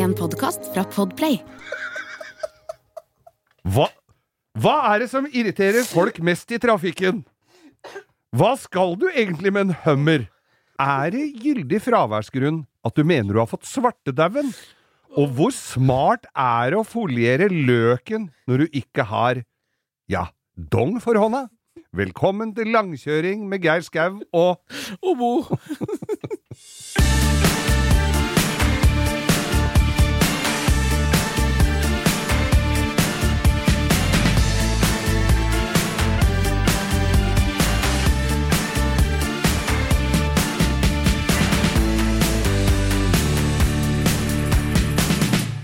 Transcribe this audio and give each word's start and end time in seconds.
En 0.00 0.12
podkast 0.16 0.64
fra 0.72 0.80
Podplay. 0.88 1.34
Hva, 3.68 3.90
hva 4.56 4.74
er 4.94 5.02
det 5.02 5.08
som 5.12 5.26
irriterer 5.28 5.84
folk 5.84 6.22
mest 6.24 6.48
i 6.56 6.60
trafikken? 6.62 7.20
Hva 8.32 8.54
skal 8.60 8.96
du 8.96 9.10
egentlig 9.10 9.52
med 9.52 9.68
en 9.68 9.78
hummer? 9.84 10.24
Er 10.80 11.12
det 11.12 11.26
gyldig 11.42 11.82
fraværsgrunn 11.84 12.62
at 12.86 12.96
du 12.96 13.04
mener 13.04 13.36
du 13.36 13.42
har 13.42 13.50
fått 13.50 13.68
svartedauden? 13.68 14.54
Og 15.20 15.36
hvor 15.36 15.52
smart 15.52 16.24
er 16.32 16.72
det 16.72 16.80
å 16.80 16.86
foliere 16.86 17.50
løken 17.52 18.30
når 18.48 18.64
du 18.64 18.80
ikke 18.80 19.04
har, 19.10 19.42
ja, 20.08 20.30
dong 20.56 20.96
for 21.04 21.20
hånda? 21.20 21.48
Velkommen 21.92 22.54
til 22.56 22.70
langkjøring 22.72 23.44
med 23.50 23.66
Geir 23.66 23.84
Skau 23.84 24.22
og 24.30 24.62
Og 25.02 25.16
Bo. 25.18 25.32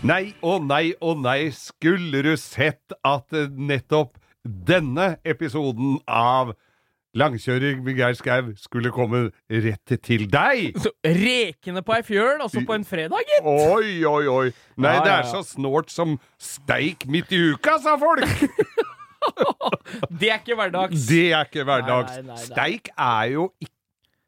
Nei 0.07 0.37
og 0.45 0.63
nei 0.69 0.93
og 1.03 1.19
nei, 1.25 1.49
skulle 1.57 2.21
du 2.23 2.35
sett 2.39 2.95
at 3.07 3.33
nettopp 3.57 4.15
denne 4.45 5.17
episoden 5.27 5.99
av 6.07 6.55
Langkjøring 7.17 7.81
med 7.81 7.97
Geir 7.97 8.13
Skau 8.19 8.51
skulle 8.61 8.91
komme 8.93 9.23
rett 9.49 9.95
til 10.05 10.27
deg! 10.29 10.77
Så 10.85 10.93
rekende 11.01 11.81
på 11.87 11.95
ei 11.97 12.03
fjøl, 12.05 12.43
altså 12.45 12.61
på 12.69 12.77
en 12.77 12.85
fredag, 12.85 13.25
gitt! 13.31 13.47
Oi, 13.49 14.05
oi, 14.05 14.27
oi. 14.29 14.51
Nei, 14.77 14.93
Ja, 14.99 15.05
det 15.07 15.15
er 15.15 15.31
så 15.31 15.41
snålt 15.49 15.89
som 15.95 16.19
steik 16.37 17.07
midt 17.09 17.33
i 17.33 17.41
uka, 17.55 17.79
sa 17.83 17.97
folk! 18.01 18.27
Det 20.21 20.29
er 20.31 20.39
ikke 20.39 20.55
hverdags. 20.59 21.07
Det 21.09 21.33
er 21.35 21.49
ikke 21.49 21.65
hverdags. 21.67 22.13
Nei, 22.13 22.21
nei, 22.21 22.29
nei, 22.29 22.37
nei. 22.37 22.45
Steik 22.45 22.91
er 22.95 23.33
jo 23.33 23.49
ikke 23.59 23.73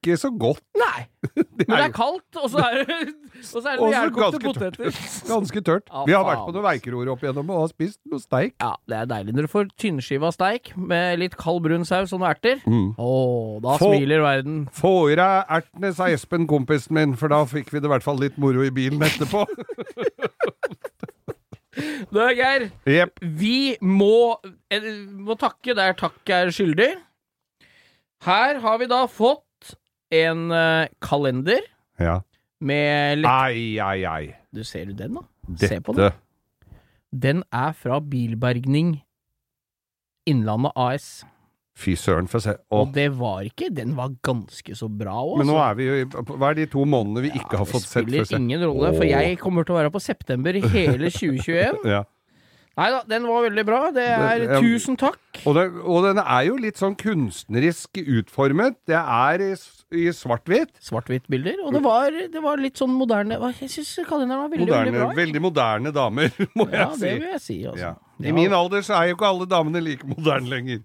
så 0.07 0.31
godt. 0.31 0.61
Nei. 0.79 1.07
Men 1.67 1.73
det 1.75 1.79
er 1.89 1.93
kaldt, 1.93 2.37
og 2.39 2.47
så 2.53 2.59
er 2.63 2.85
det, 2.87 2.97
og 3.55 3.63
så 3.63 3.65
er 3.73 3.81
det 3.81 4.13
ganske 4.15 4.41
poteter. 4.45 5.01
Ganske 5.27 5.63
tørt. 5.67 5.91
Vi 6.09 6.15
har 6.15 6.23
vært 6.25 6.45
på 6.47 6.55
noen 6.55 6.65
veikeroer 6.69 7.11
opp 7.13 7.25
igjennom 7.27 7.51
og 7.51 7.65
har 7.65 7.73
spist 7.73 7.99
noe 8.07 8.23
steik. 8.23 8.55
Ja, 8.63 8.77
det 8.89 8.97
er 9.01 9.11
deilig 9.11 9.35
når 9.35 9.49
du 9.49 9.53
får 9.53 9.73
tynnskiva 9.83 10.31
steik 10.35 10.71
med 10.79 11.19
litt 11.19 11.35
kald 11.41 11.65
brun 11.67 11.85
saus 11.89 12.13
og 12.15 12.23
noen 12.23 12.31
erter. 12.31 12.63
Mm. 12.71 12.93
Å, 12.95 13.11
da 13.65 13.75
Få- 13.83 13.91
smiler 13.97 14.23
verden. 14.23 14.61
Få 14.79 14.95
i 15.11 15.19
deg 15.19 15.53
ertene, 15.59 15.93
sa 15.99 16.09
Espen, 16.15 16.47
kompisen 16.51 16.95
min, 16.97 17.17
for 17.19 17.35
da 17.35 17.43
fikk 17.51 17.75
vi 17.75 17.83
det 17.83 17.91
i 17.91 17.95
hvert 17.97 18.07
fall 18.07 18.23
litt 18.23 18.39
moro 18.39 18.63
i 18.65 18.71
bilen 18.75 19.03
etterpå. 19.03 19.45
Du, 22.11 22.19
Geir, 22.35 22.71
Yep. 22.89 23.21
vi 23.23 23.77
må, 23.85 24.39
eh, 24.73 24.87
må 25.15 25.37
takke 25.39 25.75
der 25.77 25.93
takk 25.95 26.31
er 26.35 26.51
skyldig. 26.51 26.95
Her 28.27 28.59
har 28.65 28.79
vi 28.81 28.87
da 28.91 29.05
fått 29.07 29.45
en 30.15 30.51
eh, 30.53 30.89
kalender 31.03 31.61
Ja. 32.01 32.21
med 32.61 33.25
Ai, 33.27 33.79
ai, 33.79 34.05
ai. 34.05 34.35
Du 34.55 34.65
ser 34.65 34.87
du 34.87 34.93
den, 34.93 35.15
da? 35.15 35.23
Se 35.57 35.81
på 35.81 35.95
den. 35.97 36.13
Den 37.13 37.43
er 37.53 37.73
fra 37.73 38.01
Bilbergning 38.01 38.99
Innlandet 40.29 40.73
AS. 40.77 41.25
Fy 41.79 41.95
søren, 41.95 42.27
få 42.29 42.41
se. 42.43 42.57
Og 42.75 42.91
det 42.93 43.07
var 43.17 43.45
ikke 43.47 43.69
Den 43.71 43.93
var 43.97 44.11
ganske 44.27 44.75
så 44.77 44.89
bra 44.91 45.15
òg. 45.23 45.37
Men 45.39 45.47
nå 45.47 45.57
er 45.63 45.77
vi 45.79 45.85
jo 45.87 45.95
i 46.01 46.05
Hva 46.11 46.51
er 46.51 46.55
de 46.59 46.67
to 46.73 46.83
månedene 46.85 47.23
vi 47.29 47.31
ikke 47.39 47.61
har 47.61 47.69
fått 47.71 47.87
sett 47.87 48.09
Det 48.11 48.25
spiller 48.27 48.43
ingen 48.43 48.65
rolle, 48.67 48.91
for 48.97 49.07
jeg 49.07 49.39
kommer 49.39 49.65
til 49.65 49.77
å 49.77 49.79
være 49.79 49.93
på 49.95 50.03
september 50.03 50.59
hele 50.59 51.11
2021. 51.15 51.87
Ja. 51.87 52.03
Nei 52.79 52.89
da, 52.95 53.01
den 53.11 53.25
var 53.27 53.43
veldig 53.49 53.65
bra. 53.67 53.79
Det 53.91 54.05
er 54.07 54.39
Det- 54.39 54.49
ja. 54.55 54.61
tusen 54.63 54.97
takk. 54.97 55.19
Og, 55.45 55.55
det, 55.57 55.65
og 55.83 56.05
den 56.05 56.19
er 56.23 56.43
jo 56.47 56.57
litt 56.63 56.79
sånn 56.79 56.95
kunstnerisk 56.99 57.99
utformet. 58.05 58.77
Det 58.87 58.95
er 58.99 59.43
i, 59.43 59.51
i 59.99 60.05
svart-hvitt. 60.15 60.77
Svart-hvitt-bilder. 60.87 61.59
Og 61.67 61.73
det 61.75 61.83
var, 61.83 62.11
det 62.11 62.43
var 62.45 62.57
litt 62.63 62.79
sånn 62.79 62.95
moderne 62.95 63.35
Jeg 63.61 63.69
syns 63.73 63.91
kalenderen 64.07 64.45
var 64.45 64.53
veldig, 64.53 64.69
Moderne, 64.69 64.93
veldig 64.93 65.03
bra. 65.03 65.17
veldig 65.19 65.43
moderne 65.43 65.93
damer, 65.97 66.31
må 66.59 66.69
Ja, 66.71 66.89
jeg 66.95 67.01
det 67.01 67.15
vil 67.23 67.33
jeg 67.33 67.41
si, 67.43 67.59
altså. 67.67 67.81
Ja. 67.83 67.95
Ja. 68.21 68.29
I 68.29 68.33
min 68.33 68.53
alder 68.53 68.81
så 68.87 68.95
er 69.03 69.09
jo 69.11 69.17
ikke 69.19 69.27
alle 69.33 69.47
damene 69.51 69.83
like 69.83 70.07
moderne 70.07 70.49
lenger. 70.49 70.85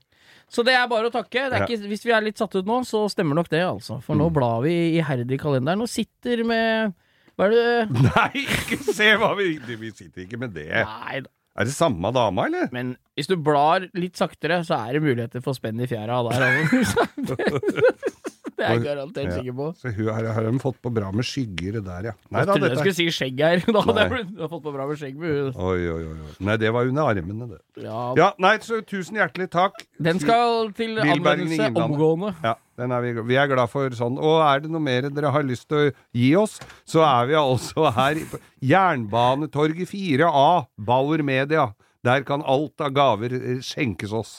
Så 0.53 0.61
det 0.65 0.73
er 0.77 0.87
bare 0.87 1.09
å 1.09 1.13
takke. 1.13 1.45
Det 1.49 1.59
Ja. 1.61 1.65
ikke, 1.65 1.87
hvis 1.89 2.03
vi 2.05 2.11
er 2.13 2.21
litt 2.25 2.37
satt 2.41 2.53
ut 2.55 2.65
nå, 2.65 2.81
så 2.85 3.05
stemmer 3.09 3.35
nok 3.37 3.49
det, 3.49 3.61
altså. 3.65 4.01
For 4.03 4.13
Mm. 4.15 4.21
nå 4.21 4.31
blar 4.33 4.61
vi 4.65 4.73
iherdig 4.99 5.37
i 5.37 5.41
kalenderen 5.41 5.81
og 5.81 5.89
sitter 5.89 6.43
med 6.45 6.93
Hva 7.37 7.47
er 7.47 7.53
det 7.53 7.89
Nei, 8.09 8.43
ikke 8.45 8.77
se 8.93 9.13
hva 9.17 9.31
vi 9.37 9.57
Vi 9.77 9.89
sitter 9.91 10.25
ikke 10.27 10.37
med 10.41 10.53
det. 10.53 10.67
Nei 10.85 11.21
da. 11.21 11.29
Er 11.53 11.69
det 11.69 11.75
samme 11.75 12.09
dama, 12.15 12.47
eller? 12.49 12.69
Men 12.73 12.95
hvis 13.13 13.29
du 13.29 13.35
blar 13.37 13.85
litt 13.93 14.17
saktere, 14.17 14.63
så 14.65 14.79
er 14.87 14.97
det 14.97 15.03
muligheter 15.05 15.43
for 15.45 15.53
spenn 15.53 15.81
i 15.83 15.89
fjæra 15.89 16.23
der. 16.25 16.39
Det 18.57 18.65
er 18.67 18.73
jeg 18.77 18.83
garantert 18.85 19.29
Ja. 19.29 19.35
sikker 19.39 19.55
på. 19.57 19.67
Så 19.81 19.91
hun 19.95 20.09
har, 20.13 20.27
har 20.37 20.45
hun 20.49 20.59
fått 20.61 20.77
på 20.83 20.91
bra 20.93 21.11
med 21.11 21.25
skygger 21.25 21.79
der, 21.83 22.09
ja. 22.11 22.13
Nei 22.29 22.43
Jeg 22.43 22.47
da, 22.47 22.53
trodde 22.53 22.69
jeg 22.69 22.81
skulle 22.81 22.95
si 22.99 23.07
skjegg 23.17 23.41
her. 23.43 23.63
Da 23.75 23.81
hadde 23.87 24.05
jeg 24.09 24.49
fått 24.51 24.63
på 24.67 24.73
bra 24.75 24.87
med 24.89 24.99
skjegg 25.01 25.17
med 25.21 25.33
hun. 25.37 25.53
Oi, 25.57 25.79
oi, 25.93 26.03
oi. 26.13 26.33
Nei, 26.49 26.57
det 26.61 26.73
var 26.75 26.89
under 26.91 27.09
armene, 27.13 27.47
det. 27.55 27.61
Ja, 27.85 28.01
Ja, 28.19 28.29
nei, 28.43 28.53
så 28.65 28.81
tusen 28.85 29.17
hjertelig 29.21 29.49
takk. 29.53 29.83
Den 30.03 30.19
skal 30.21 30.69
til 30.77 30.99
anvendelse 31.01 31.71
omgående. 31.73 32.33
Ja, 32.45 32.55
den 32.77 32.91
er 32.95 33.01
vi, 33.05 33.13
vi 33.33 33.35
er 33.41 33.49
glad 33.51 33.69
for 33.73 33.89
sånn. 33.97 34.15
Og 34.21 34.39
er 34.45 34.63
det 34.63 34.71
noe 34.73 34.81
mer 34.83 35.09
dere 35.09 35.31
har 35.33 35.43
lyst 35.45 35.67
til 35.69 35.89
å 35.89 35.93
gi 36.17 36.29
oss, 36.39 36.59
så 36.89 37.03
er 37.05 37.29
vi 37.31 37.37
altså 37.39 37.89
her 37.97 38.21
på 38.31 38.39
Jernbanetorget 38.63 39.89
4A, 39.89 40.65
Bauer 40.77 41.23
Media. 41.25 41.71
Der 42.03 42.23
kan 42.27 42.41
alt 42.43 42.81
av 42.83 42.91
gaver 42.91 43.31
eh, 43.37 43.59
skjenkes 43.63 44.11
oss, 44.11 44.31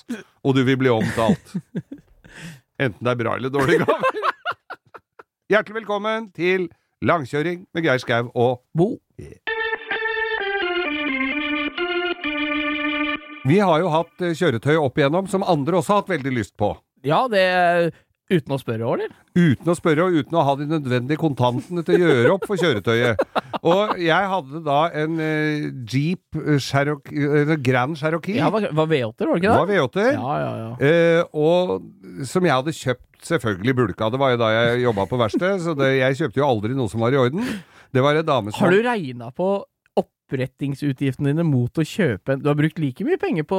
og 0.45 0.53
du 0.59 0.63
vil 0.69 0.77
bli 0.83 0.91
omtalt. 0.93 1.55
Enten 2.79 3.07
det 3.07 3.13
er 3.13 3.19
bra 3.21 3.37
eller 3.39 3.53
dårlige 3.55 3.85
gaver. 3.85 4.17
Hjertelig 5.53 5.77
velkommen 5.83 6.31
til 6.35 6.67
langkjøring 7.07 7.67
med 7.75 7.87
Geir 7.87 8.01
Skau 8.03 8.31
og 8.35 8.65
Bo. 8.75 8.97
Vi 13.45 13.59
har 13.61 13.83
jo 13.83 13.93
hatt 13.93 14.25
eh, 14.25 14.35
kjøretøy 14.35 14.75
opp 14.81 14.99
igjennom 14.99 15.29
som 15.31 15.45
andre 15.47 15.79
også 15.79 15.93
har 15.93 16.03
hatt 16.03 16.13
veldig 16.17 16.33
lyst 16.35 16.57
på. 16.59 16.73
Ja, 17.05 17.27
det 17.29 17.45
Uten 18.33 18.55
å 18.55 18.57
spørre, 18.57 18.89
eller? 18.89 19.11
Uten 19.37 19.69
å 19.69 19.75
spørre 19.77 20.07
og 20.07 20.15
uten 20.17 20.37
å 20.41 20.45
ha 20.47 20.55
de 20.57 20.65
nødvendige 20.71 21.21
kontantene 21.21 21.83
til 21.85 21.99
å 21.99 22.07
gjøre 22.09 22.31
opp 22.33 22.47
for 22.49 22.57
kjøretøyet. 22.57 23.21
Og 23.61 23.99
jeg 24.01 24.31
hadde 24.33 24.63
da 24.65 24.79
en 25.03 25.19
eh, 25.21 25.67
Jeep 25.93 26.39
eh, 26.41 26.57
Cherokee, 26.63 27.27
eh, 27.43 27.53
Grand 27.61 27.99
Cherokee. 28.01 28.39
Ja, 28.41 28.49
var, 28.55 28.71
var 28.73 28.89
V8-er, 28.89 29.29
var 29.29 29.37
det 29.37 29.45
det 29.45 29.51
ikke 29.51 29.59
var 29.59 29.69
det? 29.69 29.77
V8-er. 29.83 30.11
Ja, 30.17 30.39
ja, 30.41 30.55
ja. 30.63 30.71
Eh, 30.89 31.37
og 31.37 32.25
som 32.31 32.49
jeg 32.49 32.57
hadde 32.57 32.77
kjøpt 32.79 33.29
selvfølgelig 33.29 33.77
bulka. 33.83 34.09
Det 34.13 34.23
var 34.25 34.33
jo 34.33 34.41
da 34.41 34.51
jeg 34.57 34.83
jobba 34.87 35.07
på 35.11 35.21
verksted, 35.21 35.61
så 35.65 35.77
det, 35.77 35.93
jeg 36.01 36.21
kjøpte 36.23 36.41
jo 36.41 36.49
aldri 36.49 36.81
noe 36.81 36.93
som 36.93 37.05
var 37.05 37.13
i 37.13 37.21
orden. 37.21 37.45
Det 37.95 38.03
var 38.03 38.17
ei 38.19 38.25
dame 38.27 38.51
som 38.51 38.65
Har 38.65 38.73
du 38.73 38.81
regna 38.89 39.29
på 39.37 39.53
opprettingsutgiftene 40.35 41.33
dine 41.33 41.47
mot 41.47 41.79
å 41.79 41.87
kjøpe 41.87 42.35
en 42.35 42.43
Du 42.43 42.51
har 42.51 42.59
brukt 42.59 42.81
like 42.83 43.07
mye 43.07 43.19
penger 43.21 43.47
på 43.49 43.59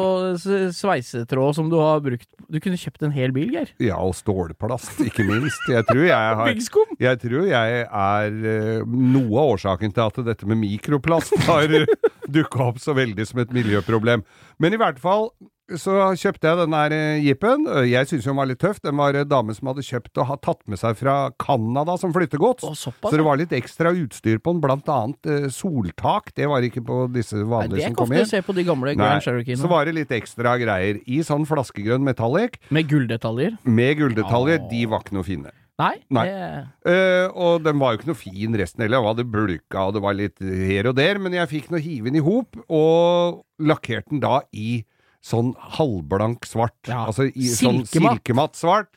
sveisetråd 0.75 1.57
som 1.57 1.69
du 1.71 1.77
har 1.79 2.03
brukt 2.03 2.27
Du 2.51 2.59
kunne 2.63 2.79
kjøpt 2.79 3.05
en 3.07 3.15
hel 3.15 3.33
bil, 3.35 3.53
Geir. 3.55 3.71
Ja, 3.81 3.97
og 4.01 4.15
stålplast, 4.17 4.99
ikke 5.05 5.25
minst. 5.27 5.63
Jeg 5.71 5.87
tror 5.87 6.03
jeg 6.05 6.13
har 6.13 6.51
Jeg 7.07 7.21
tror 7.23 7.47
jeg 7.49 7.81
er 7.85 8.37
eh, 8.51 8.83
noe 8.85 9.41
av 9.41 9.55
årsaken 9.55 9.93
til 9.95 10.05
at 10.05 10.21
dette 10.27 10.47
med 10.49 10.59
mikroplast 10.61 11.35
har 11.47 11.71
uh, 11.75 12.11
dukka 12.31 12.69
opp 12.69 12.81
så 12.83 12.95
veldig 12.97 13.25
som 13.27 13.41
et 13.43 13.53
miljøproblem. 13.55 14.25
Men 14.61 14.75
i 14.75 14.79
hvert 14.79 14.99
fall 15.01 15.29
så 15.79 15.93
kjøpte 16.19 16.45
jeg 16.45 16.57
denne 16.59 16.79
der 16.85 16.93
eh, 16.93 17.23
jeepen. 17.25 17.63
Eh, 17.67 17.87
Jeg 17.89 18.05
syntes 18.09 18.27
den 18.29 18.37
var 18.37 18.45
litt 18.49 18.59
tøff. 18.61 18.77
Den 18.85 18.97
var 18.99 19.17
en 19.17 19.27
dame 19.27 19.55
som 19.57 19.71
hadde 19.71 19.81
kjøpt 19.87 20.21
og 20.21 20.35
tatt 20.45 20.61
med 20.69 20.77
seg 20.77 20.97
fra 20.99 21.15
Canada 21.41 21.95
som 21.97 22.13
flyttegods. 22.13 22.63
Å, 22.67 22.75
såpass, 22.77 23.09
Så 23.09 23.17
det 23.17 23.25
var 23.25 23.39
litt 23.41 23.55
ekstra 23.57 23.91
utstyr 23.97 24.37
på 24.45 24.53
den, 24.53 24.61
blant 24.61 24.87
annet 24.93 25.25
eh, 25.31 25.47
soltak. 25.49 26.29
Det 26.37 26.45
var 26.51 26.61
ikke 26.67 26.85
på 26.85 26.99
disse 27.15 27.39
Nei, 27.41 27.49
vanlige 27.49 27.75
det 27.79 27.83
er 27.87 27.95
ikke 27.95 28.05
ofte 28.05 28.13
inn. 28.13 28.21
jeg 28.21 28.31
ser 28.35 28.45
på 28.45 28.55
de 28.59 28.67
gamle 28.69 28.95
Grand 28.95 29.25
Cherokeene. 29.25 29.61
så 29.63 29.71
var 29.73 29.85
det 29.89 29.97
litt 29.97 30.13
ekstra 30.21 30.55
greier 30.61 31.01
i 31.09 31.19
sånn 31.25 31.45
flaskegrønn 31.49 32.05
metallic 32.05 32.59
Med 32.69 32.87
gulldetaljer. 32.91 33.57
med 33.65 33.97
gulldetaljer. 34.03 34.59
Ja. 34.61 34.67
De 34.71 34.85
var 34.93 35.01
ikke 35.05 35.17
noe 35.17 35.25
fine. 35.27 35.51
Nei, 35.81 35.95
Nei. 36.13 36.23
Det, 36.29 36.43
Uh, 36.85 37.27
og 37.33 37.63
den 37.65 37.79
var 37.81 37.91
jo 37.95 37.97
ikke 37.97 38.07
noe 38.11 38.19
fin 38.19 38.53
resten 38.55 38.83
heller. 38.85 39.01
Den 39.01 39.07
hadde 39.09 39.23
bulka, 39.33 39.87
og 39.89 39.95
det 39.97 40.01
var 40.05 40.13
litt 40.15 40.37
her 40.39 40.85
og 40.87 40.95
der. 40.95 41.17
Men 41.19 41.33
jeg 41.33 41.49
fikk 41.49 41.71
nå 41.73 41.79
hive 41.81 42.05
den 42.11 42.19
i 42.19 42.23
hop, 42.23 42.55
og 42.69 43.41
lakkerte 43.59 44.13
den 44.13 44.21
da 44.23 44.37
i 44.53 44.83
sånn 45.25 45.53
halvblank 45.77 46.45
svart. 46.47 46.77
Ja. 46.89 47.05
Altså 47.09 47.27
i 47.31 47.49
sånn 47.49 47.81
Silkematt. 47.85 48.21
silkematt 48.21 48.59
svart. 48.59 48.91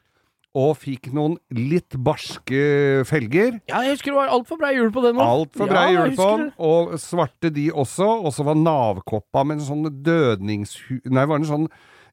Og 0.58 0.72
fikk 0.80 1.10
noen 1.14 1.36
litt 1.54 1.94
barske 2.02 3.04
felger. 3.06 3.58
ja, 3.68 3.82
jeg 3.84 3.94
husker 3.94 4.10
det 4.10 4.16
var 4.16 4.32
altfor 4.32 4.58
brei 4.58 4.72
hjul 4.74 4.88
på 4.94 5.02
den. 5.04 5.20
Altfor 5.22 5.68
brei 5.70 5.84
Ja, 5.92 6.06
hjul 6.06 6.16
på 6.16 6.28
den, 6.40 6.48
og 6.56 6.96
svarte 6.98 7.52
de 7.54 7.68
også. 7.70 8.08
Og 8.24 8.32
så 8.34 8.46
var 8.48 8.58
navkoppa 8.58 9.44
med 9.46 9.60
en 9.60 9.68
sånn 9.68 10.02
dødningshu... 10.02 10.98
Nei, 11.04 11.26
var 11.28 11.38
det 11.38 11.46
en 11.46 11.52
sånn 11.52 11.68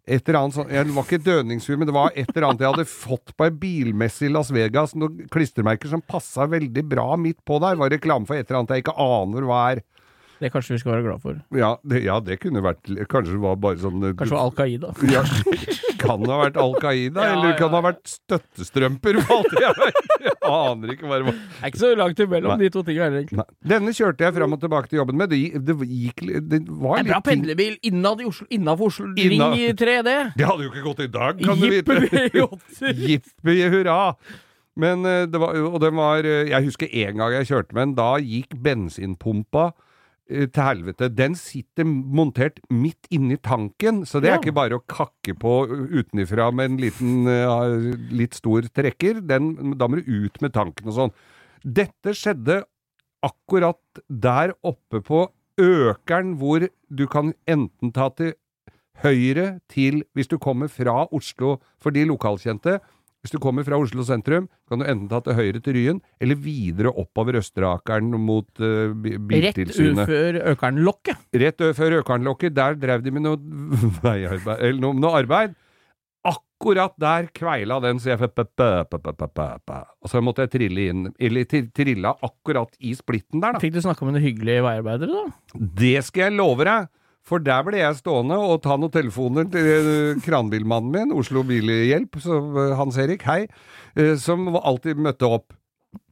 et 0.05 0.27
eller 0.29 0.37
annet 0.43 0.53
sånn, 0.53 0.67
Det 0.69 0.93
var 0.93 1.07
ikke 1.07 1.17
et 1.17 1.25
dødningshue, 1.25 1.77
men 1.81 1.89
det 1.89 1.95
var 1.95 2.11
et 2.13 2.27
eller 2.29 2.45
annet 2.51 2.61
jeg 2.61 2.73
hadde 2.75 2.85
fått 2.91 3.31
på 3.33 3.47
ei 3.47 3.53
bilmesse 3.63 4.27
i 4.27 4.29
Las 4.29 4.51
Vegas. 4.53 4.93
Noen 4.93 5.25
klistremerker 5.33 5.89
som 5.89 6.03
passa 6.05 6.45
veldig 6.51 6.83
bra 6.91 7.07
midt 7.17 7.39
på 7.47 7.57
der. 7.63 7.79
Var 7.79 7.95
reklame 7.95 8.29
for 8.29 8.37
et 8.37 8.45
eller 8.45 8.61
annet 8.61 8.75
jeg 8.75 8.85
ikke 8.85 8.99
aner 9.01 9.47
hva 9.49 9.63
er. 9.71 9.81
Det 10.41 10.49
kanskje 10.51 10.73
vi 10.75 10.79
skal 10.81 10.91
være 10.97 11.03
glad 11.05 11.21
for. 11.23 11.37
Ja, 11.55 11.69
det, 11.87 12.01
ja, 12.03 12.17
det 12.19 12.35
kunne 12.43 12.59
vært 12.65 12.83
Kanskje 13.07 13.35
det 13.37 13.41
var 13.43 13.55
bare 13.63 13.79
sånn 13.79 14.01
eh, 14.03 14.15
Kanskje 14.19 14.33
det 14.33 14.35
var 14.35 14.43
Al 14.49 14.55
Qaida. 14.57 14.89
ja, 15.15 15.21
Kan 16.01 16.25
ha 16.27 16.39
vært 16.43 16.57
Al 16.59 16.73
Qaida, 16.83 17.23
Ja, 17.29 17.37
eller 17.37 17.55
kan 17.59 17.71
ha 17.75 17.81
vært 17.85 18.01
støttestrømper, 18.11 19.19
for 19.23 19.37
alt 19.39 19.55
jeg 19.63 19.77
vet. 19.79 20.01
Jeg 20.25 20.35
aner 20.51 20.91
ikke 20.95 21.07
hva 21.09 21.19
det 21.21 21.27
var. 21.29 21.37
Det 21.39 21.61
er 21.63 21.71
ikke 21.71 21.81
så 21.81 21.91
langt 22.01 22.21
imellom 22.25 22.51
Nei. 22.53 22.57
de 22.65 22.71
to 22.75 22.83
tingene 22.85 23.07
heller, 23.07 23.21
egentlig. 23.23 23.39
Nei. 23.41 23.69
Denne 23.75 23.93
kjørte 23.97 24.27
jeg 24.27 24.35
fram 24.35 24.55
og 24.57 24.61
tilbake 24.65 24.91
til 24.91 24.99
jobben 25.01 25.19
med. 25.21 25.31
Det, 25.31 25.39
det 25.65 25.75
gikk 25.89 26.23
Det 26.51 26.59
var 26.67 26.99
litt 26.99 27.05
En 27.05 27.11
bra 27.13 27.21
pendlerbil 27.25 27.77
innad 27.89 28.21
i 28.21 28.27
Oslo, 28.29 28.47
innafor 28.53 28.91
Oslo. 28.91 29.07
Inna- 29.15 29.51
Ring 29.55 29.77
3D. 29.79 30.15
Det 30.39 30.49
hadde 30.49 30.67
jo 30.67 30.71
ikke 30.73 30.85
gått 30.89 31.05
i 31.05 31.11
dag, 31.15 31.39
kan 31.45 31.61
du 31.63 31.69
vite. 31.71 32.01
Jippi 32.91 33.57
hurra! 33.71 33.99
Men 34.75 35.05
eh, 35.07 35.23
det 35.31 35.39
var, 35.39 35.55
og 35.69 35.77
den 35.79 35.95
var 35.95 36.25
eh, 36.27 36.49
Jeg 36.51 36.65
husker 36.67 36.89
en 37.05 37.19
gang 37.21 37.31
jeg 37.37 37.47
kjørte 37.47 37.75
med 37.77 37.85
den. 37.87 37.93
Da 37.95 38.09
gikk 38.19 38.55
bensinpumpa 38.65 39.69
til 40.25 40.63
helvete. 40.63 41.09
Den 41.13 41.35
sitter 41.37 41.85
montert 41.85 42.57
midt 42.73 43.09
inni 43.13 43.37
tanken, 43.37 44.03
så 44.09 44.21
det 44.21 44.31
er 44.31 44.39
ikke 44.39 44.55
bare 44.57 44.79
å 44.79 44.85
kakke 44.89 45.35
på 45.37 45.53
utenifra 45.69 46.49
med 46.55 46.71
en 46.71 46.79
liten, 46.81 47.27
eh, 47.29 47.95
litt 48.09 48.33
stor 48.33 48.65
trekker. 48.73 49.21
Den, 49.21 49.77
da 49.77 49.87
må 49.87 50.01
du 50.01 50.25
ut 50.25 50.41
med 50.41 50.53
tanken 50.53 50.89
og 50.89 50.97
sånn. 50.97 51.13
Dette 51.61 52.13
skjedde 52.17 52.63
akkurat 53.25 54.03
der 54.09 54.55
oppe 54.63 55.01
på 55.05 55.27
Økeren, 55.55 56.33
hvor 56.35 56.65
du 56.67 57.05
kan 57.07 57.31
enten 57.47 57.93
ta 57.95 58.09
til 58.11 58.33
høyre 59.03 59.61
til 59.71 60.03
Hvis 60.15 60.27
du 60.27 60.37
kommer 60.37 60.67
fra 60.67 61.05
Oslo, 61.11 61.59
for 61.79 61.91
de 61.91 62.03
lokalkjente 62.07 62.79
Hvis 63.25 63.33
du 63.33 63.39
kommer 63.41 63.65
fra 63.65 63.79
Oslo 63.81 64.03
sentrum, 64.05 64.45
kan 64.69 64.77
du 64.77 64.85
enten 64.85 65.07
ta 65.09 65.17
til 65.25 65.33
høyre 65.33 65.57
til 65.65 65.73
Ryen, 65.73 65.99
eller 66.21 66.37
videre 66.37 66.91
oppover 66.93 67.39
Østerakeren 67.39 68.11
mot 68.21 68.45
uh, 68.61 68.93
Rett 69.33 69.57
før 70.05 70.37
Økernlokket. 70.51 71.23
Rett 71.33 71.63
før 71.73 71.95
Økernlokket, 72.03 72.53
der 72.53 72.77
drev 72.77 73.01
de 73.01 73.13
med 73.15 73.25
noe 73.25 73.39
veiarbeid, 74.05 74.59
eller 74.59 74.77
noe, 74.83 74.93
noe 75.01 75.23
arbeid. 75.23 75.55
Akkurat 76.25 76.93
der 77.01 77.31
kveila 77.33 77.79
den, 77.81 77.97
så 77.97 78.13
jeg. 78.13 78.21
Og 78.29 80.13
så 80.13 80.21
måtte 80.21 80.45
jeg 80.45 80.53
trille 80.59 80.85
inn, 80.93 81.09
eller 81.17 81.49
trilla 81.49 82.13
akkurat 82.29 82.77
i 82.77 82.93
splitten 82.93 83.41
der, 83.41 83.57
da. 83.57 83.63
Fikk 83.65 83.73
du 83.79 83.81
snakka 83.87 84.05
med 84.05 84.19
noen 84.19 84.27
hyggelige 84.27 84.67
veiarbeidere, 84.69 85.25
da? 85.25 85.65
Det 85.81 85.97
skal 86.05 86.27
jeg 86.27 86.37
love 86.37 86.69
deg! 86.69 86.93
For 87.25 87.41
der 87.41 87.63
ble 87.65 87.79
jeg 87.79 87.97
stående 87.97 88.37
og 88.37 88.59
ta 88.61 88.75
noen 88.77 88.93
telefoner 88.93 89.47
til 89.49 89.69
eh, 89.71 90.19
kranbilmannen 90.25 90.91
min, 90.93 91.13
Oslo 91.17 91.41
Bilhjelp, 91.47 92.19
eh, 92.21 92.75
Hans 92.77 92.99
Erik, 93.01 93.25
hei, 93.25 93.47
eh, 93.97 94.13
som 94.21 94.45
alltid 94.59 95.01
møtte 95.01 95.25
opp. 95.25 95.55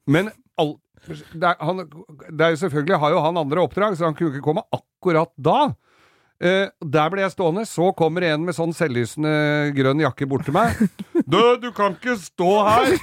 Men 0.10 0.32
all, 0.58 0.76
det, 1.06 1.46
er, 1.46 1.60
han, 1.62 1.86
det 1.86 2.48
er 2.48 2.56
jo 2.56 2.64
selvfølgelig 2.64 3.00
har 3.04 3.14
jo 3.14 3.22
han 3.28 3.40
andre 3.44 3.62
oppdrag, 3.62 3.98
så 3.98 4.10
han 4.10 4.18
kunne 4.18 4.34
ikke 4.34 4.48
komme 4.50 4.66
akkurat 4.74 5.30
da. 5.38 5.76
Eh, 6.44 6.66
der 6.82 7.12
ble 7.14 7.22
jeg 7.24 7.36
stående, 7.36 7.64
så 7.70 7.92
kommer 7.96 8.26
en 8.28 8.44
med 8.44 8.58
sånn 8.58 8.74
selvlysende 8.76 9.70
grønn 9.78 10.02
jakke 10.04 10.28
bort 10.30 10.48
til 10.50 10.58
meg. 10.58 10.76
Du, 11.24 11.40
du 11.62 11.70
kan 11.72 11.94
ikke 11.96 12.18
stå 12.20 12.50
her! 12.68 12.98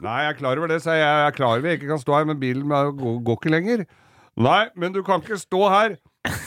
Nei, 0.00 0.14
jeg 0.22 0.30
er 0.30 0.36
klar 0.38 0.56
over 0.56 0.70
det, 0.70 0.78
sa 0.80 0.94
jeg. 0.96 1.04
Jeg 1.04 1.26
er 1.28 1.34
klar 1.36 1.58
over 1.58 1.68
jeg 1.68 1.76
ikke 1.76 1.90
kan 1.90 2.00
stå 2.00 2.14
her, 2.16 2.24
men 2.30 2.38
bilen 2.40 2.70
går, 2.72 3.18
går 3.26 3.36
ikke 3.36 3.52
lenger. 3.52 3.82
Nei, 4.40 4.62
men 4.80 4.94
du 4.94 5.02
kan 5.04 5.20
ikke 5.20 5.36
stå 5.38 5.60
her, 5.72 5.98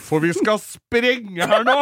for 0.07 0.23
vi 0.23 0.33
skal 0.37 0.59
sprenge 0.63 1.47
her 1.49 1.65
nå! 1.67 1.77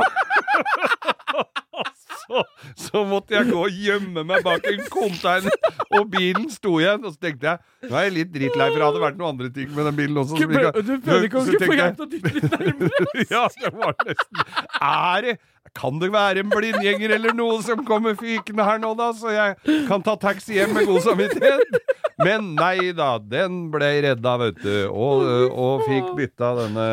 så, 2.27 2.43
så 2.75 3.03
måtte 3.07 3.35
jeg 3.37 3.49
gå 3.51 3.59
og 3.63 3.81
gjemme 3.83 4.23
meg 4.27 4.45
bak 4.45 4.65
en 4.69 4.83
container, 4.91 5.73
og 5.97 6.07
bilen 6.11 6.47
sto 6.51 6.77
igjen. 6.81 7.03
Og 7.05 7.15
så 7.15 7.27
tenkte 7.27 7.51
jeg 7.51 7.91
nå 7.91 7.97
er 7.97 8.07
jeg 8.07 8.15
litt 8.15 8.31
drittlei, 8.33 8.69
for 8.71 8.79
det 8.79 8.87
hadde 8.87 9.03
vært 9.03 9.19
noen 9.19 9.35
andre 9.35 9.51
ting 9.53 9.69
med 9.75 9.87
den 9.89 9.99
bilen 9.99 10.21
også. 10.21 10.33
som 10.33 10.41
Du 10.87 10.95
prøvde 11.03 11.27
ikke 11.29 11.43
å 11.43 11.45
få 11.45 11.77
hjelp 11.77 11.99
til 11.99 12.07
å 12.07 12.09
dytte 12.15 12.33
litt 12.37 12.49
nærmere? 12.55 13.05
ja, 13.35 13.43
det 13.53 13.71
var 13.75 13.95
nesten 14.01 14.41
Er 14.81 15.27
det 15.27 15.37
Kan 15.77 15.99
det 16.01 16.09
være 16.13 16.41
en 16.41 16.51
blindgjenger 16.51 17.13
eller 17.17 17.35
noe 17.37 17.59
som 17.65 17.83
kommer 17.85 18.15
fykende 18.17 18.65
her 18.65 18.79
nå, 18.81 18.93
da, 18.97 19.11
så 19.13 19.33
jeg 19.35 19.83
kan 19.89 20.03
ta 20.05 20.15
taxi 20.19 20.55
hjem 20.57 20.73
med 20.77 20.87
god 20.89 21.03
samvittighet? 21.05 21.77
Men 22.23 22.55
nei 22.57 22.93
da, 22.97 23.17
den 23.21 23.67
ble 23.73 23.91
redda, 24.07 24.37
vet 24.41 24.63
du, 24.63 24.77
og, 24.89 25.27
og 25.53 25.83
fikk 25.85 26.15
bytta 26.17 26.55
denne 26.63 26.87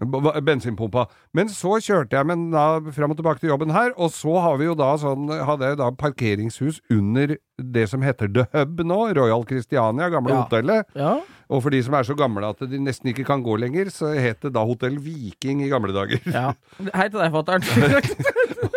bensinpumpa. 0.00 1.06
Men 1.36 1.48
så 1.48 1.78
kjørte 1.80 2.16
jeg 2.18 2.26
med 2.28 2.36
den 2.52 2.92
fram 2.92 3.10
og 3.14 3.16
tilbake 3.16 3.40
til 3.40 3.48
jobben 3.50 3.70
her, 3.72 3.92
og 3.96 4.10
så 4.12 4.34
har 4.44 4.58
vi 4.60 4.66
jo 4.68 4.74
da 4.76 4.90
sånn, 5.00 5.28
hadde 5.48 5.70
jeg 5.70 5.78
da 5.80 5.90
parkeringshus 5.96 6.80
under 6.92 7.36
det 7.56 7.86
som 7.88 8.02
heter 8.04 8.28
The 8.28 8.44
Hub 8.52 8.82
nå, 8.84 8.98
Royal 9.16 9.44
Christiania, 9.48 10.10
gamle 10.12 10.34
Ja. 10.34 10.42
hotellet. 10.44 10.84
Ja. 10.94 11.14
Og 11.48 11.62
for 11.62 11.70
de 11.70 11.80
som 11.82 11.94
er 11.94 12.02
så 12.04 12.16
gamle 12.18 12.44
at 12.50 12.58
de 12.68 12.78
nesten 12.82 13.08
ikke 13.12 13.24
kan 13.24 13.42
gå 13.42 13.56
lenger, 13.58 13.86
så 13.94 14.10
het 14.18 14.40
det 14.42 14.52
da 14.52 14.64
Hotell 14.66 14.98
Viking 14.98 15.62
i 15.64 15.68
gamle 15.70 15.94
dager. 15.94 16.20
ja. 16.26 16.52
Hei 16.94 17.08
til 17.08 17.20
deg, 17.20 17.32
fatter'n. 17.32 17.62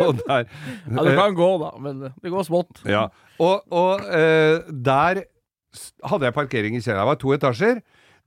Ja, 0.00 1.02
du 1.04 1.10
kan 1.16 1.34
gå, 1.36 1.48
da, 1.60 1.70
men 1.82 2.00
det 2.22 2.30
går 2.32 2.44
smått. 2.46 2.80
ja. 2.88 3.08
Og, 3.40 3.60
og 3.72 4.00
eh, 4.12 4.60
der 4.70 5.22
hadde 6.04 6.24
jeg 6.28 6.34
parkering 6.34 6.76
i 6.76 6.80
kjelleren. 6.80 7.04
Det 7.04 7.10
var 7.10 7.18
to 7.20 7.32
etasjer. 7.36 7.78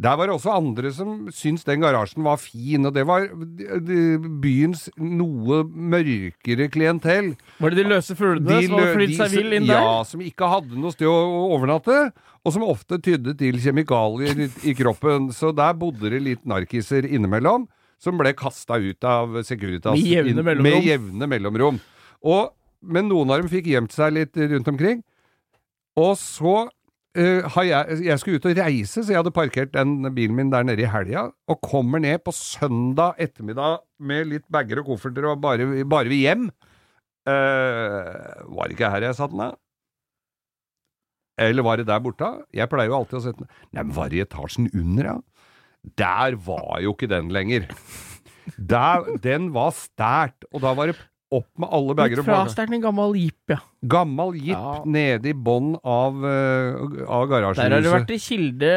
Der 0.02 0.16
var 0.18 0.26
det 0.28 0.34
også 0.36 0.52
andre 0.58 0.90
som 0.92 1.28
syntes 1.32 1.64
den 1.68 1.84
garasjen 1.84 2.24
var 2.26 2.40
fin, 2.42 2.86
og 2.86 2.94
det 2.96 3.04
var 3.08 3.28
de- 3.30 3.78
de- 3.86 4.30
byens 4.42 4.88
noe 4.98 5.62
mørkere 5.70 6.66
klientell. 6.74 7.36
Var 7.60 7.70
det 7.70 7.78
de 7.84 7.90
løse 7.92 8.16
fuglene 8.18 8.58
som 8.66 8.74
hadde 8.80 8.96
flydd 8.98 9.14
de 9.14 9.16
seg 9.20 9.36
vill 9.38 9.54
inn 9.60 9.68
der? 9.70 9.80
Ja, 9.86 10.04
som 10.04 10.20
ikke 10.26 10.50
hadde 10.50 10.76
noe 10.82 10.92
sted 10.92 11.08
å 11.08 11.54
overnatte, 11.54 12.12
og 12.44 12.52
som 12.56 12.64
ofte 12.66 12.98
tydde 13.00 13.38
til 13.38 13.62
kjemikalier 13.62 14.42
i, 14.48 14.50
i 14.72 14.74
kroppen. 14.74 15.30
Så 15.32 15.54
der 15.56 15.74
bodde 15.78 16.10
det 16.10 16.22
litt 16.26 16.44
narkiser 16.44 17.06
innimellom, 17.06 17.68
som 18.02 18.18
ble 18.18 18.34
kasta 18.34 18.76
ut 18.82 19.04
av 19.08 19.38
Securitas. 19.46 19.94
Med 19.94 20.10
jevne 20.10 20.44
mellomrom. 20.44 20.64
Med 20.74 20.84
jevne 20.90 21.30
mellomrom. 21.30 21.80
Og, 22.26 22.50
men 22.82 23.08
noen 23.08 23.30
av 23.32 23.40
dem 23.44 23.48
fikk 23.54 23.70
gjemt 23.72 23.94
seg 23.96 24.12
litt 24.18 24.36
rundt 24.36 24.68
omkring. 24.68 25.04
Og 25.96 26.18
så 26.18 26.68
har 27.14 27.66
jeg, 27.68 27.98
jeg 28.08 28.20
skulle 28.20 28.40
ut 28.42 28.46
og 28.50 28.58
reise, 28.58 29.04
så 29.04 29.12
jeg 29.12 29.20
hadde 29.20 29.34
parkert 29.36 29.74
den 29.76 30.02
bilen 30.16 30.38
min 30.38 30.50
der 30.50 30.66
nede 30.66 30.82
i 30.82 30.90
helga, 30.90 31.28
og 31.48 31.60
kommer 31.62 32.02
ned 32.02 32.24
på 32.26 32.34
søndag 32.34 33.20
ettermiddag 33.22 33.84
med 34.02 34.32
litt 34.32 34.48
bager 34.52 34.82
og 34.82 34.88
kofferter 34.90 35.28
og 35.30 35.42
bare, 35.44 35.68
bare 35.86 36.10
vi 36.10 36.24
hjem. 36.24 36.48
Uh, 37.30 38.42
var 38.52 38.68
det 38.68 38.76
ikke 38.76 38.90
her 38.92 39.06
jeg 39.06 39.20
satt 39.20 39.32
den, 39.32 39.44
da? 39.46 39.52
Eller 41.44 41.66
var 41.66 41.80
det 41.80 41.88
der 41.90 42.02
borte? 42.04 42.30
Jeg 42.54 42.70
pleier 42.70 42.92
jo 42.92 42.98
alltid 43.00 43.20
å 43.20 43.24
sette 43.24 43.42
den 43.42 43.54
Nei, 43.74 43.84
men 43.84 43.96
var 43.96 44.10
det 44.12 44.20
i 44.20 44.26
etasjen 44.26 44.70
under, 44.74 45.14
ja? 45.14 45.16
Der 46.00 46.38
var 46.46 46.82
jo 46.84 46.94
ikke 46.96 47.10
den 47.12 47.32
lenger. 47.34 47.66
Der, 48.58 49.06
den 49.24 49.52
var 49.56 49.74
stært, 49.76 50.46
og 50.52 50.64
da 50.64 50.74
var 50.78 50.92
det 50.92 50.98
opp 51.40 51.50
med 51.60 51.70
alle 51.74 51.96
bager 51.98 52.22
og 52.22 52.28
bager. 52.28 52.74
en 52.74 52.84
gammel 52.84 53.16
jeep, 53.18 53.40
ja. 53.50 53.60
Gammel 53.84 54.36
jeep 54.38 54.56
Ja. 54.56 54.82
nede 54.86 55.30
i 55.30 55.34
bånn 55.34 55.74
av, 55.84 56.16
uh, 56.24 57.04
av 57.04 57.28
Der 57.28 57.44
har 57.44 57.82
det 57.84 57.92
vært 57.92 58.12
i 58.16 58.20
kilde 58.22 58.70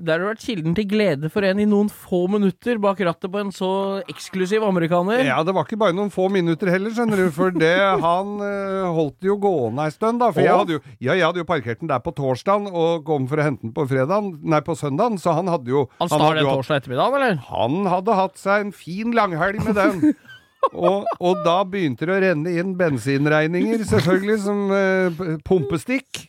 Der 0.00 0.12
har 0.14 0.22
det 0.22 0.30
vært 0.30 0.46
kilden 0.46 0.74
til 0.74 0.86
glede 0.88 1.30
for 1.30 1.44
en 1.44 1.60
i 1.60 1.66
noen 1.68 1.90
få 1.92 2.26
minutter 2.30 2.78
bak 2.80 3.00
rattet 3.04 3.30
på 3.30 3.40
en 3.42 3.52
så 3.52 4.00
eksklusiv 4.08 4.64
amerikaner. 4.64 5.24
Ja, 5.26 5.42
det 5.42 5.54
var 5.54 5.66
ikke 5.66 5.78
bare 5.78 5.92
noen 5.96 6.10
få 6.10 6.30
minutter 6.32 6.70
heller, 6.72 6.90
skjønner 6.94 7.16
du, 7.16 7.30
for 7.34 7.50
det, 7.50 7.76
han 8.06 8.40
uh, 8.40 8.88
holdt 8.96 9.20
det 9.20 9.28
jo 9.28 9.36
gående 9.36 9.84
ei 9.84 9.90
stund, 9.94 10.20
da. 10.20 10.30
For 10.32 10.40
jeg 10.40 10.56
hadde, 10.56 10.78
jo, 10.78 10.84
ja, 11.00 11.12
jeg 11.18 11.26
hadde 11.26 11.42
jo 11.42 11.48
parkert 11.48 11.80
den 11.84 11.92
der 11.92 12.00
på 12.00 12.14
torsdagen 12.16 12.70
og 12.70 13.04
kom 13.04 13.28
for 13.28 13.40
å 13.42 13.46
hente 13.50 13.66
den 13.66 13.76
på 13.76 13.86
fredagen, 13.90 14.32
nei, 14.40 14.62
på 14.64 14.76
søndagen, 14.78 15.20
så 15.20 15.36
han 15.36 15.50
hadde 15.52 15.68
jo 15.72 15.86
Han 16.00 16.08
stal 16.08 16.38
den 16.38 16.48
torsdag 16.48 16.80
ettermiddag, 16.82 17.20
eller? 17.20 17.40
Han 17.50 17.84
hadde 17.90 18.16
hatt 18.16 18.40
seg 18.40 18.66
en 18.66 18.72
fin 18.72 19.12
langhelg 19.16 19.60
med 19.66 19.76
den. 19.76 20.12
Og, 20.70 21.06
og 21.18 21.40
da 21.44 21.56
begynte 21.66 22.06
det 22.06 22.14
å 22.14 22.20
renne 22.22 22.52
inn 22.60 22.74
bensinregninger, 22.78 23.82
selvfølgelig, 23.88 24.36
som 24.44 24.60
eh, 24.76 25.22
pumpestikk. 25.46 26.26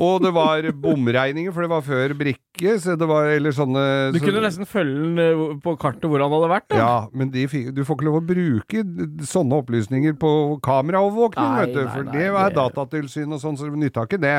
Og 0.00 0.24
det 0.24 0.32
var 0.34 0.66
bomregninger, 0.82 1.52
for 1.54 1.64
det 1.66 1.70
var 1.70 1.84
før 1.86 2.14
brikke, 2.18 2.74
så 2.82 2.96
det 2.98 3.08
var 3.08 3.30
eller 3.34 3.54
sånne 3.54 3.84
Du 4.16 4.18
så- 4.18 4.24
kunne 4.26 4.42
nesten 4.44 4.68
følge 4.68 4.96
den 5.04 5.20
eh, 5.22 5.60
på 5.62 5.76
kartet 5.80 6.08
hvor 6.10 6.24
han 6.24 6.32
hadde 6.34 6.50
vært. 6.52 6.68
Da. 6.72 6.80
Ja, 6.80 7.08
men 7.12 7.30
de 7.30 7.46
du 7.46 7.82
får 7.84 7.98
ikke 7.98 8.08
lov 8.08 8.20
å 8.22 8.26
bruke 8.26 8.82
sånne 9.28 9.60
opplysninger 9.62 10.16
på 10.18 10.32
kameraovervåkning, 10.64 11.52
Nei, 11.52 11.66
vet 11.66 11.74
du, 11.76 11.82
for 11.92 12.08
nei, 12.08 12.16
det 12.16 12.26
er 12.26 12.56
Datatilsynet 12.56 12.76
datatilsyn 12.96 13.32
og 13.36 13.40
sånn, 13.42 13.58
så 13.60 13.70
nytta 13.70 14.06
ikke 14.06 14.20
det. 14.20 14.36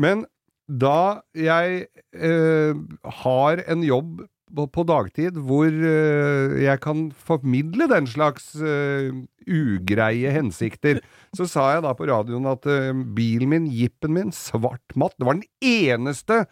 Men 0.00 0.26
da 0.68 1.22
jeg 1.36 1.86
eh, 2.14 2.74
har 3.22 3.64
en 3.66 3.82
jobb 3.84 4.22
på, 4.52 4.84
dagtid 4.88 5.38
hvor 5.46 5.68
eh, 5.68 6.58
jeg 6.62 6.80
kan 6.84 7.06
formidle 7.12 7.88
den 7.90 8.08
slags 8.10 8.52
eh, 8.56 9.12
ugreie 9.48 10.32
hensikter, 10.34 11.00
så 11.36 11.46
sa 11.48 11.68
jeg 11.74 11.84
da 11.86 11.94
på 11.96 12.08
radioen 12.10 12.48
at 12.50 12.68
eh, 12.70 12.92
bilen 13.16 13.52
min, 13.52 13.70
jeepen 13.72 14.14
min, 14.16 14.34
svart 14.36 14.96
matt, 14.98 15.16
det 15.18 15.28
var 15.28 15.40
den 15.40 15.48
eneste 15.60 16.44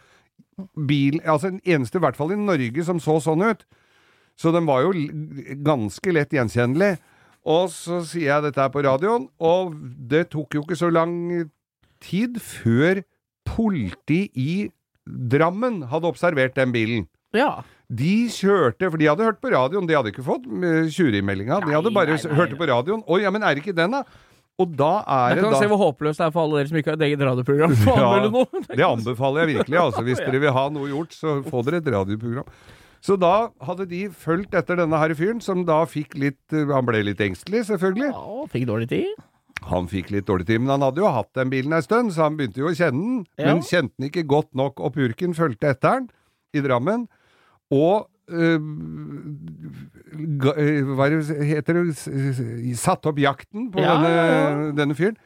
bil, 0.75 1.21
altså 1.25 1.53
den 1.53 1.63
eneste 1.65 2.01
i 2.01 2.03
hvert 2.03 2.17
fall 2.17 2.33
i 2.33 2.39
Norge 2.39 2.85
som 2.85 2.99
så 3.01 3.19
sånn 3.23 3.45
ut. 3.45 3.63
Så 4.39 4.53
den 4.55 4.65
var 4.65 4.85
jo 4.85 4.93
ganske 5.61 6.13
lett 6.13 6.33
gjenkjennelig. 6.33 6.95
Og 7.41 7.71
så 7.73 7.99
sier 8.05 8.27
jeg 8.27 8.45
dette 8.45 8.61
her 8.61 8.69
på 8.73 8.83
radioen, 8.85 9.25
og 9.41 9.73
det 10.09 10.27
tok 10.33 10.57
jo 10.57 10.61
ikke 10.61 10.77
så 10.77 10.91
lang 10.93 11.15
tid 12.01 12.37
før 12.41 13.01
politiet 13.49 14.37
i 14.37 14.69
Drammen 15.11 15.81
hadde 15.89 16.09
observert 16.11 16.53
den 16.55 16.71
bilen. 16.71 17.07
Ja. 17.33 17.63
De 17.91 18.15
kjørte, 18.31 18.87
for 18.87 19.01
de 19.01 19.07
hadde 19.09 19.25
hørt 19.27 19.39
på 19.43 19.51
radioen, 19.51 19.87
de 19.89 19.95
hadde 19.97 20.13
ikke 20.13 20.23
fått 20.23 20.45
eh. 20.47 20.85
De 20.87 21.73
hadde 21.75 21.91
bare 21.91 22.15
nei, 22.15 22.19
nei, 22.23 22.35
hørte 22.37 22.59
på 22.59 22.67
radioen. 22.69 23.01
Oi, 23.03 23.23
ja, 23.25 23.31
men 23.35 23.43
er 23.43 23.57
det 23.57 23.65
ikke 23.65 23.75
den, 23.75 23.97
da? 23.97 24.05
Og 24.61 24.75
da 24.77 24.91
er 25.09 25.39
det 25.39 25.43
kan 25.45 25.55
da 25.55 25.61
se 25.63 25.69
hvor 25.71 25.79
håpløst 25.81 26.21
det 26.21 26.27
er 26.27 26.35
for 26.35 26.45
alle 26.45 26.59
dere 26.61 26.69
som 26.69 26.77
ikke 26.79 26.93
har 26.93 26.99
et 26.99 27.07
eget 27.09 27.23
radioprogram. 27.25 27.73
Ja. 28.01 28.75
Det 28.77 28.85
anbefaler 28.85 29.43
jeg 29.43 29.57
virkelig. 29.57 29.79
altså 29.81 30.03
Hvis 30.05 30.21
dere 30.21 30.43
vil 30.43 30.53
ha 30.55 30.67
noe 30.73 30.91
gjort, 30.91 31.15
så 31.17 31.39
få 31.47 31.63
dere 31.67 31.81
et 31.81 31.89
radioprogram. 31.95 32.47
Så 33.01 33.17
da 33.17 33.49
hadde 33.65 33.87
de 33.89 34.03
fulgt 34.13 34.53
etter 34.53 34.77
denne 34.77 34.99
her 35.01 35.15
fyren, 35.17 35.41
som 35.41 35.63
da 35.65 35.79
fikk 35.89 36.13
litt 36.21 36.53
eh, 36.53 36.69
Han 36.69 36.85
ble 36.85 37.01
litt 37.07 37.21
engstelig, 37.23 37.63
selvfølgelig. 37.71 38.11
Ja, 38.13 38.45
fikk 38.53 38.67
dårlig 38.69 38.91
tid. 38.91 39.15
Han 39.71 39.87
fikk 39.89 40.11
litt 40.13 40.27
dårlig 40.29 40.45
tid, 40.49 40.61
men 40.61 40.75
han 40.75 40.85
hadde 40.85 41.01
jo 41.01 41.09
hatt 41.09 41.31
den 41.37 41.49
bilen 41.53 41.73
ei 41.77 41.81
stund, 41.85 42.13
så 42.13 42.27
han 42.27 42.37
begynte 42.37 42.61
jo 42.61 42.69
å 42.69 42.75
kjenne 42.77 43.01
den. 43.01 43.25
Ja. 43.41 43.47
Men 43.49 43.65
kjente 43.65 43.95
den 43.97 44.09
ikke 44.11 44.27
godt 44.29 44.51
nok, 44.57 44.81
og 44.81 44.93
purken 44.97 45.33
fulgte 45.37 45.73
etter 45.73 46.03
den 46.03 46.11
i 46.53 46.63
Drammen. 46.65 47.07
Og 47.71 48.07
øh, 48.31 48.59
øh, 50.57 50.91
hva 50.95 51.07
er 51.07 51.43
heter 51.47 51.81
det 51.81 52.75
Satte 52.79 53.11
opp 53.11 53.19
jakten 53.21 53.69
på 53.71 53.81
Ja, 53.83 53.95
denne, 53.95 54.11
ja, 54.15 54.25
ja. 54.27 54.71
denne 54.77 54.97
fyren. 54.97 55.17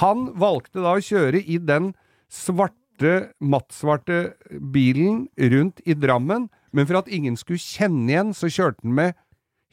Han 0.00 0.30
valgte 0.40 0.80
da 0.84 0.94
å 0.96 1.02
kjøre 1.04 1.42
i 1.44 1.58
den 1.60 1.92
svarte, 2.32 3.30
mattsvarte 3.40 4.34
bilen 4.72 5.26
rundt 5.52 5.82
i 5.84 5.96
Drammen, 5.98 6.48
men 6.72 6.88
for 6.88 7.02
at 7.02 7.10
ingen 7.12 7.36
skulle 7.36 7.60
kjenne 7.60 8.08
igjen, 8.10 8.32
så 8.36 8.48
kjørte 8.48 8.80
han 8.82 8.94
med 8.96 9.18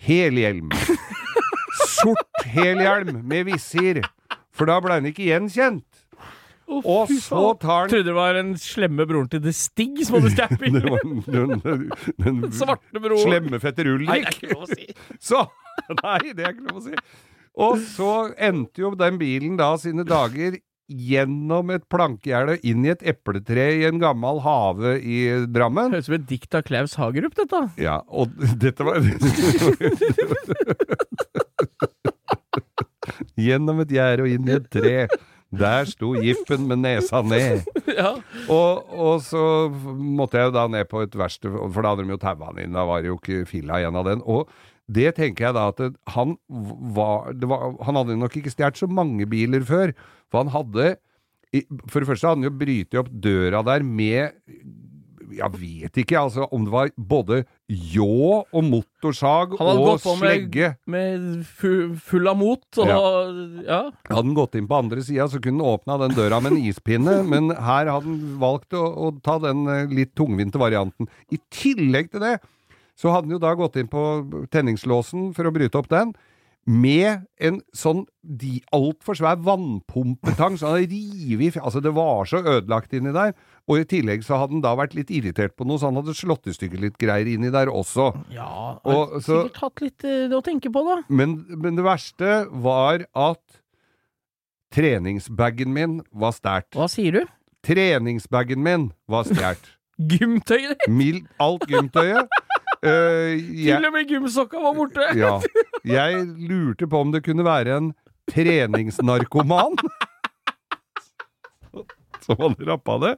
helhjelm. 0.02 0.72
Sort 2.02 2.44
helhjelm 2.50 3.22
med 3.28 3.48
visir, 3.48 4.02
for 4.52 4.68
da 4.70 4.80
ble 4.84 5.00
han 5.00 5.08
ikke 5.10 5.30
gjenkjent. 5.30 5.86
Å, 6.72 6.80
Og 6.88 7.10
så 7.20 7.42
tar 7.60 7.82
han 7.84 7.90
Trodde 7.92 8.08
det 8.08 8.16
var 8.16 8.38
den 8.38 8.54
slemme 8.62 9.04
broren 9.10 9.28
til 9.34 9.42
The 9.44 9.52
Stig 9.56 10.00
som 10.08 10.18
hadde 10.20 10.32
stjålet 10.32 10.62
bilen. 10.64 10.86
den, 11.28 11.52
den, 11.66 11.84
den, 12.22 12.40
Den 12.46 12.56
svarte 12.56 13.02
broren. 13.04 13.26
slemme 13.28 13.60
fetter 13.64 13.90
Nei, 13.92 13.98
det 14.00 14.08
er 14.08 14.24
Ulrik. 14.24 14.40
ikke 14.40 14.54
lov 14.56 14.64
å 14.64 14.72
si. 14.72 14.88
Så 15.32 15.44
Nei, 16.02 16.20
det 16.38 16.46
er 16.48 16.54
ikke 16.56 16.68
lov 16.70 16.80
å 16.80 16.86
si. 16.88 16.96
Og 17.62 17.80
så 17.92 18.12
endte 18.40 18.80
jo 18.86 18.94
den 18.96 19.18
bilen 19.20 19.58
da 19.60 19.74
sine 19.82 20.06
dager 20.08 20.56
gjennom 20.92 21.70
et 21.72 21.84
plankegjerde 21.92 22.58
inn 22.68 22.84
i 22.88 22.90
et 22.92 23.04
epletre 23.08 23.66
i 23.80 23.86
en 23.88 24.00
gammel 24.02 24.42
hage 24.44 24.98
i 25.00 25.20
Drammen. 25.48 25.92
Høres 25.94 26.08
ut 26.08 26.10
som 26.10 26.18
et 26.18 26.26
dikt 26.28 26.56
av 26.60 26.66
Klaus 26.68 26.96
Hagerup, 27.00 27.36
dette. 27.40 27.62
Ja, 27.80 28.02
og 28.12 28.32
dette 28.64 28.84
var 28.88 29.00
Gjennom 33.40 33.80
et 33.84 33.94
gjerde 33.96 34.26
og 34.26 34.32
inn 34.36 34.48
i 34.50 34.56
et 34.58 34.68
tre. 34.74 34.96
Der 35.52 35.88
sto 35.90 36.14
Jiffen 36.16 36.68
med 36.70 36.84
nesa 36.86 37.22
ned. 37.22 37.66
Ja. 37.92 38.14
Og, 38.48 38.92
og 38.96 39.18
så 39.26 39.42
måtte 39.70 40.40
jeg 40.40 40.48
jo 40.48 40.54
da 40.56 40.62
ned 40.72 40.88
på 40.88 41.02
et 41.04 41.16
verksted, 41.18 41.52
for 41.52 41.84
da 41.84 41.92
hadde 41.92 42.06
de 42.08 42.14
jo 42.14 42.20
taua 42.22 42.48
han 42.48 42.62
inn. 42.64 42.78
Da 42.78 42.86
var 42.88 43.04
det 43.04 43.10
jo 43.12 43.18
ikke 43.18 43.42
filla 43.50 43.82
igjen 43.82 43.98
av 44.00 44.08
den. 44.08 44.22
Og 44.24 44.48
det 44.88 45.12
tenker 45.18 45.50
jeg 45.50 45.58
da 45.58 45.66
at 45.74 45.82
han 46.16 46.38
var, 46.96 47.34
det 47.36 47.50
var 47.52 47.76
Han 47.86 48.00
hadde 48.00 48.16
nok 48.22 48.38
ikke 48.40 48.54
stjålet 48.54 48.80
så 48.80 48.88
mange 48.88 49.28
biler 49.30 49.66
før. 49.68 49.92
For 50.32 50.46
han 50.46 50.54
hadde 50.56 50.94
For 51.92 52.00
det 52.00 52.08
første 52.08 52.30
hadde 52.32 52.40
han 52.40 52.48
jo 52.48 52.54
brytet 52.62 53.00
opp 53.04 53.12
døra 53.12 53.60
der 53.68 53.84
med 53.84 54.40
Jeg 55.38 55.52
vet 55.58 55.98
ikke, 56.04 56.20
altså 56.20 56.46
om 56.52 56.66
det 56.68 56.74
var 56.74 56.92
både 56.98 57.42
ljå 57.72 58.08
og 58.52 58.64
motorsag 58.68 59.54
Han 59.58 59.68
hadde 59.70 59.82
og 59.82 59.88
gått 59.94 60.04
på 60.06 60.16
med- 60.20 60.24
slegge. 60.28 60.70
Med 60.92 61.46
full 62.04 62.28
av 62.28 62.38
mot 62.38 62.82
og 62.84 62.92
ja. 63.66 63.82
Hadde 64.10 64.18
han 64.22 64.34
gått 64.38 64.56
inn 64.60 64.68
på 64.68 64.80
andre 64.84 65.02
sida, 65.02 65.28
så 65.32 65.40
kunne 65.42 65.64
han 65.64 65.76
åpna 65.80 65.98
den 66.04 66.16
døra 66.18 66.42
med 66.44 66.54
en 66.58 66.66
ispinne, 66.72 67.22
men 67.28 67.50
her 67.56 67.88
hadde 67.92 68.06
han 68.08 68.20
valgt 68.42 68.74
å, 68.78 68.84
å 69.08 69.12
ta 69.24 69.38
den 69.44 69.66
eh, 69.72 69.86
litt 69.92 70.14
tungvinte 70.20 70.60
varianten. 70.62 71.08
I 71.32 71.40
tillegg 71.50 72.12
til 72.12 72.26
det, 72.26 72.36
så 73.00 73.10
hadde 73.16 73.30
han 73.32 73.38
jo 73.38 73.42
da 73.42 73.54
gått 73.58 73.80
inn 73.82 73.88
på 73.90 74.02
tenningslåsen 74.52 75.32
for 75.34 75.48
å 75.48 75.54
bryte 75.56 75.80
opp 75.80 75.88
den, 75.90 76.12
med 76.70 77.24
en 77.42 77.56
sånn 77.74 78.04
de 78.22 78.60
altfor 78.76 79.18
svær 79.18 79.40
vannpumpetang, 79.42 80.60
så 80.62 80.76
han 80.76 80.84
revet 80.86 81.58
Altså, 81.58 81.82
det 81.82 81.94
var 81.96 82.26
så 82.30 82.38
ødelagt 82.44 82.94
inni 82.94 83.14
der. 83.16 83.34
Og 83.68 83.82
i 83.82 83.88
tillegg 83.90 84.22
så 84.24 84.38
hadde 84.38 84.54
han 84.60 84.62
da 84.62 84.76
vært 84.78 84.94
litt 84.98 85.10
irritert 85.10 85.56
på 85.58 85.66
noe, 85.66 85.80
så 85.82 85.90
han 85.90 85.98
hadde 85.98 86.14
slått 86.18 86.46
i 86.52 86.54
stykker 86.54 86.80
litt 86.84 87.00
greier 87.02 87.26
inni 87.34 87.50
der 87.54 87.72
også. 87.74 88.12
Ja, 88.34 88.78
Og 88.86 89.18
så- 89.24 89.42
sikkert 89.48 89.62
hatt 89.64 89.82
litt 89.82 90.06
uh, 90.06 90.38
å 90.38 90.44
tenke 90.46 90.70
på, 90.72 90.84
da. 90.86 91.02
Men, 91.10 91.46
men 91.50 91.76
det 91.80 91.84
verste 91.88 92.46
var 92.52 93.06
at 93.16 93.42
treningsbagen 94.72 95.74
min 95.74 96.02
var 96.14 96.32
stjålet. 96.38 96.76
Hva 96.78 96.88
sier 96.92 97.12
du? 97.20 97.26
Treningsbagen 97.66 98.62
min 98.64 98.92
var 99.10 99.26
stjålet. 99.28 99.72
Gymtøyet 100.12 100.80
ditt! 100.88 101.28
Alt 101.44 101.68
gymtøyet. 101.70 102.30
Eh, 102.82 103.38
Til 103.62 103.86
og 103.86 103.94
med 103.94 104.08
gymsokka 104.10 104.58
var 104.64 104.74
borte! 104.78 105.06
ja. 105.18 105.36
Jeg 105.86 106.24
lurte 106.50 106.88
på 106.90 107.00
om 107.02 107.12
det 107.14 107.24
kunne 107.26 107.46
være 107.46 107.78
en 107.78 107.92
treningsnarkoman 108.32 109.76
som 112.22 112.38
hadde 112.38 112.66
rappa 112.70 112.98
det. 113.02 113.16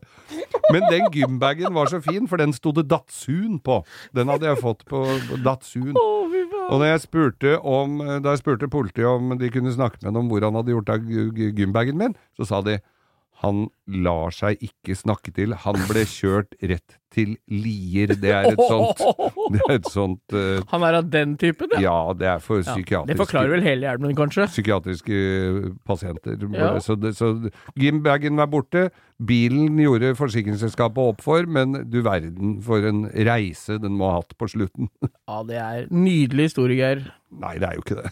Men 0.72 0.86
den 0.90 1.10
gymbagen 1.12 1.74
var 1.76 1.90
så 1.92 2.00
fin, 2.04 2.28
for 2.32 2.40
den 2.40 2.54
sto 2.56 2.72
det 2.76 2.86
Datsun 2.92 3.58
på. 3.64 3.82
Den 4.16 4.32
hadde 4.32 4.48
jeg 4.48 4.62
fått 4.64 4.86
på 4.88 5.02
på 5.28 5.40
Datsun. 5.44 5.92
Og 6.70 6.80
da 6.80 6.88
jeg 6.94 7.02
spurte 7.04 7.58
om, 7.60 7.98
da 8.24 8.32
jeg 8.32 8.40
spurte 8.40 8.70
politiet 8.72 9.06
om 9.10 9.34
de 9.38 9.50
kunne 9.52 9.74
snakke 9.76 10.00
med 10.02 10.08
ham 10.14 10.22
om 10.24 10.30
hvor 10.32 10.46
han 10.48 10.56
hadde 10.56 10.72
gjort 10.72 10.94
av 10.96 11.04
gy- 11.04 11.32
gy- 11.36 11.52
gymbagen 11.58 12.00
min, 12.00 12.16
så 12.40 12.48
sa 12.48 12.62
de 12.64 12.78
han 13.44 13.66
lar 13.92 14.32
seg 14.32 14.62
ikke 14.64 14.96
snakke 14.96 15.34
til. 15.36 15.52
Han 15.66 15.80
ble 15.90 16.06
kjørt 16.08 16.56
rett 16.64 16.96
til 17.14 17.36
Lier. 17.52 18.14
Det 18.18 18.32
er 18.32 18.48
et 18.54 18.62
sånt 18.62 19.02
Det 19.54 19.60
er 19.68 19.74
et 19.76 19.90
sånt 19.92 20.34
uh, 20.34 20.64
Han 20.72 20.86
er 20.88 20.98
av 21.02 21.10
den 21.14 21.36
typen, 21.38 21.76
ja. 21.76 21.82
Ja, 21.84 21.98
det 22.18 22.30
er 22.32 22.40
for 22.44 22.64
Ja, 22.64 23.04
Det 23.06 23.18
forklarer 23.20 23.52
vel 23.54 23.66
hele 23.66 23.90
hjelmen, 23.90 24.16
kanskje? 24.18 24.48
Psykiatriske 24.50 25.20
pasienter. 25.86 26.40
Ja. 26.56 26.72
Så, 26.84 26.98
så 27.18 27.34
gymbagen 27.80 28.40
var 28.40 28.50
borte. 28.54 28.88
Bilen 29.24 29.78
gjorde 29.80 30.16
forsikringsselskapet 30.18 31.14
opp 31.14 31.22
for, 31.24 31.46
men 31.46 31.84
du 31.92 32.00
verden 32.06 32.58
for 32.66 32.88
en 32.88 33.06
reise 33.28 33.78
den 33.84 34.00
må 34.00 34.10
ha 34.10 34.22
hatt 34.22 34.34
på 34.40 34.50
slutten. 34.56 34.90
Ja, 35.28 35.44
det 35.48 35.60
er 35.60 35.86
nydelig 35.92 36.50
historie, 36.52 36.80
Geir. 36.80 37.08
Nei, 37.44 37.58
det 37.60 37.70
er 37.70 37.78
jo 37.78 37.86
ikke 37.86 38.02
det. 38.02 38.10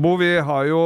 Bo, 0.00 0.14
vi, 0.16 0.28
har 0.40 0.64
jo, 0.64 0.78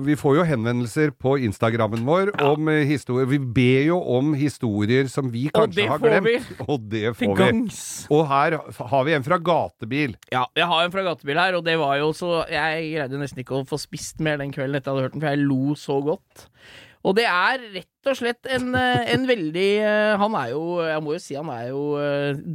vi 0.00 0.14
får 0.16 0.38
jo 0.38 0.44
henvendelser 0.48 1.10
på 1.20 1.34
Instagrammen 1.44 2.06
vår 2.06 2.30
om 2.40 2.70
eh, 2.72 2.86
historier. 2.88 3.26
Vi 3.28 3.36
ber 3.36 3.82
jo 3.90 3.98
om 4.14 4.30
historier 4.38 5.10
som 5.12 5.28
vi 5.28 5.42
kanskje 5.52 5.84
har 5.90 6.00
glemt. 6.00 6.24
glemt. 6.30 6.62
Og 6.64 6.86
det 6.88 7.10
får 7.18 7.34
vi. 7.34 7.40
gangs. 7.42 7.82
Og 8.08 8.22
her 8.30 8.56
har 8.62 9.04
vi 9.04 9.16
en 9.18 9.26
fra 9.26 9.36
gatebil. 9.36 10.16
Ja, 10.32 10.46
jeg 10.56 10.70
har 10.70 10.86
en 10.86 10.94
fra 10.94 11.04
gatebil 11.04 11.42
her, 11.42 11.58
og 11.58 11.66
det 11.68 11.76
var 11.82 11.98
jo 12.00 12.12
så 12.16 12.46
Jeg 12.48 12.94
greide 12.94 13.20
nesten 13.20 13.42
ikke 13.44 13.60
å 13.60 13.68
få 13.68 13.76
spist 13.82 14.24
mer 14.24 14.40
den 14.40 14.54
kvelden 14.54 14.78
etter 14.78 14.88
jeg 14.88 14.96
hadde 14.96 15.08
hørt 15.10 15.18
den, 15.18 15.24
for 15.26 15.34
jeg 15.34 15.44
lo 15.44 15.76
så 15.76 15.98
godt. 16.08 16.48
Og 17.02 17.18
det 17.18 17.28
er 17.28 17.66
rett 17.74 18.08
og 18.08 18.20
slett 18.22 18.48
en, 18.56 18.72
eh, 18.78 19.04
en 19.12 19.28
veldig 19.28 19.70
eh, 19.82 20.12
Han 20.22 20.36
er 20.38 20.52
jo 20.54 20.62
Jeg 20.86 21.02
må 21.02 21.16
jo 21.16 21.20
si 21.20 21.34
han 21.36 21.50
er 21.52 21.72
jo 21.74 21.82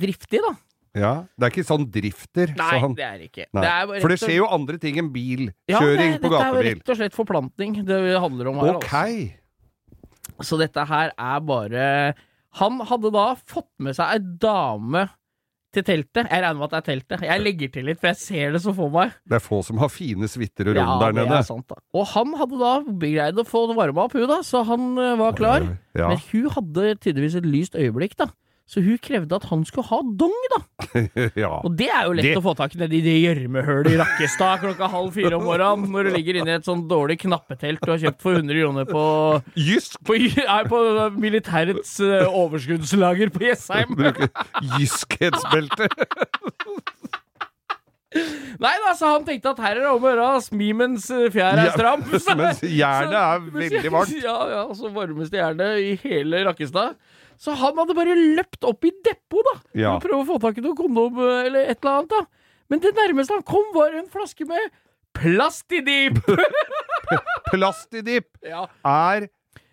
driftig, 0.01 0.41
da. 0.41 0.55
Ja, 0.97 1.13
Det 1.37 1.47
er 1.47 1.53
ikke 1.53 1.67
sånn 1.67 1.85
drifter. 1.93 2.53
Nei, 2.57 2.69
sånn. 2.83 2.95
det 2.97 3.07
er 3.07 3.25
ikke. 3.27 3.47
nei. 3.53 3.63
Det 3.65 3.73
er 3.73 4.03
For 4.03 4.13
det 4.13 4.19
skjer 4.21 4.37
jo 4.39 4.47
andre 4.57 4.79
ting 4.81 4.99
enn 5.01 5.11
bilkjøring 5.13 5.51
ja, 5.69 5.81
gatebil 5.81 6.17
Ja, 6.17 6.23
Dette 6.23 6.45
er 6.45 6.55
jo 6.55 6.63
rett 6.69 6.93
og 6.93 7.01
slett 7.01 7.17
forplantning 7.17 7.77
det 7.87 7.99
handler 8.17 8.51
om 8.53 8.63
her. 8.63 8.79
Ok. 8.79 8.95
Altså. 10.37 10.49
Så 10.51 10.59
dette 10.61 10.83
her 10.85 11.13
er 11.13 11.39
bare 11.45 11.85
Han 12.59 12.81
hadde 12.89 13.13
da 13.13 13.29
fått 13.47 13.71
med 13.81 13.95
seg 13.97 14.17
ei 14.17 14.19
dame 14.41 15.07
til 15.75 15.83
teltet. 15.85 16.29
Jeg 16.31 16.41
regner 16.41 16.57
med 16.57 16.65
at 16.67 16.73
det 16.73 16.79
er 16.79 16.85
teltet. 16.87 17.23
Jeg 17.27 17.43
legger 17.43 17.71
til 17.73 17.85
litt, 17.89 17.99
for 18.01 18.09
jeg 18.09 18.19
ser 18.21 18.55
det 18.55 18.61
så 18.63 18.73
for 18.73 18.89
meg. 18.93 19.13
Det 19.27 19.37
er 19.37 19.43
få 19.43 19.59
som 19.67 19.77
har 19.81 19.91
fine 19.93 20.29
suiter 20.31 20.71
og 20.71 20.77
rom 20.77 20.79
Ja, 20.79 20.97
der 21.03 21.17
det 21.19 21.37
er 21.37 21.45
sant, 21.45 21.67
da. 21.69 21.77
Og 21.93 22.07
han 22.13 22.33
hadde 22.39 22.59
da 22.61 22.71
greid 23.03 23.41
å 23.41 23.45
få 23.47 23.65
varma 23.77 24.07
opp 24.07 24.15
hun 24.17 24.25
da, 24.31 24.39
så 24.47 24.63
han 24.67 24.89
eh, 24.97 25.15
var 25.19 25.37
klar. 25.37 25.67
Ja. 25.97 26.09
Men 26.09 26.21
hun 26.31 26.49
hadde 26.55 26.95
tydeligvis 27.03 27.37
et 27.41 27.47
lyst 27.47 27.77
øyeblikk, 27.77 28.17
da. 28.17 28.31
Så 28.67 28.81
hun 28.83 28.97
krevde 28.99 29.31
at 29.37 29.45
han 29.47 29.61
skulle 29.63 29.87
ha 29.87 29.97
dong, 30.19 30.33
da. 30.51 30.57
ja. 31.43 31.51
Og 31.63 31.71
det 31.79 31.85
er 31.87 32.03
jo 32.09 32.15
lett 32.17 32.25
Det- 32.27 32.39
å 32.39 32.43
få 32.43 32.51
tak 32.59 32.73
i 32.75 32.79
nedi 32.81 32.99
det 33.05 33.13
gjørmehølet 33.23 33.93
i 33.93 33.99
Rakkestad 34.01 34.59
klokka 34.65 34.89
halv 34.91 35.13
fire 35.15 35.37
om 35.39 35.45
morgenen, 35.47 35.85
når 35.93 36.09
du 36.09 36.15
ligger 36.17 36.41
inne 36.41 36.51
i 36.51 36.57
et 36.59 36.67
sånn 36.67 36.81
dårlig 36.89 37.15
knappetelt 37.23 37.79
du 37.85 37.93
har 37.93 38.01
kjøpt 38.01 38.19
for 38.25 38.35
100 38.35 38.59
kroner 38.59 38.89
på 38.89 39.05
Jysk! 39.55 39.95
på, 40.03 40.19
nei, 40.19 40.59
på 40.67 40.81
militærets 41.15 41.93
eh, 42.03 42.27
overskuddslager 42.27 43.31
på 43.37 43.45
Jessheim. 43.47 43.95
Jyskhetsbelte. 44.75 45.87
Nei 48.57 48.71
da, 48.81 48.93
så 48.97 49.09
han 49.11 49.25
tenkte 49.27 49.51
at 49.51 49.59
her 49.61 49.75
er 49.77 49.83
det 49.83 49.89
om 49.91 50.05
å 50.05 50.09
gjøre, 50.09 50.27
Smi 50.41 50.69
mens 50.79 51.05
fjær 51.11 51.59
er 51.59 51.67
Ja, 51.67 51.73
stram. 51.75 52.05
mens 52.07 52.61
jernet 52.63 53.17
er 53.19 53.43
veldig 53.53 53.91
varmt. 53.93 54.13
Ja, 54.23 54.37
ja, 54.53 54.61
så 54.75 54.89
varmeste 54.95 55.37
jernet 55.37 55.81
i 55.83 55.91
hele 56.03 56.39
Rakkestad. 56.47 56.95
Så 57.37 57.53
han 57.53 57.77
hadde 57.77 57.93
bare 57.97 58.15
løpt 58.17 58.65
opp 58.65 58.85
i 58.87 58.91
depot, 59.05 59.45
da, 59.45 59.55
Ja. 59.77 59.91
for 59.99 59.99
å 59.99 60.03
prøve 60.09 60.23
å 60.23 60.27
få 60.33 60.39
tak 60.41 60.57
i 60.57 60.65
noe 60.65 60.75
kondom 60.77 61.19
eh, 61.21 61.45
eller 61.47 61.69
et 61.71 61.77
eller 61.83 61.99
annet, 61.99 62.09
da. 62.09 62.23
Men 62.69 62.81
det 62.83 62.95
nærmeste 62.97 63.37
han 63.37 63.45
kom, 63.47 63.67
var 63.75 63.93
en 63.95 64.09
flaske 64.11 64.45
med 64.49 64.71
Plastidip! 65.17 66.17
Plastidip 67.51 68.27
Ja. 68.53 68.65
er 68.85 69.27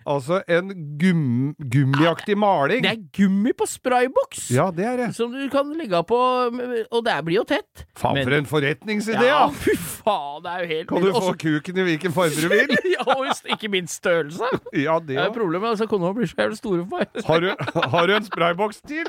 altså 0.06 0.40
en 0.50 0.70
gum, 1.00 1.54
gummiaktig 1.58 2.36
maling. 2.38 2.82
Det 2.84 2.90
er 2.92 3.02
gummi 3.16 3.52
på 3.56 3.66
sprayboks! 3.68 4.50
Ja, 4.54 4.68
det 4.74 4.84
er 4.88 4.96
det. 5.00 5.08
Som 5.16 5.32
du 5.32 5.42
kan 5.52 5.70
legge 5.78 6.00
på, 6.08 6.18
og 6.18 7.00
det 7.06 7.16
blir 7.26 7.40
jo 7.40 7.44
tett. 7.48 7.84
Faen, 7.98 8.20
for 8.24 8.36
en 8.38 8.48
forretningsidé, 8.50 9.26
Ja, 9.28 9.46
fy 9.50 9.74
faen, 9.78 10.42
det 10.44 10.52
er 10.54 10.64
jo 10.64 10.70
helt 10.74 10.88
Kan 10.92 11.06
du 11.06 11.10
få 11.14 11.34
kuken 11.40 11.80
i 11.82 11.86
hvilken 11.90 12.14
farge 12.16 12.40
du 12.44 12.48
vil? 12.52 12.74
ja, 12.96 13.04
og 13.16 13.26
ikke 13.56 13.70
minst 13.72 14.00
størrelse. 14.02 14.44
Ja, 14.86 14.98
det 14.98 15.14
Det 15.16 15.22
er 15.24 15.32
problemet. 15.34 15.70
Altså, 15.74 15.86
kona 15.90 16.12
blir 16.16 16.28
så 16.30 16.38
jævlig 16.44 16.58
store 16.60 16.84
for 16.84 16.98
meg. 16.98 17.06
Har, 17.28 17.40
du- 17.40 17.90
har 17.96 18.06
du 18.06 18.14
en 18.16 18.24
sprayboks 18.26 18.82
til? 18.88 19.06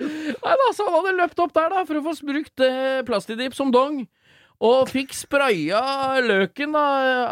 Nei 0.00 0.54
da, 0.56 0.68
så 0.72 0.86
han 0.86 0.94
hadde 0.96 1.16
løpt 1.18 1.40
opp 1.44 1.52
der 1.56 1.72
da 1.74 1.82
for 1.88 1.98
å 2.00 2.02
få 2.06 2.14
brukt 2.26 2.62
eh, 2.64 3.00
plastidip 3.06 3.54
som 3.56 3.72
dong. 3.74 4.06
Og 4.60 4.90
fikk 4.92 5.14
spraya 5.16 5.80
løken 6.20 6.74
da, 6.76 6.84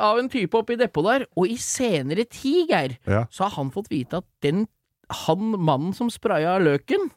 av 0.08 0.16
en 0.22 0.30
type 0.32 0.56
oppi 0.56 0.78
depot 0.80 1.04
der. 1.04 1.26
Og 1.36 1.50
i 1.52 1.58
senere 1.60 2.24
tid, 2.24 2.70
Geir, 2.70 2.94
Ja. 3.06 3.26
så 3.30 3.44
har 3.44 3.56
han 3.58 3.70
fått 3.74 3.90
vite 3.92 4.22
at 4.22 4.28
den 4.42 4.66
han 5.08 5.54
mannen 5.56 5.94
som 5.96 6.10
spraya 6.12 6.58
løken, 6.60 7.10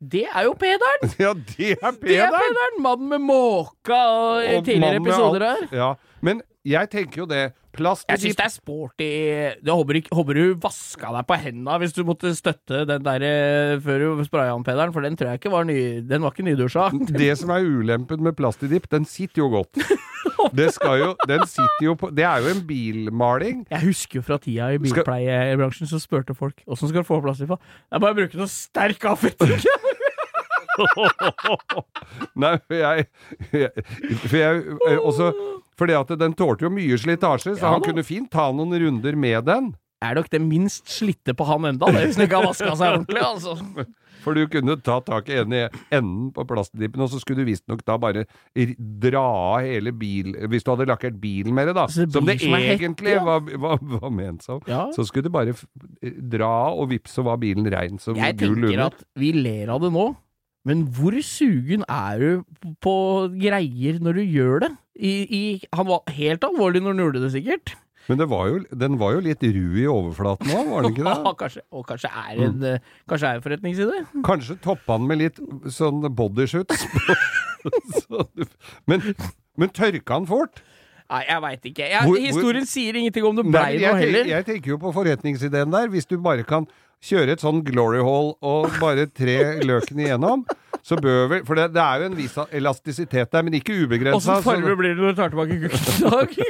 det 0.00 0.24
er 0.34 0.46
jo 0.48 0.54
Pederen! 0.58 1.10
Ja, 1.20 1.34
det 1.34 1.74
er 1.76 1.76
Det 1.76 1.76
er 1.76 1.98
Pederen! 2.00 2.38
Pederen! 2.40 2.78
Mannen 2.82 3.08
med 3.12 3.20
måka 3.20 3.98
og, 3.98 4.46
Og 4.56 4.64
tidligere 4.64 4.96
episoder 5.02 5.44
her. 5.44 5.66
Ja, 5.76 5.90
men 6.22 6.40
jeg 6.64 6.90
tenker 6.90 7.22
jo 7.22 7.26
det. 7.30 7.52
Plast 7.76 8.06
Jeg 8.10 8.22
syns 8.24 8.38
det 8.38 8.44
er 8.46 8.52
sporty 8.52 9.08
Det 9.62 9.74
håper, 9.74 10.00
ikke, 10.00 10.14
håper 10.16 10.38
du 10.38 10.44
vaska 10.62 11.12
deg 11.14 11.26
på 11.28 11.38
henda 11.44 11.78
hvis 11.82 11.94
du 11.96 12.02
måtte 12.08 12.32
støtte 12.36 12.84
den 12.88 13.04
der 13.06 13.24
eh, 13.26 13.74
før 13.84 14.02
du 14.02 14.24
spraya 14.26 14.54
han 14.54 14.66
Pederen, 14.66 14.94
for 14.94 15.06
den 15.06 15.18
tror 15.18 15.32
jeg 15.32 15.40
ikke 15.40 15.52
var 15.54 15.68
ny 15.68 15.78
Den 16.10 16.24
var 16.26 16.34
ikke 16.34 16.46
nydusja. 16.48 16.90
Det 17.20 17.32
som 17.38 17.52
er 17.54 17.66
ulempen 17.66 18.22
med 18.24 18.36
plastidipp, 18.38 18.88
den 18.90 19.06
sitter 19.08 19.44
jo 19.44 19.50
godt. 19.60 19.78
Det 20.56 20.70
skal 20.74 20.98
jo, 20.98 21.08
den 21.28 21.44
sitter 21.48 21.84
jo 21.84 21.94
på 22.00 22.10
Det 22.16 22.24
er 22.26 22.42
jo 22.42 22.52
en 22.54 22.62
bilmaling. 22.66 23.64
Jeg 23.70 23.84
husker 23.84 24.20
jo 24.20 24.24
fra 24.26 24.38
tida 24.40 24.70
i 24.74 24.80
bilpleiebransjen, 24.82 25.88
så 25.90 26.00
spurte 26.02 26.34
folk 26.36 26.62
åssen 26.66 26.90
skal 26.90 27.04
du 27.04 27.08
få 27.08 27.20
plass 27.24 27.42
til 27.42 27.50
Det 27.50 27.58
er 27.60 28.02
bare 28.02 28.16
å 28.16 28.20
bruke 28.22 28.40
noe 28.40 28.50
sterk 28.50 29.04
avfetting. 29.12 29.60
Nei, 32.42 32.54
for 32.66 32.76
jeg, 32.78 33.06
jeg, 33.52 33.84
for 34.24 34.36
jeg 34.38 34.62
eh, 34.88 34.98
også 34.98 35.30
Fordi 35.80 35.96
at 35.98 36.12
den 36.20 36.34
tålte 36.38 36.66
jo 36.66 36.72
mye 36.74 36.98
slitasje, 37.00 37.56
så 37.56 37.62
Ja 37.64 37.74
han 37.76 37.84
da. 37.84 37.90
kunne 37.90 38.04
fint 38.06 38.30
ta 38.32 38.50
noen 38.52 38.74
runder 38.82 39.16
med 39.16 39.46
den. 39.48 39.72
er 40.04 40.14
nok 40.16 40.30
det 40.32 40.40
minst 40.40 40.88
slitte 40.88 41.34
på 41.36 41.44
han 41.48 41.64
enda, 41.74 41.90
det, 41.92 42.06
hvis 42.08 42.16
han 42.20 42.24
ikke 42.28 42.38
har 42.40 42.46
vaska 42.50 42.76
seg 42.76 42.94
ordentlig. 42.94 43.20
altså. 43.20 43.86
For 44.20 44.36
du 44.36 44.44
kunne 44.52 44.76
ta 44.84 44.98
tak 45.04 45.28
i 45.32 45.38
enden 45.40 46.30
på 46.36 46.44
plastdippen, 46.48 47.00
og 47.00 47.08
så 47.12 47.20
skulle 47.20 47.40
du 47.40 47.48
visstnok 47.48 47.82
da 47.88 47.96
bare 48.00 48.26
dra 48.76 49.22
av 49.24 49.64
hele 49.64 49.92
bil 49.96 50.34
Hvis 50.52 50.64
du 50.66 50.72
hadde 50.74 50.88
lakkert 50.90 51.16
bilen 51.22 51.54
med 51.56 51.70
det, 51.70 51.76
da, 51.78 51.86
det 51.88 52.08
som 52.12 52.28
det 52.28 52.36
som 52.42 52.56
egentlig 52.56 52.74
egentlig 52.76 53.14
ja. 53.16 53.22
var, 53.24 53.44
var, 53.64 53.78
var 54.00 54.12
ment 54.12 54.44
som, 54.44 54.60
Ja. 54.68 54.86
så 54.92 55.04
skulle 55.08 55.28
du 55.28 55.32
bare 55.34 55.54
dra 55.56 56.40
dra, 56.40 56.52
og 56.72 56.90
vips, 56.92 57.14
så 57.16 57.24
var 57.26 57.40
bilen 57.40 57.66
rein 57.72 57.98
som 58.00 58.16
Jeg 58.18 58.36
gull 58.40 58.56
tenker 58.60 58.84
at 58.86 59.00
vi 59.18 59.32
ler 59.36 59.72
av 59.72 59.82
det 59.84 59.90
nå, 59.94 60.10
men 60.68 60.82
hvor 60.92 61.14
sugen 61.24 61.84
er 61.88 62.20
du 62.20 62.64
på 62.84 62.94
greier 63.40 64.00
når 64.02 64.20
du 64.20 64.24
gjør 64.26 64.66
det? 64.66 64.72
I, 65.00 65.12
i, 65.24 65.44
han 65.72 65.88
var 65.88 66.02
helt 66.12 66.44
alvorlig 66.44 66.82
når 66.84 66.92
han 66.92 67.04
gjorde 67.06 67.22
det, 67.22 67.30
sikkert. 67.32 67.72
Men 68.10 68.18
det 68.18 68.26
var 68.30 68.48
jo, 68.50 68.58
den 68.80 68.96
var 69.00 69.14
jo 69.14 69.20
litt 69.24 69.44
ru 69.44 69.76
i 69.78 69.86
overflaten 69.88 70.50
òg, 70.50 70.70
var 70.72 70.84
den 70.84 70.96
ikke 70.96 71.06
det? 71.06 71.34
kanskje, 71.42 71.62
og 71.70 71.84
kanskje 71.88 72.10
er 72.10 72.42
en, 72.46 72.56
mm. 72.58 72.88
kanskje 73.08 73.28
er 73.28 73.38
en 73.38 73.44
forretningsside? 73.44 74.00
Kanskje 74.26 74.56
toppa 74.64 74.96
han 74.96 75.06
med 75.08 75.20
litt 75.22 75.38
sånn 75.72 76.02
bodyshoots. 76.18 76.84
Så 78.00 78.26
men, 78.88 79.04
men 79.60 79.72
tørka 79.76 80.16
han 80.16 80.28
fort? 80.28 80.62
Nei, 81.10 81.24
jeg 81.26 81.42
veit 81.42 81.64
ikke. 81.72 81.86
Jeg, 81.90 82.06
Hvor- 82.06 82.16
hvor- 82.16 82.26
historien 82.26 82.66
sier 82.66 82.98
ingenting 82.98 83.24
om 83.26 83.36
det 83.36 83.46
blei 83.48 83.80
noe 83.82 83.96
heller. 83.98 84.28
jeg 84.30 84.46
tenker 84.46 84.74
jo 84.74 84.78
på 84.78 84.92
forretningsideen 84.94 85.72
der. 85.72 85.88
Hvis 85.90 86.06
du 86.06 86.16
bare 86.22 86.44
kan 86.46 86.68
kjøre 87.04 87.32
et 87.36 87.40
sånn 87.44 87.62
glory 87.64 88.02
hall 88.04 88.34
og 88.44 88.66
bare 88.80 89.06
tre 89.08 89.38
løken 89.64 90.02
igjennom, 90.04 90.42
så 90.84 90.96
bør 91.00 91.26
vel 91.30 91.42
For 91.48 91.58
det, 91.58 91.70
det 91.76 91.82
er 91.84 92.00
jo 92.04 92.08
en 92.10 92.16
viss 92.18 92.36
elastisitet 92.56 93.30
der, 93.32 93.44
men 93.46 93.56
ikke 93.58 93.76
ubegrensa. 93.84 94.16
Åssen 94.38 94.44
farge 94.46 94.76
blir 94.80 94.94
det 94.96 95.00
når 95.02 95.12
du 95.12 95.20
tar 95.20 95.32
tilbake 95.32 95.52
i 95.56 95.60
dag? 96.04 96.28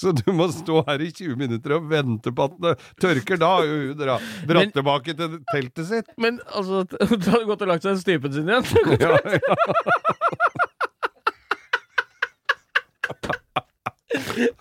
Så 0.00 0.10
du 0.16 0.32
må 0.32 0.46
stå 0.50 0.80
her 0.88 1.02
i 1.04 1.10
20 1.12 1.36
minutter 1.38 1.74
og 1.76 1.84
vente 1.90 2.32
på 2.34 2.46
at 2.48 2.54
det 2.64 2.70
tørker. 3.04 3.36
Da 3.38 3.50
har 3.58 3.66
jo 3.68 3.74
hun 3.90 3.98
dratt 4.00 4.24
Men- 4.48 4.72
tilbake 4.74 5.12
til 5.18 5.36
teltet 5.52 5.86
sitt. 5.90 6.08
Men 6.18 6.40
altså, 6.48 6.80
du 6.88 7.28
hadde 7.28 7.44
gått 7.50 7.62
og 7.66 7.68
lagt 7.70 7.84
seg 7.84 7.98
i 7.98 8.02
stypen 8.02 8.32
sin 8.34 8.48
igjen. 8.48 8.64
Ja, 9.00 9.20
ja. 9.36 9.54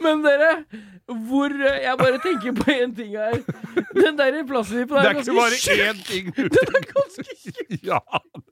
Men 0.03 0.21
dere, 0.23 0.49
hvor 1.09 1.49
Jeg 1.83 1.95
bare 1.97 2.19
tenker 2.23 2.51
på 2.59 2.71
én 2.71 2.95
ting 2.95 3.15
her. 3.17 3.39
Den 3.95 4.17
der 4.17 4.31
Det 4.31 4.39
er, 4.39 4.97
er 4.99 5.13
ganske 5.13 5.33
tjukk. 5.57 6.35
Den 6.57 6.75
er 6.75 6.85
ganske 6.93 7.23
tjukk. 7.43 7.65
Ja, 7.89 7.99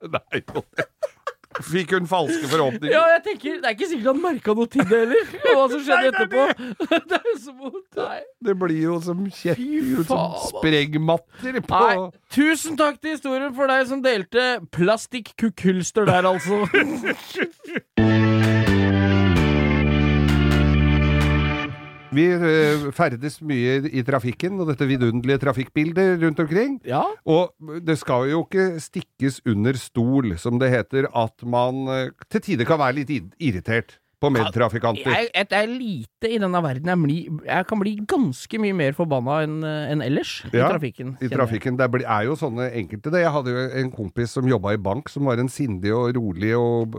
det 0.01 0.21
er 0.31 0.41
jo 0.41 0.63
det. 0.77 0.85
Fikk 1.63 1.91
hun 1.95 2.07
falske 2.07 2.47
forhåpninger? 2.51 2.93
Ja, 2.93 3.03
jeg 3.15 3.21
tenker, 3.25 3.55
Det 3.61 3.65
er 3.65 3.69
ikke 3.75 3.87
sikkert 3.89 4.07
han 4.11 4.21
merka 4.21 4.53
noe 4.57 4.69
til 4.69 4.83
det 4.85 4.99
heller. 4.99 5.31
Og 5.41 5.55
hva 5.57 5.65
som 5.71 5.81
skjedde 5.87 5.97
Nei, 5.97 6.07
er 6.07 6.11
etterpå. 6.13 6.43
Det 6.93 7.17
er 7.17 7.25
jo 7.31 7.35
som 7.41 7.55
vondt. 7.63 7.97
Nei. 7.97 8.19
Det 8.45 8.57
blir 8.61 8.81
jo 8.83 8.99
som 9.07 9.25
Fy 9.33 10.03
som 10.07 10.37
sprengmatter 10.45 11.59
på 11.65 11.83
Nei. 11.87 11.97
Tusen 12.37 12.77
takk 12.79 13.01
til 13.01 13.17
historien 13.17 13.53
for 13.57 13.73
deg 13.73 13.87
som 13.89 14.03
delte 14.05 14.47
plastikkukulster 14.75 16.05
der, 16.09 16.29
altså. 16.29 16.55
Vi 22.17 22.25
eh, 22.33 22.87
ferdes 22.95 23.39
mye 23.45 23.77
i 23.91 24.03
trafikken, 24.07 24.57
og 24.61 24.71
dette 24.71 24.87
vidunderlige 24.89 25.43
trafikkbildet 25.45 26.17
rundt 26.23 26.41
omkring. 26.43 26.79
Ja. 26.87 27.03
Og 27.29 27.53
det 27.85 27.99
skal 28.01 28.31
jo 28.31 28.43
ikke 28.47 28.81
stikkes 28.81 29.43
under 29.47 29.77
stol, 29.77 30.33
som 30.41 30.59
det 30.61 30.73
heter, 30.73 31.09
at 31.13 31.47
man 31.47 31.85
eh, 31.93 32.27
til 32.31 32.45
tider 32.51 32.69
kan 32.69 32.81
være 32.81 33.01
litt 33.01 33.15
irritert 33.37 33.99
på 34.17 34.31
medtrafikanter. 34.33 35.11
Jeg, 35.13 35.27
jeg, 35.29 35.45
jeg, 35.51 35.57
er 35.59 35.69
lite 35.69 36.29
i 36.33 36.39
denne 36.41 36.61
verden. 36.65 36.89
Jeg, 36.89 37.01
bli, 37.03 37.17
jeg 37.45 37.67
kan 37.69 37.81
bli 37.83 37.93
ganske 38.09 38.61
mye 38.63 38.77
mer 38.79 38.95
forbanna 38.97 39.35
enn 39.45 39.59
en 39.67 40.01
ellers 40.01 40.39
i 40.47 40.55
trafikken. 40.55 41.11
I 41.21 41.29
trafikken. 41.29 41.77
Det 41.77 42.01
er 42.01 42.23
jo 42.25 42.37
sånne 42.39 42.71
enkelte 42.79 43.13
det. 43.13 43.21
Jeg 43.27 43.35
hadde 43.35 43.53
jo 43.53 43.67
en 43.83 43.91
kompis 43.93 44.33
som 44.33 44.49
jobba 44.49 44.73
i 44.73 44.81
bank, 44.81 45.11
som 45.13 45.29
var 45.29 45.37
en 45.37 45.51
sindig 45.53 45.93
og 45.93 46.17
rolig 46.17 46.55
og 46.57 46.97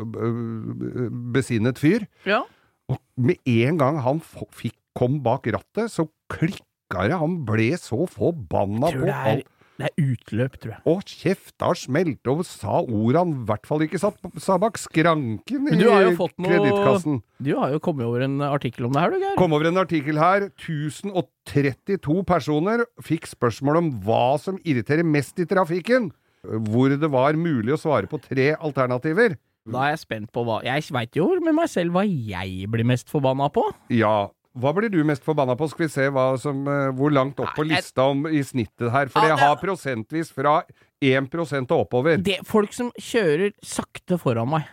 besinnet 1.34 1.82
fyr. 1.82 2.06
Ja. 2.28 2.44
Og 2.88 3.02
med 3.20 3.42
en 3.50 3.82
gang 3.82 3.98
han 4.04 4.22
fikk, 4.22 4.78
kom 4.98 5.20
bak 5.24 5.46
rattet, 5.54 5.92
så 5.94 6.08
klikka 6.32 7.06
det. 7.06 7.20
Han 7.20 7.38
ble 7.46 7.70
så 7.78 8.02
forbanna 8.10 8.90
på 8.90 9.06
det 9.06 9.14
alt. 9.14 9.46
det 9.78 9.86
er 9.92 10.02
utløp, 10.02 10.56
tror 10.58 10.72
jeg. 10.74 10.80
Og 10.90 11.02
kjefta 11.06 11.68
smelte 11.78 12.32
og 12.32 12.40
sa 12.48 12.80
ord 12.82 13.14
han 13.20 13.34
i 13.36 13.44
hvert 13.46 13.68
fall 13.68 13.84
ikke 13.86 14.00
satt, 14.02 14.16
sa 14.42 14.56
bak 14.58 14.80
skranken 14.82 15.62
Men 15.68 15.76
i 15.76 15.82
du 15.84 15.86
har 15.92 16.02
jo 16.08 16.16
fått 16.18 16.34
noe- 16.42 16.50
kredittkassen. 16.50 17.20
Du 17.38 17.52
har 17.60 17.70
jo 17.76 17.78
kommet 17.84 18.08
over 18.08 18.24
en 18.26 18.40
artikkel 18.42 18.88
om 18.88 18.96
det 18.96 19.04
her, 19.04 19.14
du, 19.14 19.20
Geir. 19.22 19.36
Kom 19.38 19.54
over 19.54 19.70
en 19.70 19.78
artikkel 19.84 20.18
her. 20.18 20.48
1032 20.58 22.22
personer 22.26 22.82
fikk 23.04 23.28
spørsmål 23.30 23.80
om 23.84 23.90
hva 24.04 24.38
som 24.42 24.58
irriterer 24.66 25.06
mest 25.06 25.38
i 25.38 25.46
trafikken. 25.48 26.10
Hvor 26.42 26.90
det 26.94 27.10
var 27.12 27.34
mulig 27.38 27.74
å 27.74 27.80
svare 27.80 28.08
på 28.10 28.20
tre 28.22 28.52
alternativer. 28.56 29.36
Da 29.68 29.82
er 29.84 29.90
jeg 29.96 30.00
spent 30.06 30.30
på 30.32 30.44
hva 30.46 30.62
Jeg 30.64 30.86
veit 30.94 31.16
jo 31.18 31.26
med 31.44 31.52
meg 31.58 31.68
selv 31.68 31.92
hva 31.92 32.04
jeg 32.06 32.68
blir 32.72 32.86
mest 32.88 33.10
forbanna 33.12 33.50
på. 33.52 33.64
Ja. 33.92 34.30
Hva 34.58 34.72
blir 34.74 34.90
du 34.90 34.98
mest 35.06 35.24
forbanna 35.26 35.54
på? 35.58 35.68
Skal 35.70 35.86
vi 35.86 35.92
se 35.92 36.08
som, 36.42 36.66
eh, 36.68 36.90
hvor 36.98 37.12
langt 37.14 37.38
opp 37.40 37.54
på 37.54 37.66
lista 37.66 38.08
om, 38.10 38.26
i 38.26 38.42
snittet 38.42 38.90
her. 38.90 39.08
For 39.08 39.22
jeg 39.26 39.38
har 39.38 39.56
prosentvis 39.56 40.32
fra 40.32 40.62
1 41.00 41.70
og 41.70 41.86
oppover. 41.86 42.22
Det 42.22 42.40
er 42.40 42.44
Folk 42.44 42.72
som 42.72 42.90
kjører 42.98 43.52
sakte 43.62 44.18
foran 44.18 44.48
meg. 44.50 44.66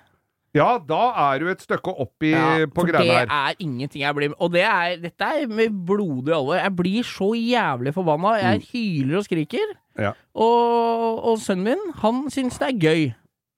Ja, 0.56 0.78
da 0.80 1.12
er 1.34 1.40
du 1.44 1.50
et 1.52 1.60
stykke 1.60 1.92
opp 1.92 2.24
i, 2.24 2.32
Ja, 2.32 2.66
på 2.72 2.86
for 2.86 2.88
her. 2.88 3.26
det 3.26 3.28
er 3.28 3.56
ingenting 3.60 4.02
jeg 4.02 4.16
blir 4.16 4.34
Og 4.40 4.54
det 4.54 4.64
er, 4.64 4.96
dette 5.04 5.22
er 5.22 5.48
med 5.48 5.70
blodig 5.86 6.32
alvor. 6.32 6.56
Jeg 6.56 6.76
blir 6.76 7.04
så 7.04 7.34
jævlig 7.36 7.94
forbanna. 7.94 8.38
Jeg 8.40 8.64
hyler 8.72 9.18
og 9.20 9.26
skriker. 9.26 9.76
Mm. 9.98 10.02
Ja. 10.06 10.14
Og, 10.34 11.20
og 11.26 11.38
sønnen 11.40 11.64
min, 11.76 11.94
han 12.02 12.30
syns 12.32 12.58
det 12.58 12.70
er 12.70 12.80
gøy. 12.80 13.14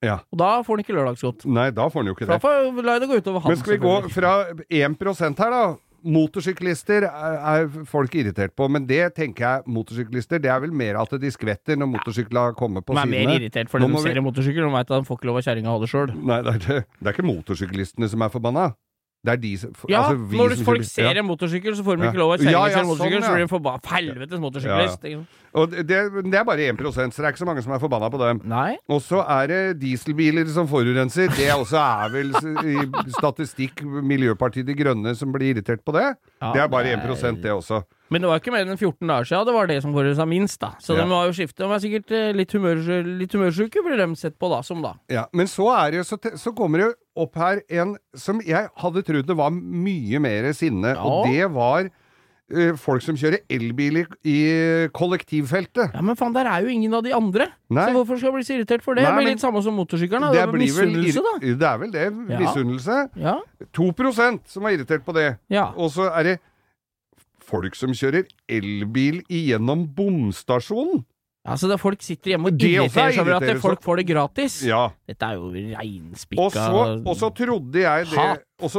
Ja. 0.06 0.20
Og 0.32 0.38
da 0.42 0.50
får 0.62 0.76
han 0.78 0.84
ikke 0.86 0.94
lørdagsgodt. 0.98 1.46
Nei, 1.50 1.70
da 1.74 1.88
får 1.90 2.02
han 2.02 2.10
jo 2.10 2.14
ikke 2.18 2.26
det. 2.26 2.34
Da 2.36 2.42
får 2.42 2.82
la 2.86 2.98
det 3.02 3.10
gå 3.10 3.18
utover 3.18 3.42
han. 3.42 3.54
Men 3.54 3.62
skal 3.62 3.78
vi 3.78 3.82
gå 3.86 3.96
fra 4.14 4.34
1% 4.70 5.42
her, 5.42 5.54
da? 5.54 5.64
Motorsyklister 6.08 7.06
er, 7.10 7.68
folk 7.90 8.16
irritert 8.16 8.54
på, 8.58 8.68
men 8.72 8.86
det 8.88 9.02
tenker 9.18 9.44
jeg 9.46 9.64
motorsyklister 9.76 10.40
Det 10.42 10.50
er 10.54 10.62
vel 10.64 10.72
mer 10.72 11.00
at 11.02 11.14
de 11.20 11.32
skvetter 11.34 11.78
når 11.80 11.92
motorsykla 11.98 12.46
kommer 12.58 12.82
på 12.86 12.96
sidene. 12.96 13.12
De 13.12 13.22
er 13.24 13.28
mer 13.28 13.42
irritert 13.42 13.72
fordi 13.72 13.88
de 13.90 13.94
vi- 13.98 14.04
ser 14.08 14.18
en 14.22 14.28
motorsykkel 14.28 14.68
og 14.70 14.76
veit 14.78 14.88
at 14.92 14.96
de 15.04 15.08
får 15.10 15.20
ikke 15.20 15.30
lov 15.32 15.38
av 15.42 15.48
kjerringa 15.50 15.72
å 15.74 15.76
ha 15.78 15.80
det 15.84 15.90
sjøl. 15.92 16.14
Nei, 16.32 16.42
det 16.48 16.54
er, 16.56 16.86
det 17.02 17.08
er 17.12 17.14
ikke 17.18 17.28
motorsyklistene 17.28 18.10
som 18.10 18.22
er 18.26 18.30
forbanna. 18.34 18.68
Det 19.26 19.34
er 19.34 19.40
de 19.42 19.52
som 19.58 19.72
Ja, 19.90 20.04
altså, 20.06 20.28
vi 20.30 20.38
når 20.38 20.54
som 20.56 20.66
folk 20.68 20.84
ser 20.88 21.10
ja. 21.10 21.20
en 21.20 21.26
motorsykkel, 21.28 21.76
så 21.76 21.84
får 21.84 21.98
de 21.98 22.08
ikke 22.08 22.20
lov 22.22 22.36
å 22.36 22.38
kjøre 22.38 22.54
ja, 22.54 22.62
en 22.80 22.88
motorsykkel, 22.88 23.18
sånn, 23.18 23.26
så 23.28 23.34
blir 23.34 23.44
de 23.48 23.52
forbanna. 23.52 23.82
Helvetes 23.98 24.40
motorsyklist. 24.44 25.08
Og 25.58 25.74
det, 25.74 25.98
det 26.30 26.38
er 26.38 26.46
bare 26.46 26.68
1 26.70 26.80
så 26.94 27.08
det 27.10 27.26
er 27.26 27.32
ikke 27.34 27.42
så 27.42 27.48
mange 27.50 27.64
som 27.66 27.74
er 27.74 27.82
forbanna 27.82 28.10
på 28.14 28.20
dem. 28.22 28.42
Og 28.94 29.02
så 29.02 29.24
er 29.26 29.50
det 29.52 29.60
dieselbiler 29.82 30.48
som 30.54 30.70
forurenser. 30.70 31.34
Det 31.34 31.50
også 31.56 31.82
er 31.82 32.14
vel 32.14 32.32
i 32.70 32.78
statistikk 33.18 33.82
Miljøpartiet 33.84 34.68
De 34.70 34.76
Grønne 34.78 35.16
som 35.18 35.34
blir 35.34 35.56
irritert 35.56 35.84
på 35.88 35.96
det. 35.98 36.12
Det 36.54 36.62
er 36.64 36.72
bare 36.72 36.94
det 36.94 37.18
1 37.18 37.42
det 37.42 37.52
også. 37.56 37.82
Men 38.14 38.24
det 38.24 38.30
var 38.30 38.40
ikke 38.40 38.54
mer 38.56 38.64
enn 38.64 38.78
14 38.80 39.04
dager 39.10 39.28
siden 39.28 39.48
det 39.50 39.54
var 39.58 39.68
det 39.68 39.82
som 39.84 39.92
forurensa 39.96 40.26
minst, 40.30 40.60
da. 40.62 40.70
Så 40.80 40.96
Ja. 40.96 41.04
de 41.04 41.12
har 41.12 41.26
jo 41.28 41.34
skiftet. 41.36 41.60
De 41.60 41.72
er 41.76 41.82
sikkert 41.84 42.12
eh, 42.16 42.32
litt, 42.32 42.54
humør, 42.56 42.80
litt 43.04 43.34
humørsjuke, 43.36 43.84
blir 43.84 43.98
de 44.00 44.16
sett 44.16 44.38
på 44.40 44.48
da, 44.50 44.62
som 44.64 44.82
da. 44.82 44.94
Ja, 45.12 45.26
Men 45.34 45.48
så, 45.48 45.68
det, 45.92 45.98
jo- 46.00 46.08
så, 46.08 46.18
så 46.40 46.54
kommer 46.56 46.80
det 46.80 46.94
opp 47.20 47.38
her 47.40 47.62
en 47.82 47.96
som 48.18 48.42
jeg 48.46 48.70
hadde 48.82 49.04
trodd 49.08 49.28
det 49.30 49.38
var 49.38 49.54
mye 49.54 50.20
mer 50.24 50.52
sinne, 50.58 50.94
og 50.98 51.28
det 51.30 51.48
var 51.54 51.88
uh, 51.90 52.74
folk 52.80 53.04
som 53.06 53.18
kjører 53.20 53.44
elbil 53.52 54.04
i, 54.04 54.38
kollektivfeltet. 54.96 55.96
Ja, 55.96 56.04
men 56.06 56.20
faen, 56.20 56.36
der 56.38 56.50
er 56.52 56.66
jo 56.66 56.74
ingen 56.74 56.94
av 56.98 57.06
de 57.06 57.16
andre. 57.16 57.50
Nei. 57.70 57.88
Så 57.90 57.96
hvorfor 57.98 58.20
skal 58.20 58.32
jeg 58.32 58.38
bli 58.38 58.48
så 58.48 58.58
irritert 58.58 58.86
for 58.86 58.98
det? 58.98 59.04
Nei, 59.04 59.12
det 59.12 59.18
blir 59.20 59.30
men- 59.30 59.38
litt 59.38 59.46
samme 59.46 59.64
som 59.66 59.76
motorsykkelen. 59.80 60.30
Det, 60.34 60.46
Det 60.46 60.62
misunnelse, 60.64 61.26
da. 61.26 61.34
det 61.42 61.72
er 61.72 61.82
vel 61.84 61.96
det. 61.96 62.06
Ja. 62.36 62.44
Misunnelse. 62.46 63.00
Ja. 63.18 63.40
2 63.74 63.92
som 64.46 64.64
er 64.66 64.78
irritert 64.78 65.06
på 65.06 65.14
det. 65.18 65.38
ja. 65.50 65.72
Og 65.76 65.92
så 65.92 66.12
er 66.14 66.24
det 66.24 66.40
folk 67.48 67.76
som 67.76 67.94
kjører 67.96 68.28
elbil 68.50 69.22
igjennom 69.32 69.88
bomstasjonen. 69.96 71.06
Altså, 71.48 71.70
det 71.72 71.78
folk 71.80 72.02
sitter 72.04 72.34
hjemme 72.34 72.50
og 72.52 72.58
er 72.60 72.74
irriterer 72.74 73.14
seg 73.16 73.22
over 73.24 73.38
at 73.38 73.62
folk 73.64 73.84
får 73.86 74.02
det 74.02 74.06
gratis. 74.10 74.58
Ja. 74.68 74.82
Dette 75.08 75.30
er 75.30 75.38
jo 75.40 75.52
reinspikka 75.54 76.66
Og 77.08 77.14
så, 77.16 77.30
trodde 77.38 77.84
jeg 77.86 78.10
det 78.12 78.26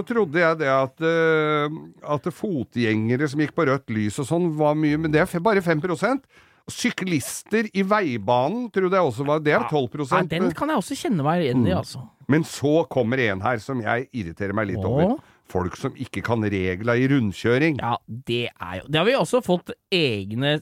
trodde 0.04 0.42
jeg 0.42 0.58
det 0.60 0.68
at, 0.72 1.06
eh, 1.06 1.78
at 2.16 2.28
fotgjengere 2.34 3.30
som 3.30 3.40
gikk 3.40 3.54
på 3.56 3.66
rødt 3.70 3.88
lys 3.94 4.20
og 4.20 4.28
sånn, 4.28 4.50
var 4.58 4.76
mye 4.76 4.98
Men 5.00 5.14
det 5.14 5.22
er 5.24 5.44
bare 5.44 5.64
5% 5.64 6.28
Syklister 6.68 7.70
i 7.72 7.82
veibanen 7.86 8.68
trodde 8.74 8.98
jeg 8.98 9.08
også 9.08 9.24
var 9.24 9.40
Det 9.40 9.54
er 9.56 9.64
12 9.70 10.04
ja, 10.10 10.20
Den 10.28 10.50
kan 10.56 10.68
jeg 10.68 10.82
også 10.82 10.98
kjenne 11.00 11.24
meg 11.24 11.46
igjen 11.46 11.64
i, 11.64 11.72
altså. 11.72 12.02
Men 12.28 12.44
så 12.44 12.82
kommer 12.92 13.22
en 13.24 13.40
her 13.40 13.60
som 13.64 13.80
jeg 13.80 14.10
irriterer 14.12 14.52
meg 14.52 14.74
litt 14.74 14.84
over. 14.84 15.16
Folk 15.48 15.76
som 15.80 15.94
ikke 15.96 16.20
kan 16.22 16.42
regla 16.44 16.92
i 17.00 17.06
rundkjøring. 17.08 17.78
Ja, 17.80 17.94
det 18.28 18.50
er 18.52 18.74
jo 18.82 18.88
Det 18.88 18.98
har 19.00 19.06
vi 19.08 19.14
også 19.16 19.40
fått 19.44 19.70
egne 19.90 20.58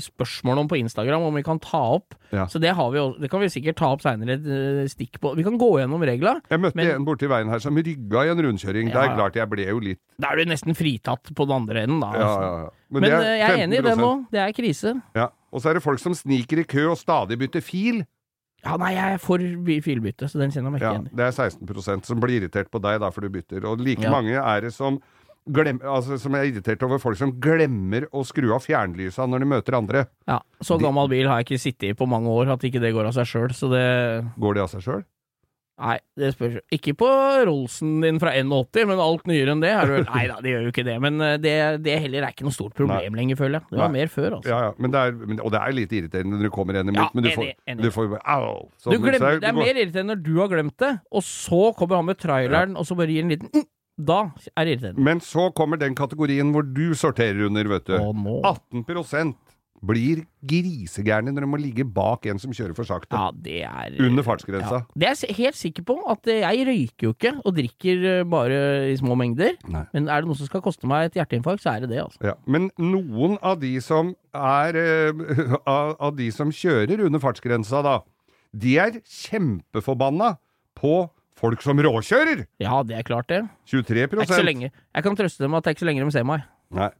spørsmål 0.00 0.62
om 0.62 0.68
på 0.70 0.78
Instagram, 0.80 1.22
om 1.26 1.34
vi 1.36 1.42
kan 1.44 1.58
ta 1.60 1.80
opp. 1.96 2.14
Ja. 2.32 2.46
Så 2.48 2.60
det, 2.62 2.70
har 2.78 2.90
vi, 2.94 2.98
også- 3.02 3.20
det 3.20 3.30
kan 3.30 3.40
vi 3.42 3.48
sikkert 3.52 3.76
ta 3.76 3.90
opp 3.92 4.00
seinere, 4.00 4.38
et 4.38 4.46
eh, 4.46 4.88
stikk 4.88 5.18
på. 5.20 5.34
Vi 5.36 5.42
kan 5.44 5.58
gå 5.58 5.68
gjennom 5.80 6.00
regla. 6.06 6.40
Jeg 6.50 6.60
møtte 6.60 6.76
Men- 6.76 6.94
en 6.94 7.04
borti 7.04 7.28
veien 7.28 7.50
her 7.50 7.58
som 7.58 7.76
rygga 7.76 8.24
i 8.24 8.30
en 8.30 8.38
rundkjøring. 8.40 8.86
Det 8.92 8.96
er 8.96 9.16
klart 9.16 9.34
jeg 9.34 9.48
ble 9.50 9.66
jo 9.66 9.78
litt 9.78 10.00
Da 10.18 10.32
er 10.32 10.36
du 10.36 10.44
nesten 10.50 10.74
fritatt 10.74 11.34
på 11.34 11.46
den 11.46 11.56
andre 11.56 11.82
enden, 11.84 12.00
da. 12.00 12.06
Altså. 12.12 12.40
ja, 12.40 12.62
ja. 12.64 12.68
Men, 12.90 13.02
men 13.02 13.12
eh, 13.12 13.38
jeg 13.38 13.50
er 13.50 13.66
enig 13.66 13.78
i 13.78 13.82
det 13.82 13.96
nå. 13.98 14.26
Det 14.30 14.40
er 14.40 14.52
krise. 14.52 15.02
Ja. 15.14 15.28
Og 15.52 15.60
så 15.60 15.70
er 15.70 15.74
det 15.74 15.82
folk 15.82 15.98
som 15.98 16.14
sniker 16.14 16.60
i 16.60 16.64
kø 16.64 16.90
og 16.92 16.96
stadig 16.98 17.38
bytter 17.38 17.60
fil. 17.60 18.04
Ja, 18.64 18.76
nei, 18.76 18.90
jeg 18.94 19.14
er 19.14 19.18
for 19.22 19.38
filbytte, 19.40 20.28
så 20.28 20.38
den 20.40 20.50
kjenner 20.52 20.68
jeg 20.68 20.72
meg 20.74 20.80
ikke 20.82 20.90
Ja, 20.90 20.98
igjen 20.98 21.06
i. 21.08 21.16
det 21.16 21.24
er 21.26 21.32
16% 21.32 22.04
som 22.10 22.20
blir 22.20 22.40
irritert 22.42 22.70
på 22.70 22.80
deg 22.82 23.00
da, 23.00 23.08
for 23.10 23.20
du 23.24 23.30
bytter. 23.30 23.64
Og 23.64 23.80
like 23.80 24.02
Ja. 24.04 24.10
mange 24.10 24.34
er 24.36 24.60
det 24.60 24.72
som, 24.74 24.98
glem, 25.50 25.78
altså, 25.80 26.18
som 26.20 26.34
er 26.34 26.44
irritert 26.50 26.82
over 26.82 26.98
folk 26.98 27.16
som 27.16 27.32
glemmer 27.40 28.06
å 28.12 28.20
skru 28.26 28.52
av 28.54 28.60
fjernlysa 28.66 29.24
når 29.26 29.38
de 29.40 29.46
møter 29.46 29.74
andre. 29.78 30.06
Ja, 30.28 30.40
Så 30.62 30.78
gammel 30.78 31.08
bil 31.08 31.26
har 31.26 31.40
jeg 31.40 31.46
ikke 31.48 31.60
sittet 31.62 31.88
i 31.90 31.94
på 31.94 32.06
mange 32.06 32.28
år 32.28 32.52
at 32.52 32.60
ikke 32.60 32.80
det 32.80 32.92
går 32.92 33.06
av 33.06 33.14
seg 33.16 33.24
sjøl, 33.26 33.48
så 33.56 33.70
det 33.72 34.30
Går 34.38 34.54
det 34.54 34.62
av 34.62 34.68
seg 34.68 34.82
sjøl? 34.82 35.04
Nei, 35.80 35.94
det 36.20 36.28
spørs 36.34 36.58
Ikke 36.76 36.92
på 37.00 37.08
Rolsen 37.48 37.94
din 38.04 38.18
fra 38.20 38.34
81, 38.36 38.84
men 38.90 39.00
alt 39.00 39.24
nyere 39.30 39.54
enn 39.54 39.62
det 39.64 39.70
er 39.72 39.88
det 39.88 40.00
Nei 40.14 40.24
da, 40.28 40.36
det 40.44 40.52
gjør 40.52 40.66
jo 40.66 40.72
ikke 40.74 40.84
det, 40.90 40.96
men 41.00 41.16
eh, 41.24 41.36
det, 41.40 41.54
det 41.86 41.94
heller 42.04 42.26
er 42.28 42.34
ikke 42.34 42.44
noe 42.44 42.56
stort 42.56 42.74
problem 42.76 43.16
lenger, 43.16 43.38
føler 43.40 43.58
jeg. 43.60 43.66
Det 43.70 43.80
var 43.80 43.88
Nei. 43.88 43.96
mer 44.02 44.12
før, 44.12 44.28
altså. 44.38 44.52
Ja, 44.52 44.60
ja. 44.68 44.74
Men 44.78 44.92
det 44.94 45.00
er, 45.06 45.16
men, 45.32 45.40
og 45.40 45.54
det 45.54 45.62
er 45.64 45.76
litt 45.80 45.94
irriterende 45.96 46.36
når 46.36 46.46
du 46.50 46.54
kommer 46.58 46.80
en 46.82 46.92
imot, 46.92 47.00
Ja, 47.00 47.08
men 47.16 47.24
du 47.26 47.30
får, 47.34 47.50
enig. 47.64 47.82
du 47.86 47.90
får 47.96 48.16
Au! 48.20 48.54
Sånn, 48.76 48.94
Du 48.98 49.04
glemmer, 49.08 49.36
er- 49.38 49.42
det 49.42 49.50
er 49.50 49.58
mer 49.58 49.72
irriterende 49.74 50.14
når 50.16 50.24
du 50.28 50.32
har 50.42 50.52
glemt 50.52 50.76
det, 50.84 50.92
og 51.10 51.24
så 51.26 51.62
kommer 51.80 52.00
han 52.02 52.10
med 52.12 52.20
traileren, 52.20 52.76
og 52.76 52.84
så 52.88 52.96
bare 53.00 53.14
gir 53.16 53.24
en 53.24 53.32
liten 53.32 53.50
mm, 53.54 53.68
Da 54.00 54.20
er 54.56 54.64
det 54.68 54.76
irriterende. 54.78 55.02
Men 55.04 55.18
så 55.24 55.48
kommer 55.56 55.76
den 55.80 55.96
kategorien 55.98 56.52
hvor 56.54 56.64
du 56.64 56.94
sorterer 56.96 57.46
under, 57.48 57.68
vet 57.72 57.88
du. 57.88 57.96
Å, 57.98 58.12
nå 58.16 58.38
18 58.48 58.84
blir 59.80 60.24
grisegærne 60.44 61.32
når 61.32 61.44
de 61.44 61.48
må 61.48 61.60
ligge 61.60 61.84
bak 61.88 62.26
en 62.28 62.40
som 62.40 62.52
kjører 62.54 62.74
for 62.76 62.88
sakte. 62.88 63.16
Ja, 63.16 63.30
det 63.32 63.62
er 63.64 63.96
Under 64.04 64.24
fartsgrensa. 64.26 64.82
Ja. 64.82 64.98
Det 65.02 65.08
er 65.08 65.22
jeg 65.24 65.36
helt 65.38 65.58
sikker 65.58 65.86
på, 65.88 65.96
at 66.12 66.28
eh, 66.30 66.42
jeg 66.44 66.66
røyker 66.68 67.08
jo 67.08 67.14
ikke 67.16 67.32
og 67.40 67.56
drikker 67.56 68.04
eh, 68.12 68.24
bare 68.28 68.60
i 68.90 68.96
små 69.00 69.16
mengder. 69.18 69.56
Nei. 69.72 69.86
Men 69.96 70.08
er 70.08 70.22
det 70.22 70.30
noe 70.30 70.38
som 70.38 70.50
skal 70.50 70.64
koste 70.64 70.88
meg 70.90 71.08
et 71.08 71.20
hjerteinfarkt, 71.20 71.64
så 71.64 71.74
er 71.74 71.84
det 71.84 71.94
det, 71.94 72.02
altså. 72.04 72.20
Ja, 72.32 72.36
men 72.50 72.68
noen 72.80 73.38
av 73.40 73.60
de 73.62 73.72
som 73.84 74.12
er 74.36 74.76
uh, 74.76 75.56
av, 75.76 75.96
av 75.96 76.14
de 76.18 76.28
som 76.34 76.52
kjører 76.54 77.06
under 77.06 77.22
fartsgrensa, 77.22 77.80
da, 77.86 77.96
de 78.52 78.76
er 78.82 79.00
kjempeforbanna 79.06 80.34
på 80.78 81.02
folk 81.40 81.62
som 81.64 81.80
råkjører! 81.80 82.44
Ja, 82.60 82.82
det 82.84 82.98
er 82.98 83.06
klart, 83.06 83.30
det. 83.32 83.44
23 83.70 83.94
Det 83.96 84.08
er 84.12 84.26
ikke 84.26 84.42
så 84.42 84.46
lenge. 84.46 84.72
Jeg 84.74 85.06
kan 85.06 85.16
trøste 85.16 85.44
dem 85.46 85.56
at 85.56 85.64
det 85.64 85.72
er 85.72 85.78
ikke 85.78 85.86
så 85.86 85.88
lenge 85.88 86.04
de 86.04 86.14
ser 86.14 86.26
meg. 86.28 86.44
Nei. 86.76 86.90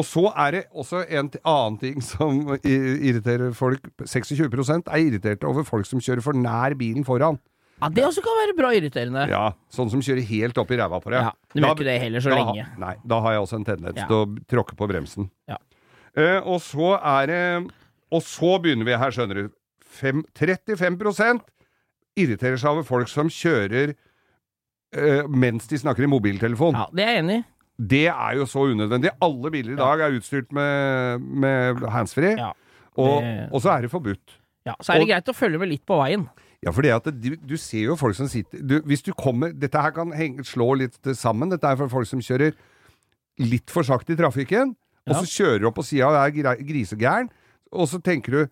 Og 0.00 0.04
så 0.08 0.22
er 0.40 0.50
det 0.54 0.60
også 0.72 1.02
en 1.12 1.28
annen 1.44 1.78
ting 1.80 1.98
som 2.04 2.38
irriterer 2.64 3.52
folk. 3.56 3.82
26% 4.00 4.88
er 4.88 5.02
irriterte 5.04 5.44
over 5.48 5.66
folk 5.68 5.84
som 5.88 6.00
kjører 6.00 6.24
for 6.24 6.32
nær 6.38 6.72
bilen 6.80 7.04
foran. 7.04 7.36
Ja, 7.82 7.88
Det 7.90 8.04
også 8.06 8.22
kan 8.22 8.36
være 8.38 8.54
bra 8.56 8.70
irriterende. 8.76 9.24
Ja, 9.28 9.50
Sånn 9.72 9.90
som 9.90 10.00
kjører 10.04 10.22
helt 10.28 10.58
opp 10.62 10.70
i 10.70 10.78
ræva 10.78 11.00
på 11.02 11.10
deg. 11.10 11.26
Ja, 11.26 11.32
du 11.52 11.60
gjør 11.60 11.74
ikke 11.74 11.88
det 11.88 11.96
heller 12.00 12.22
så 12.24 12.30
da, 12.30 12.36
lenge. 12.38 12.66
Nei, 12.78 12.94
da 13.04 13.18
har 13.24 13.34
jeg 13.34 13.42
også 13.42 13.58
en 13.58 13.64
tendens 13.66 13.98
Ja. 13.98 14.06
til 14.06 14.16
å 14.20 14.26
tråkke 14.54 14.76
på 14.78 14.88
bremsen. 14.88 15.28
Ja. 15.50 15.58
Eh, 16.16 16.38
og 16.44 16.60
så 16.62 16.94
er 17.00 17.26
det 17.26 17.70
Og 18.12 18.20
så 18.22 18.58
begynner 18.60 18.84
vi 18.84 18.92
her, 18.96 19.10
skjønner 19.10 19.34
du. 19.34 19.50
Fem, 19.82 20.22
35 20.36 21.40
irriterer 22.16 22.58
seg 22.60 22.70
over 22.70 22.82
folk 22.84 23.08
som 23.08 23.28
kjører 23.32 23.94
eh, 24.92 25.22
mens 25.28 25.66
de 25.66 25.78
snakker 25.80 26.04
i 26.04 26.10
mobiltelefon. 26.12 26.76
Ja, 26.76 26.86
Det 26.92 27.04
er 27.06 27.12
jeg 27.16 27.22
enig 27.24 27.38
i. 27.40 27.44
Det 27.78 28.06
er 28.12 28.36
jo 28.36 28.44
så 28.46 28.66
unødvendig. 28.72 29.10
Alle 29.22 29.50
biler 29.50 29.72
i 29.72 29.76
dag 29.80 30.00
er 30.04 30.18
utstyrt 30.18 30.52
med, 30.52 31.20
med 31.20 31.80
handsfree, 31.90 32.36
Ja, 32.38 32.52
og, 33.00 33.24
og 33.52 33.62
så 33.64 33.72
er 33.76 33.82
det 33.86 33.90
forbudt. 33.90 34.38
Ja, 34.66 34.74
Så 34.80 34.92
er 34.92 35.00
det 35.00 35.06
Og- 35.08 35.08
greit 35.10 35.28
å 35.32 35.34
følge 35.34 35.58
med 35.58 35.68
litt 35.72 35.84
på 35.88 35.96
veien. 35.98 36.28
Ja, 36.62 36.70
for 36.70 36.82
det 36.86 36.92
at 36.94 37.08
du, 37.18 37.32
du 37.36 37.56
ser 37.58 37.88
jo 37.88 37.96
folk 37.98 38.14
som 38.14 38.28
sitter 38.30 38.60
du, 38.62 38.76
Hvis 38.86 39.02
du 39.02 39.10
kommer 39.18 39.50
Dette 39.50 39.80
her 39.82 39.90
kan 39.90 40.12
henge, 40.14 40.44
slå 40.46 40.76
litt 40.78 40.94
sammen. 41.18 41.50
Dette 41.50 41.66
er 41.66 41.74
for 41.80 41.88
folk 41.90 42.06
som 42.06 42.20
kjører 42.22 42.52
litt 43.42 43.72
for 43.72 43.82
sakte 43.82 44.12
i 44.14 44.16
trafikken, 44.20 44.76
og 45.08 45.16
så 45.16 45.26
kjører 45.26 45.58
du 45.58 45.66
opp 45.66 45.80
på 45.80 45.84
sida 45.88 46.06
og 46.12 46.14
er 46.20 46.60
grisegæren, 46.62 47.30
og 47.72 47.88
så 47.90 47.98
tenker 48.04 48.30
du 48.36 48.42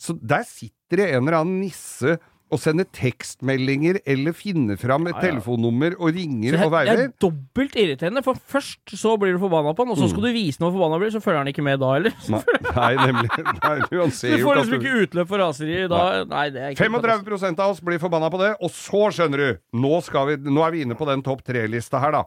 Så 0.00 0.16
der 0.18 0.42
sitter 0.48 0.96
det 0.96 1.10
en 1.14 1.28
eller 1.28 1.42
annen 1.44 1.60
nisse 1.60 2.16
og 2.50 2.58
sender 2.60 2.86
tekstmeldinger 2.96 4.00
eller 4.08 4.34
finner 4.36 4.78
fram 4.80 5.06
et 5.06 5.14
Ja, 5.14 5.20
ja. 5.20 5.30
telefonnummer 5.30 5.94
og 5.98 6.14
ringer 6.16 6.56
det, 6.56 6.60
og 6.64 6.72
veiver. 6.72 6.96
det 6.98 7.04
er 7.08 7.12
dobbelt 7.22 7.76
irriterende, 7.78 8.22
for 8.26 8.34
først 8.34 8.94
så 8.98 9.16
blir 9.20 9.36
du 9.36 9.40
forbanna 9.42 9.74
på 9.76 9.84
han, 9.84 9.92
og 9.94 9.98
så 10.00 10.08
skal 10.10 10.26
du 10.26 10.32
vise 10.34 10.62
noe 10.62 10.72
forbanna 10.74 10.98
blir, 11.00 11.12
så 11.14 11.22
følger 11.22 11.42
han 11.44 11.50
ikke 11.52 11.64
med 11.66 11.80
da 11.82 11.92
heller. 11.94 12.14
Nei, 12.30 12.42
nei, 12.74 12.90
nemlig. 13.06 13.30
Nei, 13.60 13.76
han 14.00 14.14
ser 14.14 14.36
Du 14.36 14.44
får 14.46 14.60
liksom 14.60 14.76
ikke 14.80 14.94
utløp 15.04 15.30
for 15.30 15.42
raseriet 15.44 15.90
da. 15.92 16.02
Nei, 16.30 16.46
det 16.54 16.62
er 16.64 16.74
ikke 16.74 16.88
35% 16.90 17.62
av 17.64 17.74
oss 17.74 17.82
blir 17.84 18.02
forbanna 18.02 18.30
på 18.32 18.40
det, 18.42 18.52
og 18.60 18.70
så 18.74 19.06
skjønner 19.14 19.38
du 19.44 19.48
Nå, 19.80 19.92
vi, 20.28 20.36
nå 20.50 20.64
er 20.66 20.74
vi 20.74 20.82
inne 20.84 20.96
på 20.98 21.06
den 21.08 21.22
topp 21.26 21.42
tre-lista 21.46 22.00
her, 22.02 22.16
da. 22.18 22.22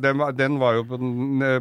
Den 0.00 0.18
var, 0.18 0.32
den 0.36 0.58
var 0.60 0.78
jo 0.78 0.86
på 0.88 0.98
eh, 0.98 1.60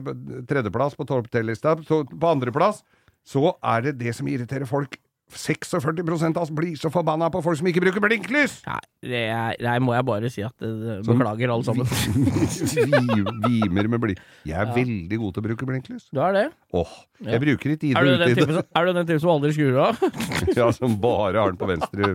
tredjeplass 0.50 0.98
på 0.98 1.06
topp 1.10 1.30
tre-lista. 1.34 1.76
På 1.86 2.32
andreplass 2.32 2.82
så 3.30 3.54
er 3.62 3.90
det 3.90 3.98
det 4.00 4.16
som 4.18 4.28
irriterer 4.32 4.68
folk. 4.70 4.98
46% 5.30 6.38
av 6.38 6.44
oss 6.44 6.52
blir 6.54 6.78
så 6.80 6.90
forbanna 6.90 7.28
på 7.30 7.42
folk 7.46 7.60
som 7.60 7.68
ikke 7.70 7.84
bruker 7.84 8.02
blinklys! 8.02 8.56
Nei, 8.66 8.80
det 9.06 9.22
er, 9.30 9.60
der 9.62 9.84
må 9.86 9.94
jeg 9.94 10.06
bare 10.08 10.32
si 10.34 10.42
at 10.46 10.56
det, 10.58 10.70
det 10.82 10.96
Beklager, 11.06 11.52
alle 11.54 11.68
sammen. 11.68 11.86
Vi- 11.86 13.60
Vimer 13.70 13.90
med 13.94 14.02
blink. 14.02 14.24
Jeg 14.50 14.58
er 14.58 14.74
veldig 14.74 15.20
god 15.22 15.36
til 15.36 15.44
å 15.44 15.46
bruke 15.46 15.70
blinklys. 15.70 16.08
Du 16.14 16.22
er 16.26 16.34
det? 16.34 16.46
Åh, 16.74 16.96
Ja. 17.22 17.32
jeg 17.36 17.44
bruker 17.46 17.70
i 17.70 17.78
ide 17.78 18.04
den 18.24 18.36
typen 18.36 18.56
som, 18.58 18.64
er 18.76 18.86
du 18.86 18.94
den 18.94 19.06
typen 19.06 19.20
som 19.22 19.34
aldri 19.36 19.54
skrur 19.54 19.80
av? 19.86 20.02
Ja, 20.60 20.72
som 20.74 20.98
bare 21.02 21.38
har 21.38 21.54
den 21.54 21.60
på 21.62 21.70
venstre 21.70 22.12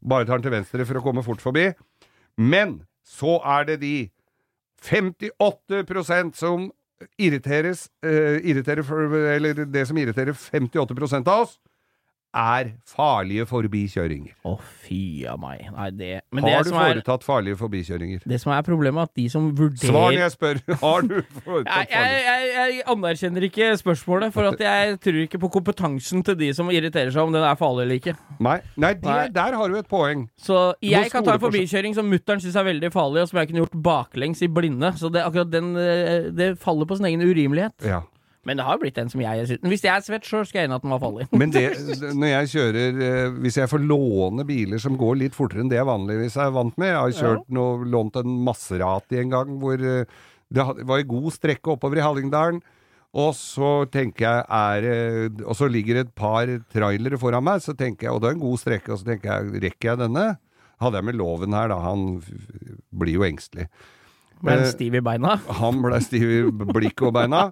Bare 0.00 0.24
tar 0.24 0.38
den 0.40 0.46
til 0.48 0.54
venstre 0.56 0.86
for 0.88 0.96
å 0.96 1.04
komme 1.04 1.22
fort 1.26 1.42
forbi. 1.44 1.66
Men 2.40 2.78
så 3.04 3.36
er 3.44 3.66
det 3.68 3.80
de 3.82 3.94
58% 4.80 6.36
som 6.40 6.70
irriteres 7.20 7.86
uh, 8.04 8.38
irriterer 8.40 8.84
Eller 9.34 9.64
det 9.68 9.86
som 9.88 9.98
irriterer 10.00 10.32
58% 10.36 11.28
av 11.28 11.44
oss, 11.46 11.58
er 12.30 12.68
farlige 12.86 13.44
forbikjøringer. 13.50 14.34
Å, 14.46 14.52
fy 14.84 15.26
a 15.26 15.34
meg. 15.40 15.64
Nei, 15.74 15.88
det 15.90 16.10
Men 16.30 16.44
det 16.46 16.52
Har 16.54 16.66
du 16.66 16.70
som, 16.70 16.78
er, 16.78 16.92
foretatt 16.92 17.24
farlige 17.26 17.58
forbikjøringer? 17.58 18.20
det 18.30 18.38
som 18.42 18.52
er 18.54 18.62
problemet, 18.66 19.00
er 19.02 19.10
at 19.10 19.16
de 19.18 19.24
som 19.32 19.48
vurderer 19.56 19.90
Svar 19.90 20.12
når 20.12 20.20
jeg 20.20 20.34
spør. 20.36 20.60
Har 20.84 21.06
du 21.08 21.16
jeg, 21.16 21.24
foretatt 21.40 21.74
jeg, 21.74 21.96
farlige 21.96 22.28
jeg, 22.28 22.52
jeg 22.76 22.84
anerkjenner 22.94 23.46
ikke 23.50 23.70
spørsmålet, 23.80 24.34
for 24.36 24.50
at 24.52 24.62
jeg 24.66 25.00
tror 25.06 25.18
ikke 25.24 25.42
på 25.42 25.50
kompetansen 25.58 26.22
til 26.26 26.38
de 26.38 26.52
som 26.54 26.70
irriterer 26.70 27.10
seg 27.14 27.26
om 27.26 27.34
den 27.34 27.46
er 27.46 27.58
farlig 27.58 27.86
eller 27.88 28.00
ikke. 28.00 28.14
Nei, 28.38 28.60
nei, 28.76 28.92
de, 29.00 29.10
Nei. 29.10 29.26
der 29.34 29.58
har 29.58 29.74
du 29.74 29.80
et 29.80 29.90
poeng. 29.90 30.28
Så 30.38 30.60
jeg 30.84 31.10
kan 31.12 31.26
ta 31.26 31.34
en 31.34 31.42
forbikjøring 31.42 31.98
som 31.98 32.08
mutter'n 32.10 32.42
syns 32.44 32.56
er 32.60 32.68
veldig 32.70 32.92
farlig, 32.94 33.24
og 33.24 33.32
som 33.32 33.42
jeg 33.42 33.50
kunne 33.50 33.64
gjort 33.64 33.76
baklengs 33.90 34.46
i 34.46 34.50
blinde. 34.50 34.94
Så 35.00 35.10
det, 35.12 35.26
akkurat 35.26 35.50
den 35.50 35.74
eh, 35.78 36.30
Det 36.30 36.54
faller 36.62 36.86
på 36.86 36.98
sin 36.98 37.10
egen 37.10 37.26
urimelighet. 37.26 37.74
Ja. 37.86 38.04
Men 38.48 38.56
det 38.56 38.64
har 38.64 38.78
blitt 38.80 38.96
en 39.00 39.10
som 39.12 39.20
jeg 39.20 39.48
syns 39.50 39.68
Hvis 39.68 39.82
jeg 39.84 39.92
er 39.92 40.04
svett 40.04 40.24
sjøl, 40.24 40.46
skal 40.48 40.62
jeg 40.62 40.70
inn 40.70 40.74
at 40.76 40.84
den 40.84 40.94
var 40.94 41.02
farlig. 41.02 41.26
Men 41.36 41.52
det, 41.56 41.66
når 42.16 42.30
jeg 42.32 42.50
kjører 42.54 43.00
eh, 43.06 43.38
Hvis 43.44 43.60
jeg 43.60 43.70
får 43.70 43.84
låne 43.84 44.46
biler 44.48 44.80
som 44.82 44.96
går 45.00 45.18
litt 45.20 45.36
fortere 45.36 45.64
enn 45.64 45.72
det 45.72 45.80
jeg 45.80 45.88
vanligvis 45.90 46.38
er 46.40 46.52
vant 46.56 46.76
med 46.80 46.92
Jeg 46.92 47.00
har 47.00 47.16
kjørt 47.20 47.48
noe, 47.52 47.86
lånt 47.92 48.16
en 48.20 48.36
Maserati 48.46 49.20
en 49.20 49.34
gang 49.36 49.56
hvor 49.60 49.80
eh, 49.80 50.20
det 50.50 50.64
var 50.66 50.98
en 50.98 51.10
god 51.10 51.30
strekke 51.30 51.76
oppover 51.76 52.00
i 52.00 52.02
Hallingdalen. 52.02 52.58
Og 53.20 53.32
så 53.38 53.84
tenker 53.90 54.24
jeg 54.24 54.42
er 54.54 54.86
eh, 54.86 55.44
Og 55.44 55.54
så 55.58 55.68
ligger 55.70 55.98
det 55.98 56.06
et 56.08 56.16
par 56.18 56.50
trailere 56.72 57.18
foran 57.20 57.46
meg, 57.46 57.62
så 57.62 57.74
tenker 57.76 58.08
jeg, 58.08 58.14
og 58.14 58.22
det 58.22 58.30
er 58.30 58.38
en 58.38 58.44
god 58.44 58.62
strekke, 58.62 58.92
og 58.94 59.02
så 59.02 59.12
tenker 59.12 59.30
jeg 59.30 59.64
rekker 59.68 59.92
jeg 59.92 60.02
denne? 60.04 60.26
Hadde 60.80 61.00
jeg 61.00 61.10
med 61.10 61.18
loven 61.18 61.54
her, 61.54 61.68
da. 61.68 61.76
Han 61.84 62.22
blir 62.96 63.18
jo 63.18 63.26
engstelig. 63.26 63.66
Men 64.42 64.62
han 64.62 64.70
stiv 64.72 64.94
i 64.96 65.02
beina. 65.04 65.34
Han 65.60 65.82
ble 65.84 65.98
stiv 66.00 66.30
i 66.32 66.38
blikket 66.50 67.06
og 67.10 67.14
beina. 67.18 67.42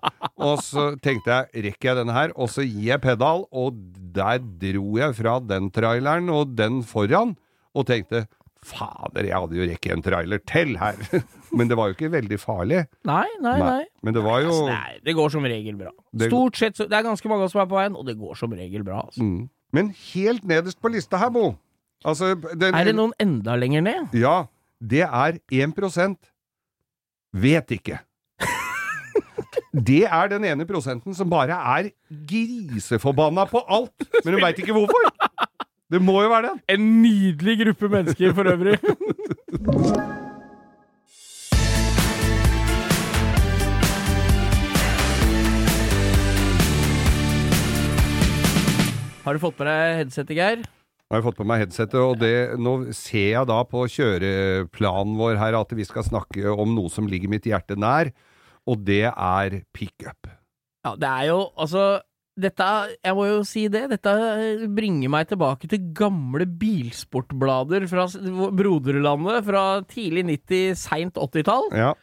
Og 0.41 0.63
så 0.65 0.91
tenkte 1.05 1.35
jeg, 1.35 1.65
rekker 1.69 1.91
jeg 1.91 1.99
denne 2.01 2.15
her? 2.17 2.33
Og 2.37 2.49
så 2.53 2.65
gir 2.65 2.95
jeg 2.95 3.03
pedal, 3.05 3.45
og 3.53 3.77
der 4.17 4.41
dro 4.41 4.97
jeg 4.97 5.17
fra 5.19 5.39
den 5.45 5.69
traileren 5.75 6.31
og 6.33 6.55
den 6.57 6.81
foran, 6.89 7.37
og 7.77 7.87
tenkte 7.91 8.25
fader, 8.69 9.29
jeg 9.29 9.37
hadde 9.37 9.57
jo 9.59 9.67
rekket 9.71 9.93
en 9.95 10.03
trailer 10.03 10.41
til 10.49 10.75
her. 10.81 10.97
Men 11.57 11.69
det 11.71 11.77
var 11.79 11.91
jo 11.91 11.97
ikke 11.97 12.11
veldig 12.13 12.39
farlig. 12.41 12.83
Nei, 13.09 13.27
nei, 13.45 13.55
nei. 13.61 13.85
Men 14.05 14.17
det 14.17 14.25
var 14.25 14.43
jo 14.45 14.51
Altså, 14.51 14.73
nei, 14.73 14.99
det 15.07 15.15
går 15.17 15.31
som 15.33 15.47
regel 15.49 15.79
bra. 15.79 15.93
Det- 16.13 16.29
Stort 16.29 16.59
sett 16.61 16.77
Det 16.81 16.93
er 16.93 17.07
ganske 17.07 17.31
mange 17.31 17.49
som 17.53 17.63
er 17.63 17.71
på 17.71 17.79
veien, 17.79 17.97
og 17.97 18.05
det 18.09 18.19
går 18.19 18.37
som 18.37 18.53
regel 18.53 18.85
bra. 18.85 19.05
Altså. 19.07 19.23
mm. 19.25 19.49
Men 19.73 19.91
helt 20.15 20.45
nederst 20.49 20.81
på 20.81 20.89
lista 20.89 21.19
her, 21.21 21.29
Bo 21.29 21.51
Altså, 22.07 22.35
den, 22.57 22.75
Er 22.75 22.85
det 22.89 22.95
noen 22.95 23.13
enda 23.21 23.57
lenger 23.59 23.83
ned? 23.83 24.15
Ja, 24.17 24.47
det 24.81 25.03
er 25.05 25.39
1 25.51 25.75
Vet 27.39 27.71
ikke. 27.77 27.99
Det 29.73 30.05
er 30.09 30.31
den 30.33 30.47
ene 30.49 30.65
prosenten 30.67 31.15
som 31.15 31.29
bare 31.31 31.55
er 31.79 31.91
griseforbanna 32.29 33.45
på 33.51 33.61
alt, 33.69 34.09
men 34.25 34.35
hun 34.35 34.43
veit 34.43 34.59
ikke 34.59 34.75
hvorfor. 34.75 35.11
Det 35.93 36.01
må 36.03 36.23
jo 36.25 36.33
være 36.33 36.51
den. 36.51 36.63
En 36.69 36.89
nydelig 37.03 37.59
gruppe 37.63 37.89
mennesker 37.93 38.35
for 38.35 38.49
øvrig. 38.51 38.79
Har 49.25 49.37
du 49.37 49.41
fått 49.45 49.59
med 49.61 49.69
deg 49.69 49.97
headsetet, 50.01 50.37
Geir? 50.37 50.67
Nå 51.09 51.17
har 51.17 51.23
jeg 51.23 51.25
fått 51.31 51.39
på 51.39 51.45
meg 51.49 51.63
headsetet, 51.63 51.97
og 52.05 52.19
det, 52.21 52.59
nå 52.61 52.73
ser 52.93 53.31
jeg 53.33 53.49
da 53.49 53.63
på 53.65 53.87
kjøreplanen 53.89 55.15
vår 55.17 55.39
her 55.41 55.57
at 55.57 55.71
vi 55.73 55.87
skal 55.89 56.05
snakke 56.05 56.53
om 56.53 56.75
noe 56.77 56.93
som 56.93 57.09
ligger 57.09 57.33
mitt 57.33 57.49
hjerte 57.49 57.79
nær, 57.81 58.11
og 58.69 58.83
det 58.85 59.07
er 59.09 59.57
pickup. 59.73 60.29
Ja, 60.85 60.93
det 61.01 61.09
er 61.09 61.31
jo 61.31 61.39
altså 61.57 61.87
dette, 62.39 62.67
jeg 63.01 63.17
må 63.17 63.25
jo 63.25 63.39
si 63.49 63.65
det, 63.73 63.87
dette 63.95 64.13
bringer 64.77 65.11
meg 65.17 65.31
tilbake 65.31 65.71
til 65.73 65.89
gamle 65.97 66.45
bilsportblader 66.61 67.89
fra 67.89 68.05
broderlandet 68.61 69.49
fra 69.49 69.65
tidlig 69.89 70.27
90, 70.29 70.77
seint 70.79 71.17
80-tall. 71.19 71.73
Ja, 71.73 71.95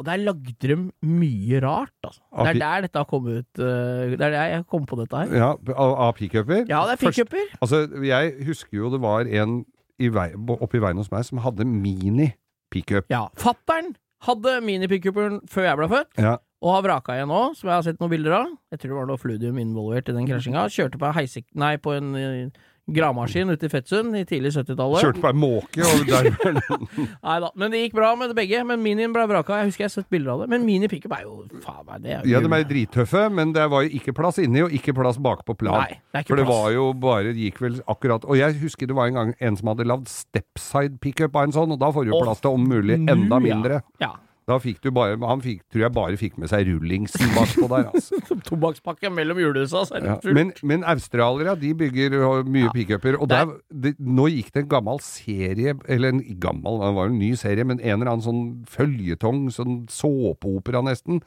Og 0.00 0.06
der 0.08 0.16
lagde 0.24 0.54
de 0.64 0.76
mye 1.04 1.60
rart, 1.60 1.92
altså. 2.08 2.22
Det 2.32 2.46
er 2.54 2.60
der 2.62 2.86
dette 2.86 2.98
har 3.02 3.08
kommet 3.10 3.42
ut. 3.42 3.60
eh, 3.60 4.14
Det 4.14 4.20
er 4.20 4.32
der 4.32 4.48
jeg 4.54 4.66
kom 4.72 4.86
på 4.88 4.96
dette 5.02 5.12
her. 5.20 5.34
ja 5.36 5.50
av, 5.76 6.14
pickuper. 6.16 6.64
Ja, 6.70 6.82
det 6.88 6.96
er 6.96 7.02
pickuper. 7.04 7.50
Altså, 7.60 7.82
jeg 8.08 8.34
husker 8.48 8.78
jo 8.80 8.90
det 8.94 9.00
var 9.04 9.28
en 9.28 9.60
i 10.00 10.08
vei, 10.08 10.30
oppe 10.56 10.78
i 10.78 10.80
veien 10.80 10.96
hos 10.96 11.10
meg 11.12 11.26
som 11.28 11.38
hadde 11.44 11.66
mini-pickup. 11.68 13.04
Ja. 13.12 13.26
Fattern 13.36 13.92
hadde 14.26 14.54
mini-pickuperen 14.64 15.40
før 15.50 15.66
jeg 15.68 15.76
ble 15.80 15.88
født, 15.92 16.18
Ja. 16.24 16.38
og 16.62 16.74
har 16.74 16.82
vraka 16.88 17.12
igjen 17.18 17.28
nå, 17.28 17.54
som 17.56 17.68
jeg 17.68 17.74
har 17.76 17.82
sett 17.82 18.00
noen 18.00 18.10
bilder 18.10 18.32
av. 18.40 18.46
Jeg 18.72 18.80
tror 18.80 18.88
det 18.90 18.96
var 18.98 19.06
noe 19.06 19.20
fludium 19.20 19.58
involvert 19.60 20.08
i 20.08 20.12
den 20.16 20.26
krasjinga. 20.28 20.64
Kjørte 20.72 20.98
på, 21.00 21.06
en 21.08 21.16
heisek, 21.16 21.44
nei, 21.54 21.76
på 21.76 21.94
en 21.96 22.14
eh, 22.16 22.50
gravemaskin 22.94 23.50
ute 23.52 23.66
i 23.66 23.70
Fettsund 23.72 24.16
i 24.18 24.24
tidlig 24.28 24.52
70-tallet. 24.56 25.04
Kjørte 25.04 25.22
på 25.22 25.30
en 25.30 25.40
måke, 25.40 25.84
og 25.86 26.04
der 26.08 26.28
Nei 27.26 27.36
da, 27.44 27.50
men 27.58 27.72
det 27.72 27.82
gikk 27.84 27.96
bra 27.98 28.12
med 28.18 28.34
begge. 28.36 28.62
Men 28.66 28.82
minien 28.84 29.12
ble 29.14 29.24
vraka. 29.30 29.60
Jeg 29.60 29.70
husker 29.70 29.84
jeg 29.84 29.90
har 29.90 29.94
sett 29.96 30.10
bilder 30.12 30.34
av 30.34 30.44
det. 30.44 30.50
Men 30.52 30.66
mini-pickup 30.68 31.14
er 31.16 31.24
jo 31.26 31.36
faen 31.64 31.84
meg 31.88 32.04
det 32.04 32.14
er 32.16 32.24
jo 32.24 32.32
Ja, 32.34 32.42
de 32.44 32.52
er 32.56 32.66
drittøffe, 32.70 33.26
men 33.34 33.52
det 33.56 33.66
var 33.72 33.86
jo 33.86 33.92
ikke 34.00 34.14
plass 34.16 34.40
inni, 34.42 34.64
og 34.66 34.74
ikke 34.76 34.94
plass 34.96 35.20
bak 35.22 35.44
på 35.48 35.56
plan. 35.60 35.84
Nei, 35.84 36.00
det 36.10 36.20
er 36.22 36.26
ikke 36.26 36.34
For 36.34 36.42
det 36.42 36.46
plass. 36.48 36.62
var 36.62 36.74
jo 36.76 36.86
bare, 37.06 37.34
gikk 37.36 37.60
vel 37.64 37.78
akkurat 37.90 38.24
Og 38.28 38.38
jeg 38.40 38.58
husker 38.62 38.90
det 38.90 38.96
var 38.98 39.10
en 39.10 39.20
gang 39.20 39.34
en 39.40 39.60
som 39.60 39.72
hadde 39.72 39.86
lagd 39.88 40.10
stepside 40.10 40.98
pickup 41.04 41.36
av 41.36 41.48
en 41.48 41.56
sånn, 41.56 41.76
og 41.76 41.80
da 41.82 41.92
får 41.94 42.08
du 42.08 42.14
jo 42.14 42.24
plass 42.24 42.42
til 42.42 42.56
om 42.56 42.66
mulig 42.70 42.98
enda 43.00 43.38
mindre. 43.38 43.40
ja. 43.40 43.54
mindre. 43.60 43.80
Ja. 44.00 44.12
Da 44.50 44.56
fikk 44.58 44.80
du 44.82 44.90
bare 44.96 45.14
Han 45.22 45.42
fikk, 45.44 45.60
tror 45.70 45.84
jeg 45.86 45.94
bare 45.94 46.18
fikk 46.18 46.36
med 46.42 46.50
seg 46.50 46.66
rullingsen 46.66 47.30
bakpå 47.36 47.68
der, 47.70 47.86
altså. 47.92 48.18
Tobakkspakke 48.50 49.12
mellom 49.14 49.38
hjulhusa, 49.38 49.84
så 49.86 49.96
er 49.96 50.02
det 50.04 50.10
Ja. 50.10 50.16
fullt. 50.24 50.34
Men, 50.40 50.52
men 50.66 50.82
australiere, 50.90 51.54
de 51.60 51.70
bygger 51.84 52.16
uh, 52.18 52.42
mye 52.44 52.66
Ja. 52.66 52.72
pickuper. 52.74 53.20
Og 53.20 53.30
er- 53.30 53.46
der, 53.46 53.54
det, 53.86 53.94
nå 54.00 54.26
gikk 54.32 54.50
det 54.56 54.64
en 54.64 54.72
gammel 54.74 54.98
serie, 55.06 55.76
eller 55.88 56.16
en 56.16 56.24
gammel, 56.42 56.80
det 56.82 56.90
var 56.98 57.06
jo 57.06 57.12
en 57.14 57.20
ny 57.22 57.30
serie, 57.38 57.64
men 57.64 57.78
en 57.80 58.00
eller 58.00 58.10
annen 58.16 58.26
sånn 58.26 58.42
føljetong, 58.66 59.46
sånn 59.54 59.78
såpeopera 59.92 60.82
nesten, 60.84 61.22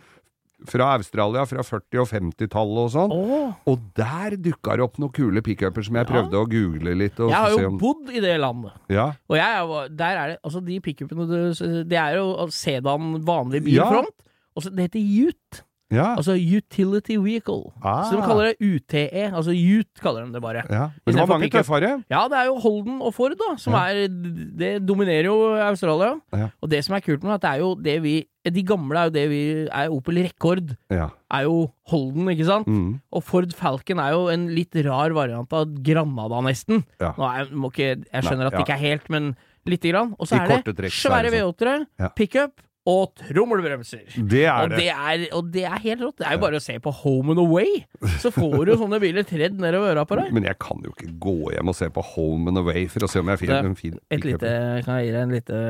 fra 0.70 0.94
Australia 0.98 1.44
fra 1.46 1.62
40- 1.66 2.02
og 2.02 2.08
50-tallet 2.10 2.82
og 2.84 2.92
sånn. 2.94 3.12
Oh. 3.12 3.54
Og 3.68 3.80
der 3.96 4.38
dukka 4.38 4.78
det 4.78 4.86
opp 4.86 4.98
noen 5.02 5.12
kule 5.14 5.42
pickuper 5.42 5.84
som 5.84 5.96
jeg 5.96 6.06
Ja. 6.08 6.12
prøvde 6.14 6.40
å 6.40 6.48
google 6.50 6.96
litt. 6.96 7.20
Og 7.20 7.30
jeg 7.30 7.38
har 7.38 7.50
se 7.56 7.62
jo 7.62 7.68
om, 7.68 7.78
bodd 7.78 8.10
i 8.14 8.20
det 8.20 8.40
landet. 8.40 8.72
ja, 8.90 9.12
Og 9.30 9.36
jeg, 9.38 9.50
er 9.60 9.88
der 9.90 10.18
er 10.18 10.28
det 10.30 10.38
Altså, 10.44 10.64
de 10.66 10.80
pickupene 10.80 11.28
du- 11.28 11.84
Det 11.84 11.98
er 11.98 12.16
jo 12.16 12.48
sedan, 12.50 13.24
vanlig 13.26 13.62
Ja. 13.68 13.84
bilfront. 13.90 14.14
Og 14.56 14.64
så 14.64 14.70
det 14.76 14.92
heter 14.92 15.28
Ute. 15.30 15.64
Ja, 15.92 16.16
Altså 16.18 16.34
Utility 16.38 17.18
Vehicle. 17.22 17.72
Ah. 17.84 18.04
Så 18.10 18.16
de 18.18 18.22
kaller 18.26 18.54
det 18.54 18.58
UTE. 18.62 19.32
Altså 19.34 19.52
Ute 19.54 20.02
kaller 20.02 20.26
de 20.26 20.34
det 20.34 20.42
bare. 20.42 20.64
ja. 20.70 20.90
Men 21.06 21.16
det 21.16 21.20
var 21.22 21.28
mange 21.38 21.50
tøffere. 21.50 22.04
Ja, 22.10 22.28
det 22.28 22.38
er 22.40 22.46
jo 22.46 22.56
Holden 22.60 23.02
og 23.02 23.14
Ford, 23.14 23.36
da, 23.38 23.56
som 23.58 23.74
Ja. 23.74 23.86
er 23.92 24.08
Det 24.08 24.86
dominerer 24.86 25.26
jo 25.26 25.54
Australia. 25.58 26.20
Ja. 26.34 26.50
Og 26.62 26.70
det 26.70 26.84
som 26.86 26.96
er 26.96 27.02
kult 27.02 27.22
med 27.24 27.32
det, 27.32 27.36
at 27.36 27.42
det 27.42 27.52
er 27.52 27.60
jo 27.60 27.76
det 27.76 28.02
vi 28.02 28.26
De 28.52 28.62
gamle 28.64 28.98
er 29.00 29.04
jo 29.06 29.10
det 29.16 29.30
vi 29.30 29.68
er 29.72 29.88
Opel 29.90 30.16
Rekord. 30.24 30.76
Ja. 30.92 31.10
Er 31.32 31.44
jo 31.44 31.72
Holden, 31.88 32.28
ikke 32.28 32.46
sant? 32.46 32.68
Mm. 32.68 33.00
Og 33.14 33.24
Ford 33.24 33.54
Falcon 33.54 34.00
er 34.00 34.12
jo 34.12 34.28
en 34.28 34.48
litt 34.50 34.76
rar 34.84 35.12
variant 35.16 35.48
av 35.54 35.68
Granada, 35.82 36.42
nesten. 36.42 36.84
Ja. 37.00 37.14
Nå 37.18 37.24
er, 37.24 37.46
må 37.56 37.72
ikke, 37.72 38.04
jeg 38.12 38.24
skjønner 38.24 38.44
Nei, 38.44 38.48
at 38.48 38.52
det 38.58 38.66
ikke 38.68 38.76
er 38.76 38.84
helt, 38.90 39.10
men 39.10 39.36
lite 39.66 39.92
grann. 39.94 40.14
Og 40.20 40.28
så 40.28 40.42
er 40.42 40.48
det 40.66 40.76
trekk 40.76 40.92
svære 40.92 41.32
sånn. 41.32 41.54
V8-ere, 41.56 41.86
Ja. 42.00 42.10
pickup 42.10 42.52
og 42.90 43.14
trommelbremser. 43.16 44.02
Det 44.28 44.42
er 44.44 44.66
Og 44.66 44.74
det. 44.74 44.78
det 44.82 44.90
er, 44.92 45.22
og 45.38 45.52
det 45.54 45.64
er 45.70 45.80
helt 45.86 46.02
rått. 46.04 46.18
Det 46.20 46.26
er 46.28 46.36
jo 46.36 46.42
bare 46.44 46.60
å 46.60 46.64
se 46.64 46.76
på 46.84 46.92
Home 47.04 47.32
and 47.32 47.40
Away, 47.40 47.84
så 48.20 48.32
får 48.36 48.66
du 48.68 48.74
sånne 48.82 49.00
biler 49.04 49.24
tredd 49.28 49.56
nedover 49.62 49.94
øra 49.94 50.04
på 50.10 50.18
deg. 50.20 50.34
Men 50.36 50.48
jeg 50.50 50.60
kan 50.60 50.82
jo 50.84 50.92
ikke 50.92 51.14
gå 51.24 51.36
hjem 51.56 51.72
og 51.72 51.78
se 51.80 51.88
på 51.96 52.04
Home 52.14 52.52
and 52.52 52.60
Away 52.60 52.88
for 52.92 53.08
å 53.08 53.12
se 53.12 53.24
om 53.24 53.32
jeg 53.32 53.40
finner 53.46 53.70
en 53.70 53.78
fin 53.80 53.96
Et 54.12 54.26
lite, 54.28 54.52
kan 54.84 55.00
jeg 55.00 55.08
gi 55.08 55.14
deg 55.16 55.22
en 55.22 55.38
lite, 55.38 55.62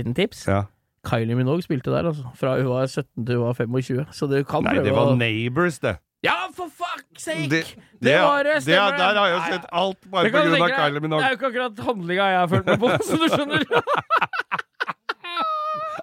liten 0.00 0.16
tips? 0.18 0.46
Ja. 0.50 0.64
Kylie 1.06 1.36
Minogue 1.38 1.62
spilte 1.62 1.92
der, 1.94 2.08
altså. 2.10 2.32
Fra 2.34 2.56
hun 2.58 2.72
var 2.72 2.88
17 2.90 3.06
til 3.22 3.38
hun 3.38 3.46
var 3.46 3.54
25. 3.54 4.02
Så 4.10 4.26
du 4.26 4.40
kan 4.42 4.66
Nei, 4.66 4.74
prøve 4.74 4.88
det 4.88 4.96
var 4.96 5.12
å 5.12 5.16
Neighbors, 5.20 5.78
det. 5.78 5.94
Ja, 6.26 6.48
for 6.56 6.66
fuck's 6.72 7.22
sake! 7.28 7.46
Det, 7.52 7.60
Det 8.02 8.14
var 8.18 8.42
det, 8.42 8.56
det, 8.56 8.62
stemmer 8.64 8.96
det. 8.96 8.98
Der 8.98 9.18
har 9.20 9.28
jeg 9.30 9.36
jo 9.36 9.42
sett 9.52 9.66
alt 9.70 10.08
bare 10.10 10.30
pga. 10.32 10.70
Kylie 10.74 11.02
Minogue. 11.04 11.20
Det 11.22 11.28
er 11.28 11.34
jo 11.36 11.38
ikke 11.38 11.50
akkurat 11.52 11.84
handlinga 11.86 12.30
jeg 12.32 12.40
har 12.40 12.48
følt 12.50 12.66
meg 12.72 12.80
på, 12.82 12.90
så 13.06 13.20
du 13.20 13.26
skjønner. 13.30 14.65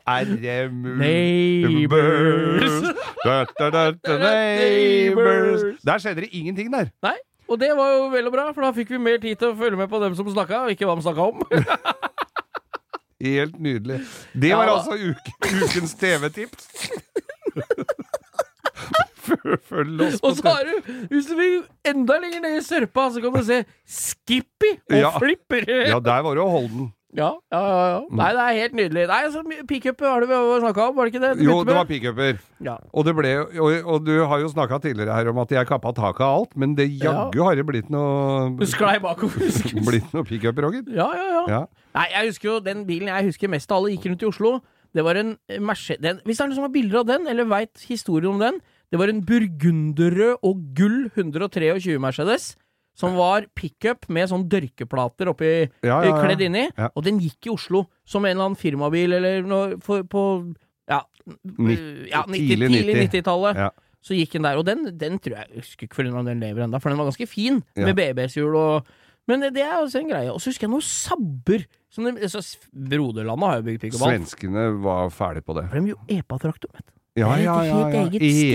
Er 0.07 0.23
det 0.25 0.71
mulig? 0.73 0.97
Neighbors. 1.67 2.95
Da, 3.23 3.35
da, 3.59 3.69
da, 3.69 4.17
neighbors. 4.19 5.63
Der 5.85 5.97
skjedde 6.03 6.21
det 6.25 6.29
ingenting 6.31 6.73
der. 6.73 6.89
Nei, 7.05 7.15
og 7.47 7.59
det 7.59 7.71
var 7.77 7.91
jo 7.95 8.07
vel 8.13 8.27
og 8.29 8.33
bra, 8.35 8.47
for 8.55 8.65
da 8.65 8.71
fikk 8.75 8.93
vi 8.95 8.99
mer 9.03 9.19
tid 9.23 9.35
til 9.39 9.51
å 9.51 9.57
følge 9.59 9.77
med 9.79 9.91
på 9.91 9.99
dem 10.03 10.15
som 10.17 10.29
snakka, 10.31 10.65
og 10.65 10.73
ikke 10.75 10.87
hva 10.89 10.95
de 10.97 11.05
snakka 11.05 11.21
om. 11.29 11.43
Helt 13.23 13.59
nydelig. 13.63 14.01
Det 14.35 14.51
var 14.55 14.67
ja, 14.67 14.73
altså 14.79 14.97
uke, 14.99 15.31
ukens 15.63 15.93
TV-tips. 15.99 16.63
Følg 19.23 20.01
oss 20.03 20.17
på 20.19 20.27
Og 20.27 20.35
så 20.35 20.51
har 20.51 20.67
du, 20.67 20.89
hvis 21.11 21.29
du 21.29 21.35
vil 21.37 21.61
enda 21.87 22.17
lenger 22.19 22.41
ned 22.43 22.57
i 22.57 22.63
sørpa, 22.65 23.05
så 23.13 23.21
kan 23.23 23.35
du 23.37 23.43
se 23.47 23.61
Skippy 23.87 24.73
og 24.91 24.97
Ja. 24.97 25.13
Flipper. 25.19 25.63
Ja, 25.93 25.99
der 26.03 26.25
var 26.25 26.35
det 26.35 26.43
jo 26.43 26.49
Holden. 26.51 26.89
Ja, 27.13 27.29
ja, 27.53 27.59
ja. 27.61 27.81
ja. 27.93 27.99
Nei, 28.17 28.29
det 28.33 28.43
er 28.43 28.55
helt 28.57 28.75
nydelig. 28.77 29.03
Nei, 29.11 29.19
altså, 29.27 29.43
Pickuper 29.69 30.09
har 30.09 30.23
du 30.23 30.31
snakka 30.63 30.87
om, 30.89 30.95
var 30.97 31.07
det 31.09 31.13
ikke 31.13 31.21
det? 31.23 31.45
Jo, 31.45 31.59
det 31.67 31.75
var 31.77 31.85
pickuper. 31.89 32.39
Ja. 32.65 32.75
Og, 32.89 33.05
det 33.05 33.13
ble, 33.17 33.33
og, 33.61 33.89
og 33.93 34.07
du 34.07 34.13
har 34.29 34.41
jo 34.41 34.49
snakka 34.49 34.79
tidligere 34.81 35.13
her 35.17 35.29
om 35.29 35.41
at 35.43 35.53
jeg 35.53 35.69
kappa 35.69 35.93
taket 35.93 36.25
av 36.25 36.39
alt, 36.39 36.57
men 36.57 36.73
det 36.79 36.89
jaggu 36.89 37.43
har 37.45 37.59
det 37.59 37.65
blitt 37.69 37.91
Du 37.91 37.97
noe 37.97 38.69
sklei 38.69 38.95
bakover. 39.03 39.45
Blitt 39.89 40.13
noe 40.15 40.25
pickup, 40.25 40.57
Roger. 40.65 40.85
Ja, 40.89 41.09
ja, 41.13 41.27
ja, 41.37 41.43
Ja. 41.53 41.63
Nei, 41.93 42.07
jeg 42.09 42.31
husker 42.31 42.49
jo 42.49 42.59
den 42.65 42.87
bilen 42.87 43.11
jeg 43.11 43.29
husker 43.29 43.51
mest 43.53 43.69
av 43.69 43.81
alle 43.83 43.93
gikk 43.93 44.07
rundt 44.09 44.25
i 44.25 44.29
Oslo. 44.31 44.55
Det 44.93 45.03
var 45.05 45.17
en 45.17 45.35
Mercedes 45.61 46.21
Hvis 46.21 46.37
det 46.37 46.43
er 46.43 46.49
noen 46.49 46.57
som 46.57 46.65
har 46.67 46.73
bilder 46.73 47.01
av 47.01 47.07
den, 47.09 47.27
eller 47.29 47.49
veit 47.49 47.85
historien 47.89 48.35
om 48.35 48.41
den 48.41 48.59
Det 48.93 48.99
var 49.01 49.09
en 49.09 49.23
burgunderrød 49.25 50.45
og 50.45 50.65
gull 50.77 50.99
123 51.13 51.97
Mercedes. 52.01 52.53
Som 52.97 53.15
var 53.17 53.47
pickup 53.57 54.05
med 54.13 54.29
sånn 54.29 54.45
dørkeplater 54.51 55.31
oppi 55.31 55.49
Ja, 55.81 56.01
ja, 56.03 56.11
ja. 56.11 56.17
kledd 56.21 56.43
inni. 56.45 56.67
Og 56.93 57.01
den 57.07 57.17
gikk 57.23 57.49
i 57.49 57.53
Oslo 57.53 57.87
som 58.05 58.25
en 58.25 58.35
eller 58.35 58.51
annen 58.51 58.59
firmabil 58.59 59.15
eller 59.17 59.47
noe 59.47 59.79
for, 59.83 60.05
på 60.05 60.25
Ja, 60.91 61.01
ja 62.11 62.25
90, 62.27 62.35
tidlig 62.35 62.69
tidlig 62.69 62.97
90. 62.99 63.07
90-tallet. 63.07 63.63
Ja. 63.65 63.71
Så 64.03 64.17
gikk 64.17 64.35
den 64.35 64.43
der, 64.43 64.59
og 64.59 64.67
den, 64.67 64.89
den 64.99 65.15
tror 65.23 65.37
jeg 65.39 65.47
Jeg 65.53 65.63
husker 65.63 65.87
ikke 65.87 66.01
for 66.01 66.09
om 66.11 66.27
den 66.27 66.43
lever 66.43 66.65
ennå, 66.65 66.81
for 66.83 66.91
den 66.91 66.99
var 66.99 67.07
ganske 67.07 67.27
fin, 67.31 67.61
med 67.79 67.95
BBS-hjul 67.95 68.57
og 68.59 68.91
Men 69.31 69.45
det 69.55 69.63
er 69.63 69.77
også 69.79 70.01
en 70.01 70.09
greie. 70.11 70.31
Og 70.33 70.41
så 70.43 70.51
husker 70.51 70.67
jeg 70.67 70.73
noen 70.73 70.83
sabber. 70.83 71.61
Som 71.93 72.09
de, 72.09 72.27
så 72.27 72.41
Broderlandet 72.73 73.47
har 73.47 73.61
jo 73.61 73.65
bygd 73.69 73.85
pickup 73.85 74.01
alt. 74.03 74.17
Svenskene 74.17 74.65
var 74.83 75.07
ferdig 75.15 75.45
på 75.47 75.55
det. 75.55 75.69
For 75.71 75.79
de 75.79 75.93
gjorde 75.93 76.17
epa-traktor, 76.17 76.73
vet 76.75 76.83
du. 76.89 76.93
Ja, 77.15 77.35
ja, 77.37 77.55
ja. 77.61 77.79
ja. 77.93 78.03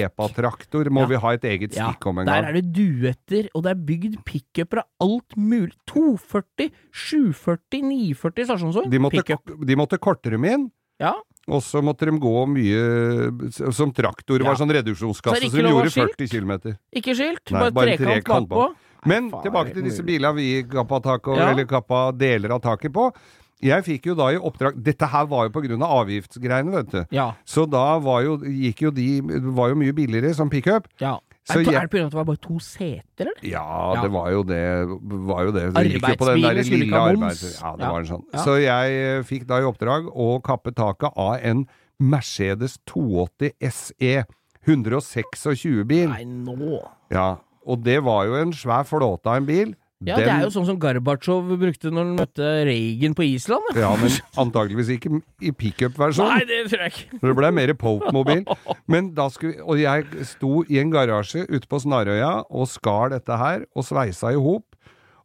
Epa-traktor 0.09 0.89
må 0.91 1.05
Ja. 1.05 1.07
vi 1.07 1.15
ha 1.23 1.31
et 1.37 1.45
eget 1.47 1.77
stikk 1.77 2.07
om 2.11 2.19
en 2.19 2.27
gang. 2.27 2.43
der 2.43 2.49
er 2.49 2.53
det 2.61 2.73
duetter, 2.75 3.49
og 3.55 3.63
det 3.63 3.71
er 3.71 3.79
bygd 3.87 4.17
pickuper 4.27 4.79
av 4.83 4.87
alt 5.01 5.37
mulig. 5.37 5.77
240, 5.87 6.73
740, 6.93 7.83
940 7.87 8.49
stasjonsvogn. 8.49 8.91
De 8.91 8.99
måtte, 8.99 9.23
de 9.65 9.77
måtte 9.79 9.99
korte 10.03 10.31
dem 10.31 10.45
inn, 10.45 10.71
Ja. 10.99 11.15
og 11.47 11.63
så 11.63 11.81
måtte 11.83 12.07
de 12.11 12.19
gå 12.19 12.35
mye 12.51 13.73
Som 13.73 13.93
traktor 13.93 14.43
var 14.43 14.57
sånn 14.57 14.69
Så 14.69 14.83
reduksjonskasse 14.83 15.39
så, 15.41 15.51
som 15.51 15.59
ikke 15.61 15.63
lov 15.63 15.73
å 15.73 15.79
ha 15.79 15.85
gjorde 15.85 16.17
40 16.17 16.29
km. 16.29 16.77
Ikke 16.93 17.15
skilt, 17.15 17.51
Nei, 17.53 17.71
bare, 17.71 17.97
trekant 17.97 18.25
trekant 18.25 18.49
bakpå. 18.49 18.75
Men 19.07 19.31
tilbake 19.31 19.73
til 19.73 19.83
disse 19.85 20.03
bilene 20.03 20.35
vi 20.35 20.65
kappa 20.65 20.99
taket 21.01 21.37
Ja. 21.39 21.51
eller 21.53 21.65
kappa 21.65 22.11
deler 22.13 22.51
av 22.51 22.61
taket 22.61 22.93
på. 22.93 23.13
Jeg 23.61 23.83
fikk 23.85 24.05
jo 24.07 24.15
da 24.15 24.29
i 24.31 24.37
oppdrag 24.39 24.77
Dette 24.83 25.07
her 25.11 25.25
var 25.27 25.49
jo 25.49 25.51
på 25.51 25.63
grunn 25.65 25.83
av 25.83 26.05
avgiftsgreiene, 26.07 26.71
vet 26.77 26.91
du. 26.93 27.01
Ja. 27.17 27.33
Så 27.45 27.65
da 27.69 27.99
var 27.99 28.23
jo, 28.23 28.37
gikk 28.39 28.83
jo 28.87 28.91
de 28.95 29.21
var 29.55 29.71
jo 29.71 29.75
mye 29.81 29.93
billigere 29.93 30.35
som 30.35 30.49
pickup. 30.51 30.87
ja. 31.01 31.19
Så 31.49 31.61
er, 31.61 31.65
det 31.65 31.73
jeg- 31.73 31.81
er 31.81 31.87
det 31.87 31.91
pga. 31.91 32.05
at 32.05 32.11
det 32.13 32.17
var 32.19 32.25
bare 32.29 32.37
to 32.45 32.59
seter, 32.61 33.25
eller? 33.25 33.33
Ja, 33.43 33.95
Ja. 33.95 34.03
det 34.03 34.11
var 34.13 34.31
jo 34.31 34.43
det. 34.43 34.87
Var 35.01 35.45
jo 35.47 35.51
det. 35.53 35.63
det 35.73 35.85
gikk 35.95 36.09
jo 36.09 36.15
på 36.21 36.27
den 36.29 36.43
der 36.43 36.63
skulle 36.63 36.85
ikke 36.85 37.01
ha 37.01 37.13
moms. 37.15 37.61
Ja, 37.63 37.71
det 37.77 37.81
Ja. 37.87 37.91
var 37.91 37.99
en 38.01 38.07
sånn. 38.07 38.25
Så 38.45 38.57
jeg 38.61 38.93
eh, 38.93 39.23
fikk 39.23 39.47
da 39.47 39.57
i 39.57 39.63
oppdrag 39.65 40.11
å 40.15 40.43
kappe 40.43 40.75
taket 40.77 41.11
av 41.17 41.39
en 41.43 41.67
Mercedes 41.99 42.77
280 42.85 43.53
SE 43.63 44.25
126-bil. 44.67 46.09
Nei, 46.13 46.25
nå 46.25 46.79
Ja, 47.11 47.37
og 47.67 47.83
det 47.83 48.03
var 48.05 48.27
jo 48.27 48.35
en 48.35 48.53
svær 48.53 48.85
flåte 48.85 49.27
av 49.27 49.37
en 49.41 49.47
bil. 49.49 49.75
Ja, 50.07 50.15
det 50.15 50.29
er 50.31 50.45
jo 50.45 50.51
sånn 50.55 50.67
som 50.69 50.77
Gorbatsjov 50.79 51.49
brukte 51.59 51.91
når 51.91 52.05
han 52.07 52.19
møtte 52.21 52.51
Reagan 52.69 53.17
på 53.19 53.25
Island. 53.27 53.73
Ja, 53.75 53.91
men 53.99 54.13
antageligvis 54.45 54.93
ikke 54.95 55.11
i 55.43 55.51
pickup-versjon. 55.51 56.29
Nei, 56.31 56.45
det 56.47 56.61
tror 56.71 56.85
jeg 56.85 56.95
ikke. 56.95 57.19
Det 57.25 57.35
ble 57.41 57.51
mer 57.57 57.73
Pope-mobil. 57.81 58.45
Men 58.93 59.11
da 59.17 59.27
skulle 59.35 59.65
Og 59.67 59.81
jeg 59.83 60.07
sto 60.29 60.63
i 60.71 60.79
en 60.79 60.93
garasje 60.95 61.43
ute 61.51 61.67
på 61.67 61.81
Snarøya 61.83 62.31
og 62.47 62.71
skar 62.71 63.11
dette 63.17 63.41
her, 63.41 63.67
og 63.75 63.89
sveisa 63.89 64.31
i 64.37 64.39
hop. 64.39 64.79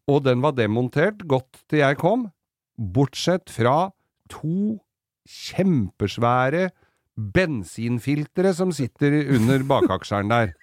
Og 0.09 0.23
den 0.25 0.41
var 0.43 0.57
demontert 0.57 1.21
godt 1.29 1.61
til 1.69 1.83
jeg 1.83 1.99
kom, 2.01 2.25
bortsett 2.73 3.53
fra 3.53 3.91
to 4.33 4.79
kjempesvære 5.29 6.71
bensinfiltre 7.13 8.51
som 8.57 8.73
sitter 8.73 9.21
under 9.37 9.63
bakaksjeren 9.69 10.33
der. 10.33 10.57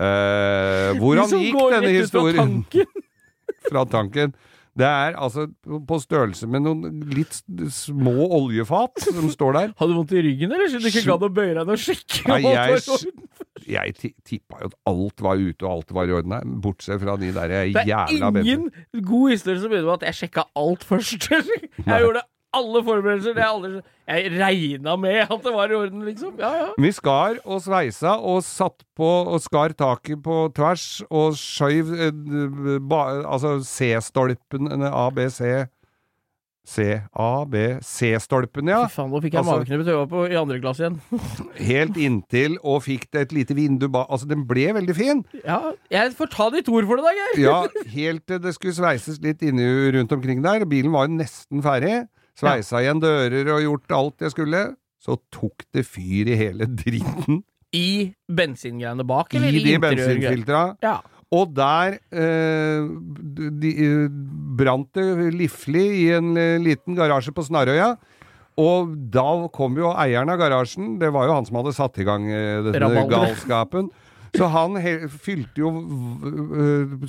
Eh, 0.00 0.92
hvordan 1.00 1.28
De 1.28 1.40
gikk 1.44 1.58
denne 1.58 1.80
rett 1.90 1.90
fra 1.90 2.04
historien? 2.06 2.38
tanken. 2.40 2.86
fra 3.70 3.84
tanken. 3.90 4.32
Det 4.80 4.86
er 4.86 5.16
altså 5.18 5.48
på 5.66 5.96
størrelse 6.00 6.46
med 6.48 6.62
noen 6.62 7.00
litt 7.10 7.34
små 7.74 8.28
oljefat 8.38 9.02
som 9.08 9.26
står 9.32 9.56
der. 9.56 9.72
Hadde 9.80 9.92
du 9.92 9.98
vondt 9.98 10.14
i 10.14 10.22
ryggen, 10.24 10.54
eller? 10.54 10.70
Så 10.70 10.80
du 10.80 10.88
ikke 10.88 11.04
gadd 11.08 11.26
å 11.26 11.30
bøye 11.40 11.52
deg 11.52 11.64
ned 11.64 11.74
og 11.74 11.82
sjekke? 11.82 12.22
Nei, 12.30 12.38
jeg, 12.46 12.78
var 12.86 13.04
jeg 13.70 14.12
tippa 14.26 14.62
jo 14.62 14.70
at 14.70 14.76
alt 14.88 15.24
var 15.26 15.40
ute 15.42 15.66
og 15.66 15.70
alt 15.74 15.94
var 15.94 16.08
i 16.10 16.14
orden 16.16 16.36
her, 16.36 16.46
bortsett 16.64 17.02
fra 17.02 17.16
de 17.20 17.32
der 17.36 17.52
Det 17.52 17.84
er 17.84 18.14
ingen 18.14 18.40
ingen 18.40 19.06
god 19.06 19.34
historie 19.34 19.60
som 19.60 19.72
begynner 19.72 19.90
med 19.90 19.98
at 20.00 20.08
jeg 20.10 20.20
sjekka 20.22 20.46
alt 20.58 20.86
først. 20.86 21.28
Jeg 21.90 22.04
gjorde 22.06 22.22
alle 22.56 22.82
forberedelser. 22.86 23.34
Det 23.36 23.44
aldri, 23.46 23.82
jeg 24.10 24.30
regna 24.40 24.96
med 24.98 25.20
at 25.26 25.44
det 25.44 25.52
var 25.54 25.70
i 25.72 25.78
orden, 25.78 26.04
liksom. 26.08 26.34
Ja, 26.40 26.50
ja. 26.58 26.68
Vi 26.80 26.92
skar 26.94 27.38
og 27.44 27.62
sveisa 27.64 28.16
og 28.18 28.42
satt 28.46 28.82
på 28.98 29.10
og 29.30 29.38
skar 29.44 29.74
taket 29.78 30.22
på 30.24 30.42
tvers 30.56 30.88
og 31.10 31.36
skjøv 31.38 31.92
eh, 32.08 32.80
ba, 32.90 33.04
altså 33.22 33.58
C-stolpen 33.64 34.70
A, 34.90 35.06
B, 35.14 35.28
C 35.30 35.54
A, 36.70 37.44
B, 37.48 37.56
C-stolpen, 37.82 38.68
ja. 38.70 38.84
Fy 38.86 38.94
faen, 38.98 39.10
nå 39.10 39.20
fikk 39.24 39.34
jeg 39.34 39.40
Altså- 39.40 39.56
mageknep 39.58 39.86
jeg 39.88 40.08
på 40.10 40.24
i 40.30 40.36
andre 40.38 40.60
klasse 40.62 40.84
igjen. 40.84 40.98
Helt 41.70 41.96
inntil, 41.98 42.58
og 42.62 42.82
fikk 42.84 43.08
det 43.10 43.24
et 43.26 43.32
lite 43.34 43.56
vindu 43.56 43.88
bak 43.90 44.06
Altså, 44.10 44.28
den 44.30 44.44
ble 44.46 44.68
veldig 44.76 44.94
fin. 44.94 45.24
Ja, 45.42 45.72
jeg 45.90 46.14
får 46.18 46.30
ta 46.34 46.50
ditt 46.54 46.68
ord 46.68 46.86
for 46.86 47.00
det, 47.00 47.06
da, 47.08 47.14
Geir. 47.16 47.42
Ja, 47.42 47.56
helt 47.94 48.26
til 48.28 48.38
det 48.44 48.54
skulle 48.54 48.76
sveises 48.76 49.18
litt 49.24 49.42
inni 49.42 49.66
rundt 49.96 50.12
omkring 50.12 50.42
der. 50.44 50.66
Bilen 50.68 50.92
var 50.94 51.08
jo 51.08 51.16
nesten 51.18 51.62
ferdig. 51.64 52.04
Sveisa 52.38 52.82
igjen 52.82 53.00
dører 53.02 53.54
og 53.56 53.62
gjort 53.64 53.96
alt 53.96 54.26
jeg 54.26 54.34
skulle. 54.34 54.64
Så 55.00 55.16
tok 55.32 55.64
det 55.74 55.86
fyr 55.88 56.30
i 56.30 56.36
hele 56.38 56.68
dritten. 56.82 57.42
I 57.76 58.10
bensingreiene 58.26 59.06
bak, 59.06 59.34
I 59.34 59.38
eller 59.38 59.56
i, 59.56 59.64
de 59.64 59.80
bensinfiltra. 59.82 60.62
Ja. 60.82 60.98
Og 61.30 61.52
der 61.54 62.00
eh, 62.10 62.88
de, 63.62 63.70
eh, 63.70 64.06
brant 64.58 64.88
det 64.98 65.30
liflig 65.36 65.84
i 66.00 66.06
en 66.16 66.32
eh, 66.34 66.56
liten 66.58 66.98
garasje 66.98 67.30
på 67.34 67.44
Snarøya. 67.46 67.92
Og 68.60 68.90
da 69.14 69.26
kom 69.54 69.78
jo 69.78 69.92
eieren 69.94 70.32
av 70.32 70.40
garasjen, 70.40 70.96
det 71.00 71.12
var 71.14 71.28
jo 71.28 71.36
han 71.36 71.46
som 71.46 71.60
hadde 71.60 71.76
satt 71.76 72.00
i 72.02 72.06
gang 72.08 72.26
eh, 72.26 72.66
denne 72.66 73.06
galskapen. 73.08 73.92
Så 74.36 74.46
han 74.52 74.76
fylte 75.22 75.62
jo 75.62 75.70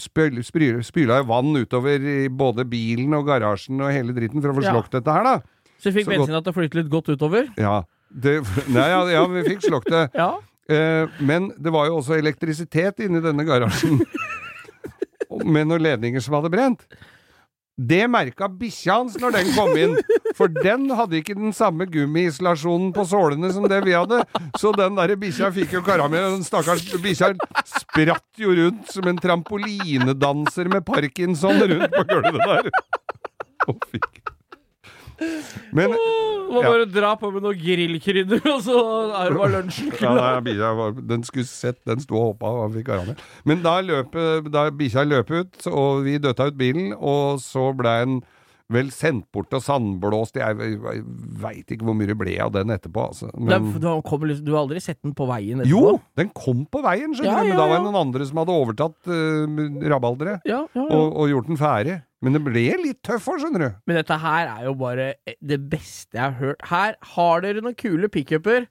Spyla 0.02 1.20
jo 1.22 1.28
vann 1.30 1.52
utover 1.60 2.06
både 2.34 2.66
bilen 2.70 3.14
og 3.18 3.28
garasjen 3.30 3.82
og 3.82 3.92
hele 3.94 4.16
dritten 4.18 4.42
for 4.42 4.52
å 4.54 4.58
få 4.58 4.64
Ja. 4.66 4.76
dette 4.92 5.12
her, 5.18 5.24
da. 5.24 5.36
Så 5.82 5.90
vi 5.92 6.02
fikk 6.02 6.12
bensina 6.14 6.42
til 6.42 6.54
å 6.54 6.56
flyte 6.56 6.78
litt 6.78 6.90
godt 6.94 7.10
utover? 7.10 7.50
Ja. 7.58 7.82
Det, 8.12 8.42
nei, 8.68 8.88
ja, 8.92 9.02
ja, 9.10 9.26
vi 9.32 9.44
fikk 9.48 9.68
slokt 9.70 9.90
det. 9.90 10.10
Ja. 10.22 10.34
Eh, 10.72 11.08
men 11.20 11.50
det 11.60 11.72
var 11.74 11.88
jo 11.90 11.98
også 12.00 12.16
elektrisitet 12.16 13.02
inni 13.04 13.20
denne 13.24 13.44
garasjen. 13.48 14.00
med 15.46 15.68
noen 15.68 15.82
ledninger 15.84 16.22
som 16.24 16.36
hadde 16.38 16.52
brent. 16.54 16.86
Det 17.80 18.04
merka 18.12 18.50
bikkja 18.52 18.98
hans 19.00 19.16
når 19.22 19.36
den 19.38 19.52
kom 19.56 19.72
inn, 19.80 19.94
for 20.38 20.52
den 20.52 20.90
hadde 20.94 21.18
ikke 21.22 21.38
den 21.38 21.54
samme 21.56 21.88
gummiisolasjonen 21.90 22.92
på 22.96 23.06
sålene 23.10 23.52
som 23.56 23.66
det 23.72 23.80
vi 23.86 23.96
hadde. 23.96 24.22
Så 24.60 24.74
den 24.76 25.00
der 25.00 25.16
bikkja 25.20 25.50
fikk 25.56 25.78
jo 25.78 25.84
karamell, 25.86 26.36
den 26.36 26.46
stakkars 26.46 26.84
bikkja 27.02 27.32
spratt 27.72 28.42
jo 28.42 28.54
rundt 28.58 28.92
som 28.92 29.08
en 29.10 29.22
trampolinedanser 29.24 30.70
med 30.74 30.86
parkinson 30.86 31.64
rundt 31.64 31.96
på 31.96 32.06
gulvet 32.12 32.44
der. 32.44 32.72
Og 33.72 33.90
fikk 33.94 34.31
Men 35.78 35.94
Må 36.52 36.62
bare 36.66 36.86
dra 36.92 37.14
på 37.20 37.30
med 37.32 37.46
noe 37.46 37.56
grillkrydder, 37.56 38.42
og 38.52 38.64
så 38.66 38.78
er 39.22 39.32
det 39.32 39.38
bare 39.40 39.54
lunsjen 39.54 39.92
Ja, 39.94 40.00
klar. 40.02 40.42
nei, 40.44 40.90
den 41.14 41.24
skulle 41.28 41.48
sett, 41.48 41.80
den 41.88 42.04
sto 42.04 42.18
og 42.20 42.34
hoppa 42.34 42.52
og 42.66 42.76
fikk 42.76 42.90
karamell. 42.90 43.22
Men 43.48 43.64
da 43.64 43.78
løp 43.86 44.18
da 44.52 44.66
bikkja 44.76 45.06
løp 45.08 45.32
ut, 45.32 45.68
og 45.72 46.04
vi 46.08 46.18
døtta 46.20 46.50
ut 46.52 46.60
bilen, 46.60 46.92
og 46.98 47.40
så 47.44 47.70
ble 47.78 47.96
den 48.04 48.22
vel 48.72 48.92
sendt 48.96 49.28
bort 49.36 49.54
og 49.58 49.64
sandblåst. 49.66 50.38
Jeg 50.40 50.56
veit 51.42 51.72
ikke 51.74 51.86
hvor 51.88 51.98
mye 51.98 52.10
det 52.10 52.18
ble 52.20 52.36
av 52.44 52.54
den 52.56 52.72
etterpå, 52.74 53.08
altså. 53.12 53.32
Men, 53.36 53.68
du, 53.76 53.88
har, 53.88 54.02
liksom, 54.02 54.46
du 54.48 54.52
har 54.56 54.62
aldri 54.64 54.82
sett 54.84 55.02
den 55.04 55.16
på 55.18 55.28
veien 55.30 55.64
etterpå? 55.64 55.72
jo, 55.72 56.00
den 56.20 56.32
kom 56.36 56.66
på 56.72 56.84
veien, 56.86 57.14
skjønner 57.18 57.32
Ja, 57.32 57.42
du, 57.44 57.50
men 57.52 57.56
ja, 57.56 57.60
da 57.60 57.68
var 57.70 57.82
det 57.82 57.88
noen 57.90 58.00
andre 58.02 58.28
som 58.30 58.42
hadde 58.42 58.56
overtatt 58.64 59.12
uh, 59.12 59.88
rabalderet 59.92 60.48
Ja, 60.50 60.64
ja, 60.64 60.84
ja. 60.86 60.88
og, 60.90 61.16
og 61.24 61.32
gjort 61.34 61.50
den 61.52 61.60
ferdig. 61.62 61.98
Men 62.22 62.38
det 62.38 62.44
ble 62.46 62.66
litt 62.84 63.00
tøff 63.06 63.32
òg, 63.34 63.40
skjønner 63.42 63.64
du. 63.64 63.80
Men 63.90 63.98
dette 63.98 64.18
her 64.22 64.52
er 64.52 64.68
jo 64.68 64.76
bare 64.78 65.08
det 65.42 65.58
beste 65.72 66.20
jeg 66.20 66.22
har 66.22 66.38
hørt. 66.38 66.68
Her 66.70 66.94
har 67.16 67.42
dere 67.42 67.64
noen 67.66 67.78
kule 67.80 68.12
pickuper. 68.14 68.68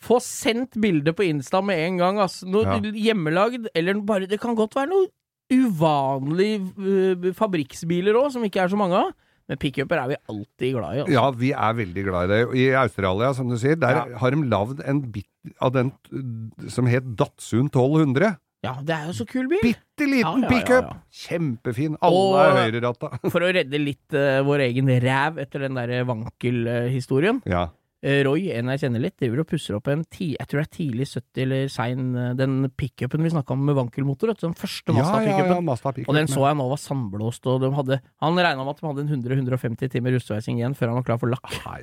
Få 0.00 0.16
sendt 0.24 0.76
bilde 0.80 1.12
på 1.16 1.24
Insta 1.28 1.60
med 1.64 1.80
en 1.82 2.00
gang, 2.00 2.18
Altså. 2.24 2.48
Noe 2.48 2.64
Ja. 2.64 2.80
hjemmelagd, 2.80 3.68
eller 3.74 4.00
bare 4.00 4.26
Det 4.28 4.40
kan 4.40 4.56
godt 4.56 4.74
være 4.76 4.88
noe 4.92 5.06
uvanlige 5.52 6.58
uh, 6.80 7.28
fabrikksbiler 7.36 8.16
òg, 8.18 8.32
som 8.34 8.44
ikke 8.46 8.64
er 8.64 8.72
så 8.72 8.78
mange 8.80 8.98
av. 8.98 9.12
Men 9.48 9.58
pickuper 9.62 10.00
er 10.02 10.08
vi 10.10 10.16
alltid 10.28 10.72
glad 10.74 10.96
i. 10.96 11.00
Også. 11.04 11.12
Ja, 11.14 11.26
vi 11.30 11.50
er 11.54 11.76
veldig 11.78 12.02
glad 12.08 12.24
i 12.24 12.32
det. 12.32 12.40
I 12.58 12.64
Australia, 12.74 13.32
som 13.34 13.48
du 13.48 13.56
sier, 13.62 13.76
der 13.78 14.00
Ja. 14.00 14.18
har 14.18 14.30
de 14.34 14.42
lagd 14.50 14.80
en 14.84 15.00
bit 15.12 15.28
av 15.62 15.70
den 15.72 15.92
uh, 16.12 16.68
som 16.68 16.86
het 16.90 17.04
Datsun 17.16 17.68
1200. 17.70 18.32
Ja, 18.64 18.72
det 18.82 18.90
er 18.96 19.04
jo 19.06 19.12
så 19.14 19.26
kul 19.30 19.46
bil. 19.46 19.60
Bitte 19.62 20.08
liten 20.10 20.42
Ja, 20.42 20.48
ja, 20.48 20.48
pickup! 20.50 20.88
ja. 20.90 20.96
Kjempefin. 21.12 21.94
Alle 22.02 22.18
Og- 22.18 22.40
er 22.42 22.56
høyreratta. 22.64 23.12
For 23.30 23.40
å 23.46 23.52
redde 23.54 23.78
litt 23.78 24.10
uh, 24.18 24.40
vår 24.42 24.64
egen 24.66 24.90
ræv 25.04 25.38
etter 25.38 25.60
den 25.68 25.74
der 25.78 26.02
vankelhistorien. 26.08 27.42
Ja. 27.46 27.68
Eh, 28.06 28.20
Roy, 28.22 28.44
en 28.54 28.68
jeg 28.70 28.84
kjenner 28.84 29.02
litt, 29.02 29.16
driver 29.18 29.40
og 29.42 29.48
pusser 29.50 29.74
opp 29.74 29.88
en 29.90 30.04
ti, 30.06 30.28
jeg 30.36 30.46
tror 30.46 30.60
det 30.62 30.66
er 30.68 30.74
tidlig 30.76 31.06
70 31.10 31.40
eller 31.42 31.70
sein 31.72 32.04
eh, 32.14 32.34
den 32.38 32.68
pickupen 32.78 33.24
vi 33.26 33.32
snakka 33.34 33.56
om 33.56 33.64
med 33.66 33.74
vankelmotor. 33.78 34.30
vet 34.30 34.44
du, 34.44 34.46
Den 34.46 34.54
første 34.54 34.94
Ja, 34.94 35.00
Mazda 35.00 35.22
ja, 35.24 35.40
ja, 35.42 35.56
ja, 35.56 36.04
Og 36.06 36.14
den 36.14 36.30
så 36.30 36.44
jeg 36.46 36.58
nå 36.60 36.68
var 36.70 36.78
sandblåst, 36.78 37.50
og 37.50 37.64
de 37.64 37.72
hadde, 37.74 37.98
han 38.22 38.38
regna 38.38 38.62
med 38.62 38.76
at 38.76 38.84
de 38.84 38.86
hadde 38.86 39.06
en 39.08 39.24
100-150 39.24 39.90
timer 39.96 40.14
rustveising 40.14 40.62
igjen 40.62 40.78
før 40.78 40.92
han 40.94 41.00
var 41.00 41.08
klar 41.10 41.20
for 41.24 41.34
lakk. 41.34 41.50
Nei, 41.66 41.82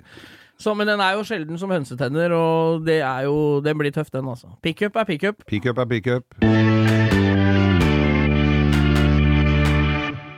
Så, 0.56 0.72
men 0.78 0.88
den 0.88 1.04
er 1.04 1.18
jo 1.18 1.28
sjelden 1.28 1.60
som 1.60 1.76
hønsetenner, 1.76 2.32
og 2.38 2.88
det 2.88 3.02
er 3.04 3.28
jo, 3.28 3.60
den 3.66 3.84
blir 3.84 3.92
tøff, 3.92 4.14
den, 4.14 4.30
altså. 4.32 4.56
Pickup 4.64 4.96
er 4.96 5.10
pickup. 5.12 5.44
Pickup 5.50 5.84
er 5.84 5.92
pickup. 5.92 7.33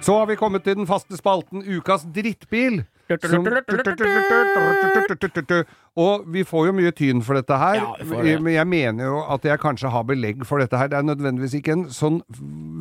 Så 0.06 0.20
har 0.20 0.28
vi 0.30 0.38
kommet 0.38 0.66
til 0.66 0.78
den 0.78 0.86
faste 0.90 1.18
spalten 1.18 1.64
Ukas 1.66 2.06
drittbil. 2.14 2.84
Som- 3.22 3.46
Og 5.96 6.24
vi 6.28 6.44
får 6.44 6.66
jo 6.68 6.74
mye 6.74 6.92
tyn 6.92 7.22
for 7.24 7.36
dette 7.36 7.58
her. 7.58 7.76
Ja. 7.76 8.38
Men 8.42 8.54
jeg 8.54 8.68
mener 8.68 9.06
jo 9.06 9.20
at 9.30 9.42
jeg 9.44 9.60
kanskje 9.60 9.90
har 9.90 10.04
belegg 10.04 10.46
for 10.46 10.60
dette 10.60 10.78
her. 10.78 10.88
Det 10.88 10.98
er 10.98 11.04
nødvendigvis 11.04 11.54
ikke 11.62 11.72
en 11.72 11.86
sånn 11.86 12.22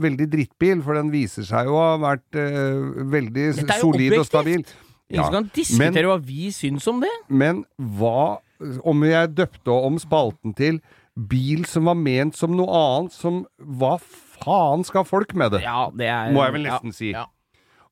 veldig 0.01 0.31
drittbil, 0.33 0.83
for 0.83 0.95
den 0.95 1.12
viser 1.12 1.45
seg 1.45 1.66
jo 1.66 1.77
å 1.77 1.85
ha 1.93 1.97
vært 2.03 2.41
uh, 2.41 3.05
veldig 3.05 3.47
er 3.59 3.79
solid 3.81 4.18
og 4.18 4.27
stabil. 4.27 4.64
Ingen 5.11 5.25
som 5.25 5.33
kan 5.33 5.51
diskutere 5.55 6.09
hva 6.09 6.18
vi 6.25 6.49
syns 6.51 6.89
om 6.89 7.01
det. 7.05 7.12
Men 7.29 7.64
hva 7.79 8.39
om 8.85 9.03
jeg 9.05 9.35
døpte 9.35 9.68
om 9.68 9.99
spalten 9.99 10.55
til 10.57 10.81
bil 11.14 11.64
som 11.68 11.85
var 11.85 11.95
ment 11.95 12.35
som 12.37 12.57
noe 12.57 12.70
annet, 12.70 13.12
som 13.12 13.45
Hva 13.61 13.99
faen 14.43 14.85
skal 14.85 15.05
folk 15.09 15.35
med 15.35 15.53
det? 15.57 15.62
Ja, 15.62 15.91
det 15.95 16.07
er 16.11 16.32
Må 16.35 16.45
jeg 16.47 16.53
vel 16.59 16.64
ja, 16.68 16.78
nesten 16.78 16.93
si. 16.97 17.12
Ja. 17.14 17.26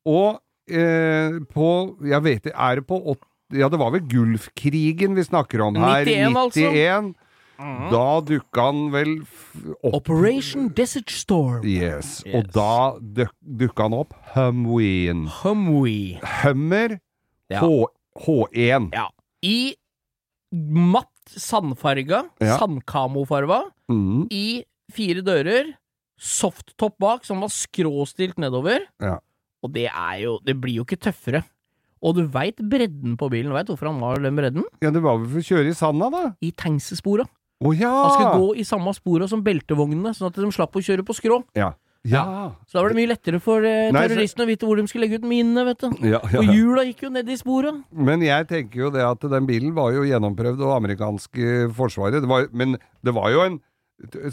Og 0.06 0.40
eh, 0.70 1.38
på 1.52 1.68
Jeg 2.08 2.22
vet 2.24 2.42
det 2.48 2.52
er 2.56 2.80
det 2.80 2.86
på 2.88 2.98
åt- 3.14 3.28
Ja, 3.52 3.68
det 3.68 3.78
var 3.78 3.90
vel 3.92 4.00
Gulfkrigen 4.08 5.14
vi 5.14 5.22
snakker 5.26 5.60
om 5.66 5.74
her. 5.76 6.04
91, 6.06 6.36
altså. 6.36 6.70
91. 6.72 7.14
Da 7.92 8.06
dukka 8.26 8.62
han 8.70 8.78
vel 8.90 9.10
opp 9.84 9.94
Operation 10.00 10.68
Desert 10.74 11.10
Storm. 11.14 11.62
Yes. 11.68 12.22
Yes. 12.26 12.34
Og 12.34 12.48
da 12.56 12.98
duk, 12.98 13.30
dukka 13.44 13.84
han 13.86 13.94
opp 14.00 14.14
Humween. 14.34 15.26
Humwee. 15.42 16.18
Hummer 16.42 16.98
Ja. 17.52 17.60
H, 17.60 17.86
H1. 18.24 18.88
Ja. 18.96 19.06
I 19.44 19.74
matt 20.52 21.08
sandfarga, 21.28 22.24
Ja. 22.40 22.56
sandkamofarga, 22.58 23.62
Mm, 23.88 24.26
i 24.30 24.64
fire 24.92 25.22
dører, 25.22 25.74
softtopp 26.22 26.94
bak 27.02 27.26
som 27.26 27.42
var 27.42 27.50
skråstilt 27.52 28.38
nedover. 28.42 28.86
Ja. 29.02 29.18
Og 29.62 29.74
det 29.74 29.88
er 29.90 30.16
jo 30.22 30.38
Det 30.46 30.56
blir 30.58 30.80
jo 30.80 30.86
ikke 30.86 31.00
tøffere. 31.02 31.42
Og 32.02 32.16
du 32.16 32.24
veit 32.26 32.58
bredden 32.58 33.14
på 33.18 33.28
bilen. 33.30 33.52
Veit 33.54 33.68
hvorfor 33.70 33.90
han 33.90 34.00
var 34.02 34.18
den 34.22 34.38
bredden? 34.38 34.64
ja, 34.82 34.90
det 34.90 35.02
var 35.02 35.20
vel 35.20 35.28
for 35.30 35.42
å 35.42 35.46
kjøre 35.52 35.70
i 35.70 35.76
sanda, 35.78 36.08
da? 36.10 36.22
I 36.42 36.50
tangsespora. 36.50 37.26
Oh, 37.62 37.70
ja! 37.70 37.90
Han 37.92 38.10
skulle 38.16 38.40
gå 38.42 38.54
i 38.58 38.64
samme 38.66 38.90
spora 38.96 39.28
som 39.30 39.44
beltevognene, 39.46 40.10
sånn 40.18 40.32
at 40.32 40.38
de 40.42 40.50
slapp 40.50 40.74
å 40.74 40.82
kjøre 40.82 41.04
på 41.06 41.14
skrå. 41.14 41.44
Ja. 41.54 41.68
Ja. 42.02 42.24
Så 42.66 42.74
da 42.74 42.82
var 42.82 42.90
det 42.90 42.98
mye 42.98 43.12
lettere 43.12 43.38
for 43.38 43.62
eh, 43.62 43.92
terroristene 43.94 44.42
å 44.42 44.48
vite 44.50 44.66
hvor 44.66 44.80
de 44.80 44.88
skulle 44.90 45.06
legge 45.06 45.20
ut 45.22 45.26
minene, 45.30 45.62
vet 45.68 45.84
du. 45.84 45.92
ja, 46.10 46.18
ja, 46.32 46.40
Og 46.40 46.50
hjula 46.50 46.82
gikk 46.88 47.04
jo 47.06 47.12
ned 47.14 47.30
i 47.30 47.36
sporet. 47.38 47.78
Men 47.94 48.24
jeg 48.26 48.48
tenker 48.50 48.80
jo 48.88 48.90
det 48.90 49.04
at 49.06 49.22
den 49.30 49.46
bilen 49.46 49.70
var 49.76 49.94
jo 49.94 50.02
gjennomprøvd 50.08 50.64
av 50.66 50.72
amerikanske 50.80 51.68
forsvaret. 51.78 52.18
Det 52.24 52.30
var, 52.32 52.48
men 52.50 52.74
det 53.06 53.14
var 53.14 53.30
jo 53.30 53.44
en 53.46 53.60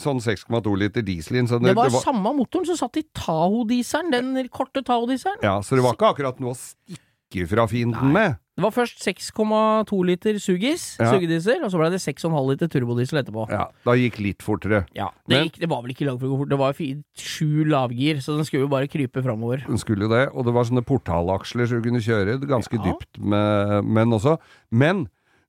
sånn 0.02 0.20
6,2 0.24 0.78
liter 0.78 1.02
diesel 1.06 1.38
inn. 1.38 1.48
Så 1.48 1.60
det, 1.62 1.74
Det 1.74 1.76
var 1.78 1.90
samme 1.90 2.34
motoren 2.36 2.66
som 2.66 2.78
satt 2.78 2.98
i 2.98 3.04
Taho-dieselen, 3.16 4.12
den 4.12 4.50
korte 4.50 4.84
Taho-dieselen. 4.84 5.42
Ja, 5.44 5.60
så 5.62 5.76
det 5.78 5.84
var 5.86 5.94
ikke 5.98 6.14
akkurat 6.16 6.40
noe 6.42 6.56
å 6.56 6.60
stikke 6.60 7.48
fra 7.48 7.68
fienden 7.70 8.12
med. 8.14 8.38
Det 8.60 8.64
var 8.66 8.74
først 8.76 9.00
6,2 9.00 10.04
liter 10.04 10.34
sugis, 10.36 10.98
Ja. 11.00 11.14
sugediesel, 11.14 11.64
og 11.64 11.72
så 11.72 11.78
ble 11.80 11.92
det 11.92 12.02
6,5 12.04 12.50
liter 12.50 12.68
turbodiesel 12.68 13.22
etterpå. 13.24 13.46
Ja, 13.50 13.70
da 13.86 13.92
gikk 13.96 14.18
litt 14.20 14.40
fortere. 14.44 14.86
Ja, 14.94 15.12
det, 15.30 15.38
Men- 15.38 15.48
gikk, 15.48 15.60
det 15.62 15.70
var 15.70 15.82
vel 15.82 15.92
ikke 15.94 16.06
langt 16.10 16.20
for 16.20 16.28
å 16.28 16.32
gå 16.34 16.38
fort, 16.40 16.50
det 16.50 16.58
var 16.60 16.74
sju 16.74 17.64
lavgir, 17.64 18.18
så 18.20 18.36
den 18.36 18.44
skulle 18.44 18.68
jo 18.68 18.68
bare 18.68 18.88
krype 18.90 19.24
framover. 19.24 19.66
Den 19.66 19.78
skulle 19.78 20.02
jo 20.02 20.10
det, 20.10 20.30
og 20.34 20.44
det 20.44 20.54
var 20.54 20.64
sånne 20.66 20.84
portalaksler 20.84 21.68
så 21.70 21.82
du 21.82 21.90
kunne 21.90 22.02
kjøre 22.04 22.42
ganske 22.44 22.76
Ja. 22.76 22.84
dypt 22.92 23.18
med, 23.24 23.86
menn 23.86 24.12
også. 24.12 24.38
Men 24.72 25.08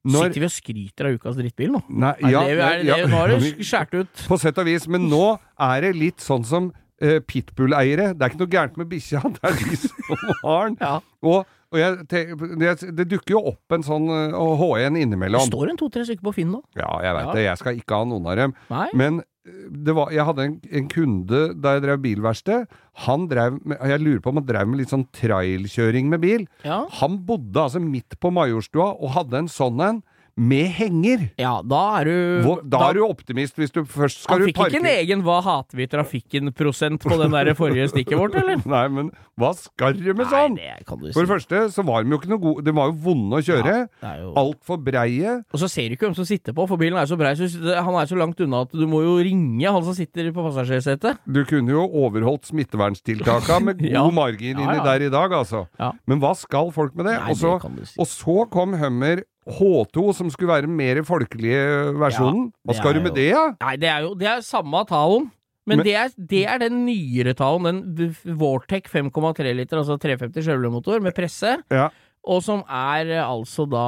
når 0.09 0.31
Sitter 0.31 0.41
vi 0.41 0.47
og 0.49 0.53
skryter 0.55 1.09
av 1.09 1.17
ukas 1.19 1.37
drittbil 1.37 1.73
nå? 1.75 1.81
Nei, 1.93 2.15
Er 2.25 2.33
ja, 2.33 2.45
det, 2.47 2.55
er 2.57 2.79
det, 2.81 2.87
ja, 2.89 3.09
nå 3.11 3.19
har 3.19 3.33
det 3.35 3.41
skåret 3.71 3.97
ut. 4.01 4.23
På 4.31 4.39
sett 4.41 4.61
og 4.63 4.69
vis, 4.71 4.87
men 4.89 5.11
nå 5.13 5.25
er 5.61 5.85
det 5.85 5.91
litt 5.99 6.25
sånn 6.25 6.47
som 6.49 6.71
pitbull-eiere. 7.01 8.11
Det 8.17 8.23
er 8.27 8.33
ikke 8.35 8.43
noe 8.45 8.53
gærent 8.53 8.77
med 8.81 8.91
bikkja, 8.91 9.23
det 9.37 9.49
er 9.51 9.57
de 9.61 9.81
som 9.81 10.21
har 10.45 10.69
den. 10.69 10.77
Ja. 10.85 10.93
Og, 11.23 11.47
og 11.71 11.79
jeg, 11.79 12.05
det, 12.11 12.71
det 12.99 13.05
dukker 13.13 13.37
jo 13.37 13.43
opp 13.53 13.75
en 13.77 13.85
sånn 13.87 14.09
eh, 14.11 14.35
H1 14.35 14.97
innimellom. 14.99 15.45
Det 15.47 15.53
står 15.53 15.71
en 15.75 15.79
to-tre 15.81 16.03
stykker 16.09 16.25
på 16.27 16.33
Finn 16.41 16.51
nå. 16.57 16.63
Ja, 16.79 16.91
jeg 17.05 17.15
veit 17.19 17.29
Ja. 17.29 17.35
det. 17.37 17.45
Jeg 17.47 17.61
skal 17.61 17.79
ikke 17.79 18.01
ha 18.01 18.09
noen 18.11 18.27
av 18.33 18.39
dem. 18.41 18.55
Nei? 18.73 18.87
Men 18.99 19.21
eh, 19.23 19.61
det 19.87 19.95
var, 19.97 20.11
jeg 20.15 20.27
hadde 20.29 20.47
en, 20.49 20.57
en 20.81 20.89
kunde 20.91 21.43
da 21.63 21.77
jeg 21.77 21.85
drev 21.87 22.01
bilverksted. 22.05 22.67
Han 23.07 23.29
drev 23.31 23.61
med, 23.63 23.79
Jeg 23.93 24.03
lurer 24.03 24.21
på 24.25 24.33
om 24.35 24.41
han 24.43 24.49
drev 24.51 24.69
med 24.73 24.83
litt 24.83 24.91
sånn 24.95 25.07
trailkjøring 25.17 26.11
med 26.11 26.25
bil. 26.25 26.49
Ja. 26.67 26.83
Han 27.01 27.21
bodde 27.29 27.63
altså 27.69 27.83
midt 27.85 28.19
på 28.21 28.33
Majorstua 28.35 28.91
og 28.99 29.15
hadde 29.19 29.45
en 29.45 29.53
sånn 29.53 29.81
en 29.87 30.03
med 30.37 30.69
henger. 30.77 31.31
ja, 31.41 31.61
da 31.63 31.81
er 32.01 32.05
du 32.11 32.17
Hvor, 32.45 32.61
da, 32.63 32.83
er 32.91 32.99
du 32.99 33.05
optimist 33.07 33.57
hvis 33.59 33.73
du 33.75 33.83
først 33.85 34.25
skal 34.25 34.39
Han 34.39 34.43
du 34.43 34.51
fikk 34.51 34.61
ikke 34.67 34.81
en 34.83 34.91
egen 34.93 35.23
'hva 35.25 35.41
hater 35.45 35.77
vi 35.77 35.87
trafikken'-prosent 35.91 37.03
på 37.03 37.19
den 37.21 37.33
der 37.33 37.55
forrige 37.55 37.89
stikket 37.91 38.19
vårt, 38.19 38.35
eller? 38.35 38.61
Nei, 38.77 38.87
men 38.89 39.11
hva 39.41 39.53
skal 39.57 39.97
du 39.97 40.13
med 40.15 40.29
sånn? 40.29 40.57
Nei, 40.59 40.75
det 40.79 40.87
kan 40.89 41.01
du 41.01 41.09
si. 41.09 41.15
For 41.17 41.25
det 41.25 41.33
første 41.33 41.63
så 41.73 41.85
var 41.87 42.05
de 42.05 42.13
jo 42.13 42.19
ikke 42.21 42.31
noe 42.33 42.43
gode 42.43 42.65
De 42.67 42.75
var 42.77 42.91
jo 42.91 42.97
vonde 43.07 43.41
å 43.41 43.45
kjøre. 43.45 43.77
Ja, 44.03 44.13
jo... 44.21 44.33
Altfor 44.41 44.81
breie. 44.85 45.37
Og 45.53 45.63
så 45.63 45.69
ser 45.71 45.89
du 45.89 45.97
ikke 45.97 46.09
hvem 46.11 46.17
som 46.19 46.29
sitter 46.29 46.57
på, 46.57 46.67
for 46.69 46.81
bilen 46.81 46.99
er 47.01 47.09
så 47.09 47.17
brei, 47.21 47.33
så 47.39 47.49
han 47.81 47.97
er 47.97 48.11
så 48.11 48.19
langt 48.21 48.41
unna 48.45 48.65
at 48.67 48.75
du 48.77 48.87
må 48.91 49.03
jo 49.05 49.17
ringe 49.25 49.65
han 49.65 49.85
som 49.87 49.97
sitter 49.97 50.31
på 50.35 50.45
passasjersetet. 50.45 51.23
Du 51.25 51.43
kunne 51.49 51.73
jo 51.73 51.87
overholdt 52.05 52.51
smitteverntiltaka 52.53 53.61
med 53.65 53.81
god 53.85 53.91
Ja. 53.91 54.05
margin 54.11 54.59
inni 54.59 54.77
ja. 54.79 54.85
der 54.85 55.07
i 55.09 55.11
dag, 55.13 55.33
altså. 55.33 55.67
Men 56.07 56.21
hva 56.23 56.35
skal 56.37 56.71
folk 56.75 56.95
med 56.97 57.09
det? 57.11 57.17
Nei, 57.19 57.33
og, 57.33 57.37
så, 57.41 57.57
det 57.77 57.89
si. 57.89 57.99
og 58.01 58.07
så 58.11 58.37
kom 58.53 58.77
Hummer 58.81 59.25
H2, 59.49 60.13
som 60.15 60.29
skulle 60.31 60.53
være 60.53 60.67
den 60.69 60.77
mer 60.77 61.01
folkelige 61.07 61.95
versjonen. 61.99 62.51
hva 62.67 62.75
skal 62.77 62.95
du 62.95 63.01
med 63.07 63.15
det, 63.17 63.31
da? 63.33 63.47
Nei, 63.65 63.77
det 63.81 63.89
er 63.89 64.01
jo 64.05 64.15
det 64.15 64.29
er 64.29 64.41
samme 64.45 64.85
Taoen. 64.89 65.31
Men, 65.67 65.79
Men- 65.79 65.87
det, 65.87 65.95
er, 65.95 66.09
det 66.17 66.45
er 66.49 66.59
den 66.59 66.85
nyere 66.87 67.35
Taoen, 67.37 67.95
den 67.97 68.15
Vortec 68.41 68.89
5,3 68.91 69.53
liter, 69.55 69.79
altså 69.79 69.97
350 70.01 70.43
Chevrolet-motor 70.45 71.01
med 71.05 71.15
presse. 71.15 71.57
Ja. 71.71 71.89
Og 72.29 72.43
som 72.45 72.61
er 72.69 73.09
eh, 73.17 73.25
altså 73.25 73.65
da 73.65 73.83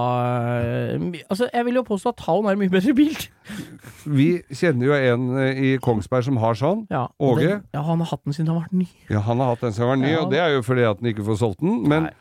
eh, 0.64 1.20
Altså, 1.28 1.48
jeg 1.52 1.64
vil 1.66 1.74
jo 1.74 1.82
påstå 1.84 2.08
at 2.14 2.16
Taoen 2.22 2.46
er 2.48 2.54
en 2.56 2.62
mye 2.62 2.72
bedre 2.72 2.94
bil. 2.96 3.12
Vi 4.18 4.28
kjenner 4.56 4.86
jo 4.88 4.94
en 4.96 5.26
eh, 5.42 5.60
i 5.60 5.72
Kongsberg 5.84 6.24
som 6.24 6.38
har 6.40 6.56
sånn. 6.56 6.86
Ja, 6.92 7.06
Åge? 7.20 7.44
Den, 7.44 7.66
ja, 7.76 7.82
han 7.84 8.00
har 8.00 8.08
hatt 8.14 8.24
den 8.24 8.32
siden 8.32 8.48
han 8.54 8.62
var 8.62 8.72
ny. 8.72 8.86
Ja, 9.12 9.20
han 9.26 9.42
har 9.42 9.52
hatt 9.52 9.60
den 9.66 9.74
siden 9.76 9.88
han 9.88 9.92
var 9.98 10.00
ny, 10.06 10.12
Ja. 10.14 10.22
og 10.24 10.30
det 10.32 10.40
er 10.40 10.54
jo 10.56 10.62
fordi 10.64 10.86
at 10.88 11.02
han 11.02 11.10
ikke 11.12 11.26
får 11.28 11.40
solgt 11.42 11.60
den. 11.60 11.82
Men 11.92 12.08
Nei. 12.08 12.14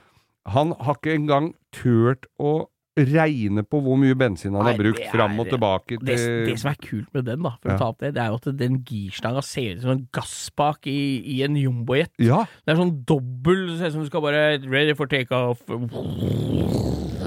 han 0.52 0.76
har 0.84 1.00
ikke 1.00 1.16
engang 1.16 1.54
turt 1.72 2.28
å 2.42 2.68
regne 2.98 3.64
på 3.64 3.80
hvor 3.82 3.96
mye 3.96 4.16
bensin 4.20 4.52
han 4.52 4.66
Nei, 4.66 4.74
har 4.74 4.80
brukt 4.82 5.00
det 5.00 5.12
fram 5.14 5.38
og 5.40 5.48
tilbake 5.48 5.96
til 6.02 6.06
det 6.50 6.58
som 6.60 6.72
er 6.74 6.80
kult 6.84 7.08
med 7.16 7.24
den, 7.30 7.42
da, 7.46 7.54
for 7.62 7.72
Ja. 7.72 7.76
å 7.76 7.80
ta 7.80 7.88
opp 7.94 8.00
det, 8.04 8.14
det 8.18 8.22
er 8.24 8.28
jo 8.34 8.40
at 8.42 8.50
den 8.60 8.82
girstanga 8.84 9.42
ser 9.48 9.78
ut 9.78 9.82
som 9.86 9.94
en 9.96 10.08
gasspak 10.12 10.88
i, 10.92 10.98
i 11.38 11.42
en 11.48 11.56
jumbojet. 11.56 12.12
Ja, 12.20 12.44
Det 12.66 12.74
er 12.76 12.82
sånn 12.82 13.06
dobbel 13.08 13.78
ser 13.80 13.88
ut 13.88 13.94
som 13.96 14.04
du 14.04 14.12
skal 14.12 14.22
bare 14.28 14.44
Ready 14.68 14.94
for 15.00 15.08
takeoff. 15.08 15.64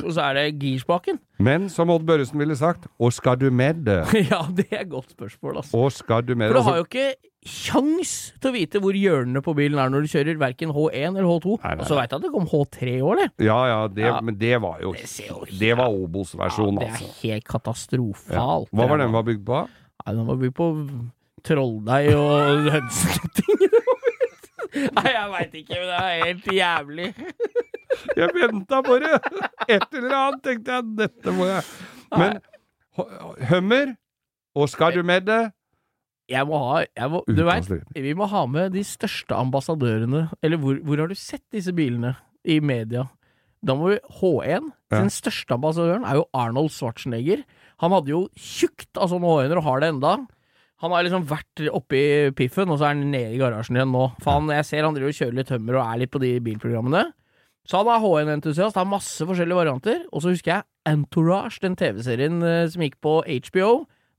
Og 0.04 0.10
så 0.12 0.20
er 0.28 0.34
det 0.36 0.58
girspaken. 0.60 1.18
men 1.40 1.68
som 1.72 1.88
Odd 1.90 2.04
Børresen 2.06 2.38
ville 2.38 2.56
sagt, 2.56 2.86
hva 3.00 3.08
skal 3.12 3.38
du 3.40 3.48
med 3.50 3.84
det? 3.86 4.02
ja, 4.30 4.42
det 4.52 4.66
er 4.70 4.82
et 4.84 4.90
godt 4.92 5.14
spørsmål, 5.16 5.56
altså. 5.62 5.76
Hva 5.80 5.90
skal 5.94 6.22
du 6.28 6.34
med 6.36 6.48
det? 6.50 6.54
For 6.54 6.60
du 6.60 6.68
har 6.68 6.76
jo 6.82 6.84
ikke 6.84 7.06
kjangs 7.45 8.11
til 8.40 8.51
å 8.51 8.55
vite 8.55 8.80
hvor 8.80 8.97
hjørnene 8.97 9.42
på 9.45 9.53
bilen 9.57 9.78
er 9.78 9.90
når 9.92 10.07
du 10.07 10.12
kjører 10.14 10.38
verken 10.40 10.70
H1 10.72 11.11
eller 11.12 11.28
H2. 11.28 11.57
Nei, 11.62 11.74
nei, 11.74 11.84
Og 11.84 11.88
så 11.90 11.99
veit 11.99 12.11
jeg 12.14 12.18
at 12.18 12.24
det 12.24 12.30
kom 12.32 12.47
H3 12.49 12.95
år, 13.05 13.20
det. 13.20 13.28
ja, 13.45 13.59
ja, 13.68 13.80
det, 13.88 14.07
Ja. 14.09 14.20
men 14.24 14.38
det 14.40 14.55
var 14.64 14.78
jo 14.80 14.92
Det 14.92 15.28
jo 15.28 15.45
Det 15.59 15.74
var 15.76 15.88
Obos-versjonen, 15.92 16.78
det 16.80 16.88
er 16.88 16.92
altså. 16.97 17.11
helt 17.22 17.45
Ja. 17.45 17.51
katastrofalt. 17.53 18.70
Hva 18.72 18.88
var 18.88 18.97
den 18.99 19.12
var 19.12 19.22
bygd 19.28 19.45
på? 19.45 19.61
Nei, 19.68 20.14
den 20.14 20.26
var 20.26 20.36
bygd 20.40 20.55
på 20.57 20.68
trolldeig 21.45 22.14
og 22.16 22.70
hønseting. 22.76 23.61
Nei, 24.97 25.07
jeg 25.12 25.28
veit 25.30 25.53
ikke, 25.61 25.76
men 25.78 25.86
det 25.92 26.01
er 26.01 26.24
helt 26.24 26.47
jævlig. 26.51 27.14
Jeg 28.18 28.28
venta 28.34 28.80
bare! 28.82 29.20
Et 29.70 29.84
eller 29.95 30.14
annet 30.18 30.40
tenkte 30.42 30.72
jeg, 30.74 30.82
dette 30.99 31.30
må 31.32 31.47
jeg 31.47 31.62
Men 32.18 32.40
Hummer, 33.49 33.92
og 34.59 34.68
skal 34.68 34.92
du 34.97 35.03
med 35.07 35.22
det? 35.28 35.53
Jeg 36.30 36.48
må 36.48 36.56
ha 36.56 36.84
jeg 36.86 37.10
må, 37.12 37.20
Du 37.28 37.42
veit, 37.44 37.66
vi 37.92 38.14
må 38.16 38.28
ha 38.30 38.44
med 38.48 38.72
de 38.72 38.80
største 38.86 39.36
ambassadørene 39.36 40.30
Eller 40.40 40.56
hvor, 40.62 40.78
hvor 40.80 41.02
har 41.02 41.10
du 41.10 41.18
sett 41.18 41.44
disse 41.52 41.74
bilene 41.76 42.14
i 42.48 42.60
media? 42.64 43.06
Da 43.64 43.72
må 43.76 43.94
vi 43.94 43.98
H1. 44.20 44.70
Ja. 44.92 44.98
Den 44.98 45.10
største 45.12 45.56
ambassadøren 45.56 46.04
er 46.04 46.18
jo 46.18 46.26
Arnold 46.36 46.68
Schwarzenegger. 46.74 47.40
Han 47.80 47.94
hadde 47.96 48.12
jo 48.12 48.26
tjukt 48.36 49.00
av 49.00 49.08
sånne 49.08 49.30
H1-er 49.30 49.60
og 49.60 49.64
har 49.64 49.80
det 49.80 49.88
enda. 49.94 50.10
Han 50.84 50.92
har 50.92 51.06
liksom 51.06 51.24
vært 51.30 51.62
oppe 51.72 51.96
i 51.96 52.08
piffen, 52.36 52.68
og 52.68 52.76
så 52.76 52.90
er 52.90 52.92
han 52.92 53.06
nede 53.08 53.32
i 53.32 53.40
garasjen 53.40 53.78
igjen 53.78 53.94
nå. 53.94 54.02
For 54.20 54.36
han, 54.36 54.52
jeg 54.52 54.66
ser 54.68 54.84
han 54.84 54.96
driver 54.96 55.14
og 55.14 55.16
kjører 55.16 55.38
litt 55.38 55.48
tømmer 55.48 55.78
og 55.78 55.86
er 55.86 56.02
litt 56.02 56.12
på 56.12 56.20
de 56.20 56.32
bilprogrammene. 56.44 57.06
Så 57.64 57.80
han 57.80 57.88
er 57.88 58.02
H1-entusiast, 58.04 58.76
har 58.76 58.88
masse 58.88 59.24
forskjellige 59.24 59.56
varianter. 59.62 60.02
Og 60.12 60.20
så 60.20 60.34
husker 60.34 60.58
jeg 60.58 60.68
Entourage, 60.92 61.62
den 61.64 61.78
TV-serien 61.80 62.42
eh, 62.44 62.66
som 62.68 62.84
gikk 62.84 62.98
på 63.00 63.14
HBO. 63.24 63.70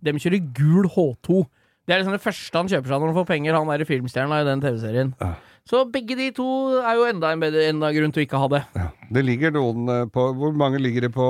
Dem 0.02 0.18
kjører 0.22 0.42
gul 0.58 0.90
H2. 0.96 1.44
Det 1.86 1.94
er 1.94 2.02
liksom 2.02 2.16
det 2.18 2.24
første 2.24 2.58
han 2.58 2.70
kjøper 2.72 2.90
seg 2.90 3.02
når 3.04 3.12
han 3.12 3.18
får 3.20 3.28
penger, 3.30 3.58
han 3.60 3.70
er 3.76 3.86
filmstjerna 3.86 4.42
i 4.42 4.48
den 4.48 4.64
TV-serien. 4.64 5.14
Ja. 5.22 5.34
Så 5.66 5.84
begge 5.90 6.18
de 6.18 6.28
to 6.38 6.46
er 6.82 6.98
jo 6.98 7.06
enda 7.10 7.32
en 7.34 7.42
bedre 7.42 7.64
enda 7.72 7.90
grunn 7.94 8.12
til 8.14 8.22
å 8.22 8.26
ikke 8.28 8.42
ha 8.42 8.50
det. 8.54 8.64
Ja. 8.78 8.88
Det 9.18 9.24
ligger 9.26 9.54
noen 9.56 9.88
eh, 9.90 10.04
på 10.14 10.28
Hvor 10.38 10.54
mange 10.58 10.82
ligger 10.82 11.08
det 11.08 11.12
på 11.14 11.26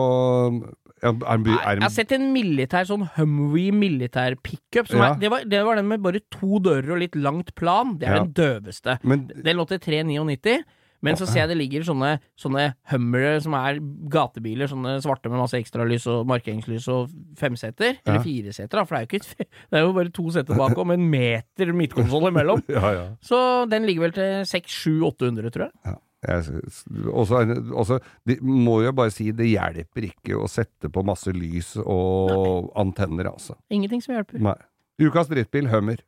er, 1.03 1.11
er, 1.11 1.43
jeg 1.75 1.83
har 1.83 1.91
sett 1.93 2.13
en 2.15 2.29
militær 2.33 2.87
sånn 2.87 3.03
Humvee 3.17 3.73
militær 3.75 4.37
pickup. 4.41 4.89
Ja. 4.95 5.11
Det, 5.19 5.29
var, 5.31 5.43
det 5.47 5.61
var 5.67 5.77
den 5.79 5.89
med 5.91 6.01
bare 6.03 6.21
to 6.33 6.59
dører 6.63 6.95
og 6.95 7.01
litt 7.03 7.15
langt 7.19 7.51
plan. 7.59 7.97
Det 7.99 8.07
er 8.07 8.15
Ja. 8.15 8.23
den 8.23 8.33
døveste. 8.35 8.97
Men 9.03 9.27
Den 9.35 9.59
lå 9.59 9.67
til 9.69 9.79
399. 9.83 10.63
Men 11.05 11.19
så 11.19 11.27
ser 11.29 11.41
jeg 11.43 11.51
det 11.53 11.57
ligger 11.59 11.85
sånne, 11.87 12.11
sånne 12.41 12.63
Hummere 12.91 13.35
som 13.45 13.53
er 13.59 13.77
gatebiler, 14.11 14.67
sånne 14.71 14.97
svarte 15.05 15.29
med 15.31 15.39
masse 15.43 15.59
ekstralys 15.59 16.07
og 16.11 16.25
markeringslys 16.29 16.87
og 16.93 17.13
femseter. 17.39 17.99
Eller 18.05 18.23
fireseter, 18.25 18.85
for 18.85 18.95
det 18.95 19.01
er 19.01 19.05
jo 19.05 19.11
ikke 19.11 19.21
et 19.21 19.53
Det 19.71 19.79
er 19.79 19.85
jo 19.85 19.93
bare 19.99 20.13
to 20.15 20.25
seter 20.35 20.57
bak 20.59 20.75
og 20.81 20.91
en 20.95 21.05
meter 21.13 21.71
midtkonsoll 21.77 22.29
imellom. 22.33 22.65
Ja, 22.75 22.91
ja. 22.97 23.05
Så 23.23 23.37
den 23.71 23.85
ligger 23.87 24.07
vel 24.09 24.15
til 24.17 24.43
600-800, 24.49 25.53
tror 25.55 25.67
jeg. 25.69 25.73
ja. 25.91 25.95
Jeg, 26.25 26.41
s- 26.71 26.85
også, 27.13 27.43
også, 27.77 27.99
må 28.41 28.79
jo 28.81 28.91
bare 28.97 29.11
si 29.13 29.27
det 29.35 29.45
hjelper 29.51 30.07
ikke 30.07 30.39
å 30.41 30.47
sette 30.49 30.89
på 30.89 31.03
masse 31.05 31.29
lys 31.35 31.75
og 31.83 32.71
antenner, 32.81 33.29
altså. 33.29 33.53
Ingenting 33.69 34.01
som 34.01 34.15
hjelper. 34.17 34.41
Nei. 34.41 34.57
Ukas 35.05 35.29
drittbil, 35.29 35.69
Hummer. 35.69 36.01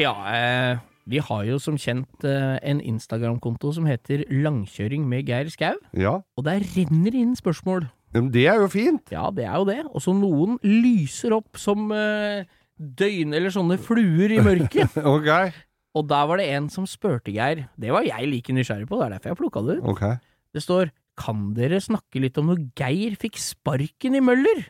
Ja, 0.00 0.12
eh, 0.32 0.78
vi 1.10 1.20
har 1.22 1.42
jo 1.46 1.58
som 1.60 1.76
kjent 1.80 2.24
eh, 2.26 2.56
en 2.64 2.80
Instagram-konto 2.80 3.72
som 3.76 3.86
heter 3.88 4.24
Langkjøring 4.32 5.04
med 5.08 5.28
Geir 5.28 5.50
Skau, 5.52 5.76
Ja, 5.98 6.14
og 6.36 6.46
der 6.46 6.64
renner 6.74 7.14
inn 7.18 7.34
spørsmål. 7.38 7.88
men 8.14 8.30
det 8.32 8.46
er 8.48 8.60
jo 8.62 8.68
fint. 8.72 9.12
Ja, 9.12 9.30
det 9.30 9.44
er 9.44 9.56
jo 9.60 9.64
det. 9.68 9.80
Og 9.92 10.00
så 10.04 10.14
noen 10.16 10.58
lyser 10.64 11.32
opp 11.36 11.56
som 11.60 11.90
eh, 11.92 12.44
døgn... 12.78 13.34
Eller 13.36 13.52
sånne 13.52 13.78
fluer 13.80 14.32
i 14.32 14.40
mørket. 14.44 14.96
Ok. 15.14 15.28
og 15.94 16.08
der 16.08 16.26
var 16.28 16.40
det 16.40 16.48
en 16.56 16.68
som 16.72 16.86
spurte 16.88 17.32
Geir. 17.32 17.66
Det 17.76 17.92
var 17.92 18.04
jeg 18.08 18.28
like 18.30 18.52
nysgjerrig 18.56 18.88
på, 18.88 18.96
det 19.00 19.06
er 19.10 19.16
derfor 19.18 19.32
jeg 19.34 19.40
plukka 19.42 19.62
det 19.68 19.78
ut. 19.80 19.88
ok. 19.92 20.04
Det 20.52 20.60
står 20.64 20.90
Kan 21.16 21.50
dere 21.56 21.76
snakke 21.80 22.20
litt 22.20 22.38
om 22.40 22.48
når 22.48 22.62
Geir 22.76 23.16
fikk 23.20 23.36
sparken 23.40 24.16
i 24.16 24.20
Møller? 24.24 24.64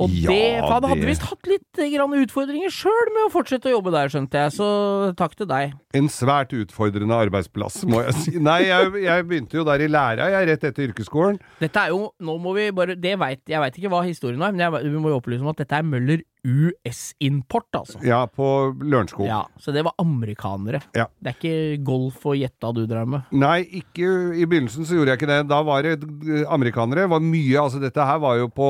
Og 0.00 0.08
Ja, 0.16 0.30
det, 0.32 0.44
for 0.62 0.72
han 0.78 0.86
hadde 0.88 1.08
visst 1.10 1.26
hatt 1.28 1.48
litt 1.50 1.80
eh, 1.82 1.90
grann 1.92 2.14
utfordringer 2.16 2.72
sjøl 2.72 3.10
med 3.12 3.26
å 3.26 3.32
fortsette 3.34 3.68
å 3.68 3.74
jobbe 3.74 3.92
der, 3.92 4.08
skjønte 4.12 4.40
jeg, 4.46 4.54
så 4.56 4.68
takk 5.18 5.36
til 5.36 5.50
deg. 5.50 5.74
En 5.98 6.08
svært 6.08 6.54
utfordrende 6.56 7.18
arbeidsplass, 7.26 7.82
må 7.90 8.00
jeg 8.06 8.16
si. 8.16 8.34
Nei, 8.40 8.62
jeg, 8.70 8.88
jeg 9.04 9.26
begynte 9.28 9.60
jo 9.60 9.66
der 9.68 9.84
i 9.84 9.90
læra, 9.92 10.30
jeg, 10.32 10.48
rett 10.48 10.64
etter 10.70 10.88
yrkesskolen. 10.88 11.36
Dette 11.60 11.84
er 11.84 11.92
jo, 11.92 12.06
nå 12.24 12.38
må 12.40 12.56
vi 12.56 12.70
bare, 12.72 12.96
det 12.96 13.18
vet, 13.20 13.44
Jeg 13.52 13.60
veit 13.60 13.76
ikke 13.76 13.92
hva 13.92 14.00
historien 14.06 14.40
er, 14.40 14.56
men 14.56 14.64
jeg, 14.64 14.92
vi 14.94 15.02
må 15.02 15.12
jo 15.12 15.20
opplyse 15.20 15.44
om 15.44 15.52
at 15.52 15.60
dette 15.60 15.76
er 15.76 15.84
Møller 15.92 16.24
US-import, 16.42 17.68
altså. 17.78 18.00
Ja, 18.06 18.24
på 18.26 18.46
Lørenskog. 18.80 19.26
Ja, 19.28 19.44
Så 19.60 19.72
det 19.76 19.84
var 19.86 19.94
amerikanere. 20.02 20.80
Ja. 20.96 21.06
Det 21.20 21.30
er 21.34 21.36
ikke 21.36 21.84
golf 21.86 22.24
og 22.26 22.40
gjetta 22.40 22.72
du 22.74 22.82
drev 22.90 23.06
med. 23.12 23.28
Nei, 23.30 23.60
ikke 23.82 24.08
i 24.34 24.48
begynnelsen 24.48 24.88
så 24.88 24.96
gjorde 24.96 25.14
jeg 25.14 25.20
ikke 25.22 25.30
det. 25.30 25.38
Da 25.52 25.60
var 25.66 25.84
det 25.86 26.00
amerikanere. 26.50 27.06
var 27.12 27.22
mye, 27.22 27.60
altså 27.60 27.78
Dette 27.82 28.08
her 28.08 28.18
var 28.22 28.40
jo 28.40 28.48
på 28.50 28.68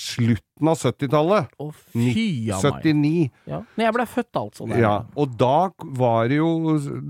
slutten 0.00 0.70
av 0.70 0.78
70-tallet. 0.80 1.50
Å, 1.60 1.66
fy 1.94 2.50
av 2.54 2.64
meg. 2.66 2.84
79. 2.84 3.12
Ja. 3.50 3.60
Når 3.76 3.84
jeg 3.86 3.94
ble 3.96 4.06
født, 4.10 4.38
altså. 4.40 4.66
Der. 4.70 4.80
Ja, 4.82 4.94
og 5.20 5.34
da 5.38 5.70
var 5.98 6.30
det 6.30 6.38
jo 6.40 6.50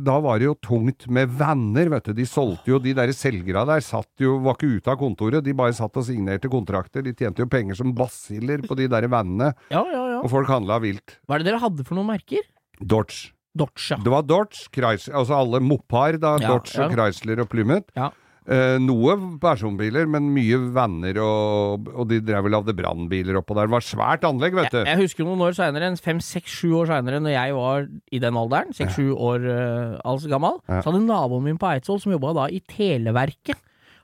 Da 0.04 0.18
var 0.24 0.40
det 0.40 0.48
jo 0.48 0.54
tungt 0.64 1.06
med 1.08 1.32
venner, 1.38 1.90
vet 1.94 2.10
du. 2.10 2.14
De 2.18 2.26
solgte 2.28 2.72
jo 2.74 2.80
De 2.82 2.94
der 2.96 3.12
selgerne 3.16 3.64
der 3.68 3.84
satt 3.84 4.10
jo 4.22 4.36
Var 4.44 4.58
ikke 4.58 4.72
ute 4.78 4.92
av 4.92 4.98
kontoret, 5.00 5.44
de 5.44 5.56
bare 5.56 5.76
satt 5.76 5.96
og 6.00 6.06
signerte 6.08 6.50
kontrakter. 6.52 7.04
De 7.04 7.14
tjente 7.16 7.44
jo 7.44 7.50
penger 7.50 7.78
som 7.78 7.94
basiller 7.96 8.64
på 8.66 8.76
de 8.78 8.88
der 8.90 9.08
vennene, 9.10 9.52
ja, 9.74 9.80
ja, 9.80 10.02
ja. 10.16 10.18
og 10.20 10.28
folk 10.32 10.50
handla 10.50 10.80
vilt. 10.84 11.18
Hva 11.24 11.38
er 11.38 11.44
det 11.44 11.52
dere 11.52 11.62
hadde 11.62 11.86
for 11.86 11.98
noen 11.98 12.12
merker? 12.12 12.44
Dodge. 12.80 13.32
Dodge, 13.54 13.86
ja. 13.92 13.98
Det 14.02 14.10
var 14.10 14.24
Dodge, 14.26 14.66
Chrysler, 14.74 15.14
altså 15.20 15.36
alle 15.38 15.60
Mopar, 15.62 16.18
da. 16.18 16.34
Ja, 16.42 16.54
Dodge 16.56 16.74
og. 16.82 16.94
Chrysler 16.94 17.44
og 17.44 17.50
Plymouth. 17.52 17.86
Ja. 17.94 18.10
Eh, 18.44 18.76
noe 18.76 19.14
personbiler, 19.40 20.04
men 20.10 20.26
mye 20.34 20.58
venner, 20.76 21.16
og, 21.24 21.86
og 21.94 22.08
de 22.10 22.18
drev 22.20 22.44
vel 22.44 22.52
lagde 22.52 22.74
brannbiler 22.76 23.38
oppå 23.40 23.56
der. 23.56 23.70
Det 23.70 23.72
var 23.72 23.86
svært 23.86 24.26
anlegg, 24.28 24.52
vet 24.58 24.68
du. 24.74 24.82
Jeg, 24.82 24.90
jeg 24.90 25.00
husker 25.00 25.24
noen 25.24 25.40
år 25.46 25.56
seinere, 25.56 25.88
fem, 26.04 26.20
seks, 26.20 26.52
sju 26.60 26.74
år 26.82 26.90
seinere, 26.92 27.22
når 27.24 27.32
jeg 27.32 27.54
var 27.56 27.86
i 28.12 28.20
den 28.20 28.36
alderen, 28.36 28.74
seks-sju 28.76 29.14
år 29.16 29.46
uh, 29.48 29.94
altså 30.04 30.28
gammel, 30.28 30.60
Ja. 30.68 30.82
så 30.84 30.90
hadde 30.92 31.06
naboen 31.06 31.46
min 31.48 31.56
på 31.60 31.70
Eidsvoll, 31.72 32.02
som 32.04 32.12
jobba 32.12 32.34
da 32.36 32.44
i 32.52 32.60
Televerket, 32.68 33.56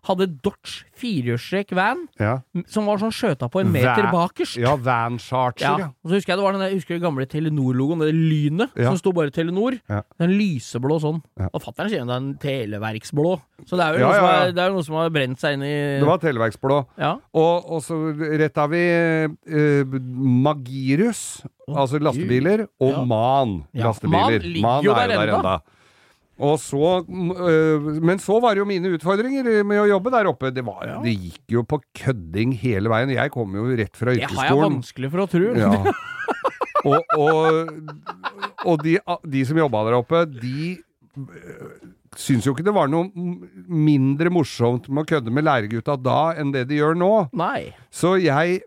hadde 0.09 0.27
Dodge 0.43 0.85
firehjulstrekk 0.97 1.75
van, 1.77 2.07
Ja, 2.19 2.39
som 2.67 2.87
var 2.87 2.97
sånn 2.99 3.13
skjøta 3.13 3.51
på 3.53 3.61
en 3.61 3.71
meter 3.73 4.03
Van- 4.09 4.13
bakerst. 4.15 4.57
ja 4.61 4.75
Van 4.77 5.19
Charger, 5.19 5.61
Ja, 5.65 5.77
ja. 5.79 5.87
og 6.05 6.11
så 6.11 6.15
husker 6.17 6.33
jeg 6.33 6.39
det 6.39 6.45
var 6.45 6.53
den 6.53 6.61
der, 6.65 6.75
husker 6.75 6.99
du 6.99 7.05
gamle 7.05 7.27
Telenor-logoen, 7.27 8.01
det 8.01 8.15
lynet 8.15 8.71
Ja. 8.77 8.89
som 8.91 8.97
sto 8.99 9.13
bare 9.13 9.31
Telenor. 9.31 9.79
Den 10.19 10.31
lyseblå 10.39 11.01
sånn. 11.01 11.23
Og 11.53 11.61
fatter'n 11.63 11.89
sier 11.91 12.05
det 12.05 12.11
er 12.11 12.17
en 12.17 12.35
televerksblå. 12.41 13.41
Så 13.67 13.77
det 13.77 13.85
er 13.85 13.99
jo 13.99 14.07
noe, 14.09 14.15
er, 14.17 14.53
det 14.53 14.59
er 14.65 14.71
noe 14.73 14.83
som 14.83 14.95
har 14.97 15.11
brent 15.11 15.39
seg 15.39 15.53
inn 15.59 15.63
i 15.63 15.99
Det 16.01 16.07
var 16.09 16.19
Televerksblå. 16.19 16.87
Ja. 16.99 17.19
Og, 17.35 17.71
og 17.71 17.83
så 17.85 17.99
retta 18.41 18.67
vi 18.71 18.81
eh, 18.89 19.85
Magirus, 20.41 21.43
altså 21.69 21.99
lastebiler, 22.01 22.67
og. 22.81 23.07
Man 23.11 23.65
lastebiler. 23.75 24.41
Man 24.63 24.83
ligger 24.83 24.83
jo 24.85 24.95
der 24.95 25.15
enda. 25.37 25.61
Så, 26.61 26.81
øh, 27.05 27.89
men 28.01 28.21
så 28.23 28.39
var 28.41 28.57
det 28.57 28.63
jo 28.63 28.69
mine 28.69 28.95
utfordringer 28.97 29.65
med 29.67 29.83
å 29.83 29.89
jobbe 29.91 30.13
der 30.15 30.31
oppe. 30.31 30.53
Det, 30.57 30.65
var, 30.65 30.87
det 31.05 31.13
gikk 31.13 31.57
jo 31.59 31.65
på 31.69 31.81
kødding 32.01 32.55
hele 32.63 32.93
veien. 32.93 33.13
Jeg 33.13 33.33
kom 33.35 33.59
jo 33.59 33.67
rett 33.77 33.97
fra 33.99 34.15
Det 34.17 34.31
har 34.31 34.49
jeg 34.49 34.63
vanskelig 34.63 35.13
for 35.13 35.27
å 35.27 35.29
tro. 35.31 35.53
Ja. 35.59 35.75
Og, 36.81 37.11
og, 37.13 37.73
og 38.65 38.79
de, 38.81 38.95
de 39.29 39.41
som 39.45 39.59
jobba 39.61 39.83
der 39.85 39.99
oppe, 39.99 40.23
de 40.33 40.79
øh, 41.13 41.75
syns 42.17 42.47
jo 42.49 42.55
ikke 42.55 42.65
det 42.65 42.73
var 42.73 42.89
noe 42.89 43.11
mindre 43.69 44.33
morsomt 44.33 44.89
med 44.89 45.05
å 45.05 45.11
kødde 45.11 45.35
med 45.35 45.45
læregutta 45.45 45.99
da 46.01 46.33
enn 46.41 46.55
det 46.55 46.67
de 46.71 46.79
gjør 46.81 46.97
nå. 46.97 47.11
Nei. 47.37 47.75
Så 47.93 48.15
jeg 48.21 48.63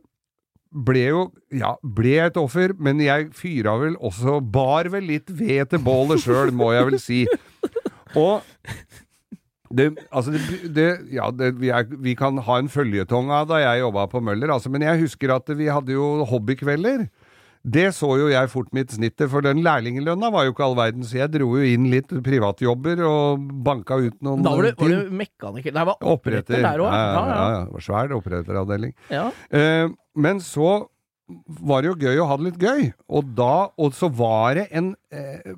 ble 0.74 1.04
jo 1.06 1.24
Ja, 1.54 1.76
ble 1.82 2.16
et 2.24 2.38
offer, 2.38 2.74
men 2.82 3.02
jeg 3.04 3.28
fyra 3.38 3.76
vel 3.82 3.98
også 4.02 4.40
Bar 4.42 4.90
vel 4.94 5.06
litt 5.12 5.30
ved 5.30 5.70
til 5.74 5.84
bålet 5.86 6.24
sjøl, 6.24 6.54
må 6.54 6.72
jeg 6.74 6.88
vel 6.92 7.02
si. 7.02 7.20
Og 8.20 8.42
det, 9.78 9.90
altså 10.14 10.34
det, 10.36 10.72
det, 10.76 10.88
ja, 11.16 11.30
vi, 11.34 11.72
er, 11.74 11.88
vi 12.04 12.14
kan 12.20 12.38
ha 12.46 12.60
en 12.62 12.70
føljetong 12.72 13.32
av 13.34 13.48
da 13.50 13.62
jeg 13.64 13.82
jobba 13.86 14.08
på 14.12 14.22
Møller, 14.24 14.52
altså, 14.54 14.70
men 14.74 14.86
jeg 14.86 15.02
husker 15.08 15.34
at 15.34 15.50
vi 15.58 15.70
hadde 15.72 15.96
jo 15.96 16.24
hobbykvelder. 16.30 17.08
Det 17.64 17.86
så 17.96 18.10
jo 18.20 18.26
jeg 18.28 18.50
fort 18.52 18.74
mitt 18.76 18.92
snittet, 18.92 19.30
for 19.32 19.40
den 19.46 19.62
lærlinglønna 19.64 20.28
var 20.36 20.44
jo 20.44 20.52
ikke 20.52 20.66
all 20.66 20.74
verden, 20.76 21.06
så 21.08 21.22
jeg 21.22 21.32
dro 21.32 21.48
jo 21.56 21.64
inn 21.64 21.86
litt 21.94 22.10
privatjobber 22.26 23.00
og 23.08 23.46
banka 23.64 23.96
ut 24.04 24.18
noen 24.20 24.44
Da 24.44 24.52
var 24.52 24.68
du, 24.68 24.74
var 24.82 24.92
du 24.92 25.14
mekaniker 25.16 25.72
Nei, 25.72 25.86
var 25.88 25.96
oppretter 26.02 26.60
Oppretter. 26.60 26.66
der 26.66 26.84
òg. 26.84 26.92
Ja, 26.92 27.06
ja, 27.08 27.22
ja, 27.30 27.46
ja. 27.54 27.62
Det 27.70 27.78
var 27.78 27.86
svær 27.88 28.16
oppretteravdeling. 28.20 28.92
ja. 29.16 29.30
Eh, 29.56 29.88
men 30.20 30.44
så 30.44 30.74
var 31.64 31.82
det 31.82 31.94
jo 31.94 31.96
gøy 32.04 32.20
å 32.20 32.28
ha 32.30 32.36
det 32.38 32.50
litt 32.52 32.60
gøy, 32.62 32.90
og 33.08 33.32
da 33.40 33.54
Og 33.80 33.96
så 33.96 34.12
var 34.14 34.60
det 34.60 34.68
en 34.76 34.92
eh, 35.16 35.56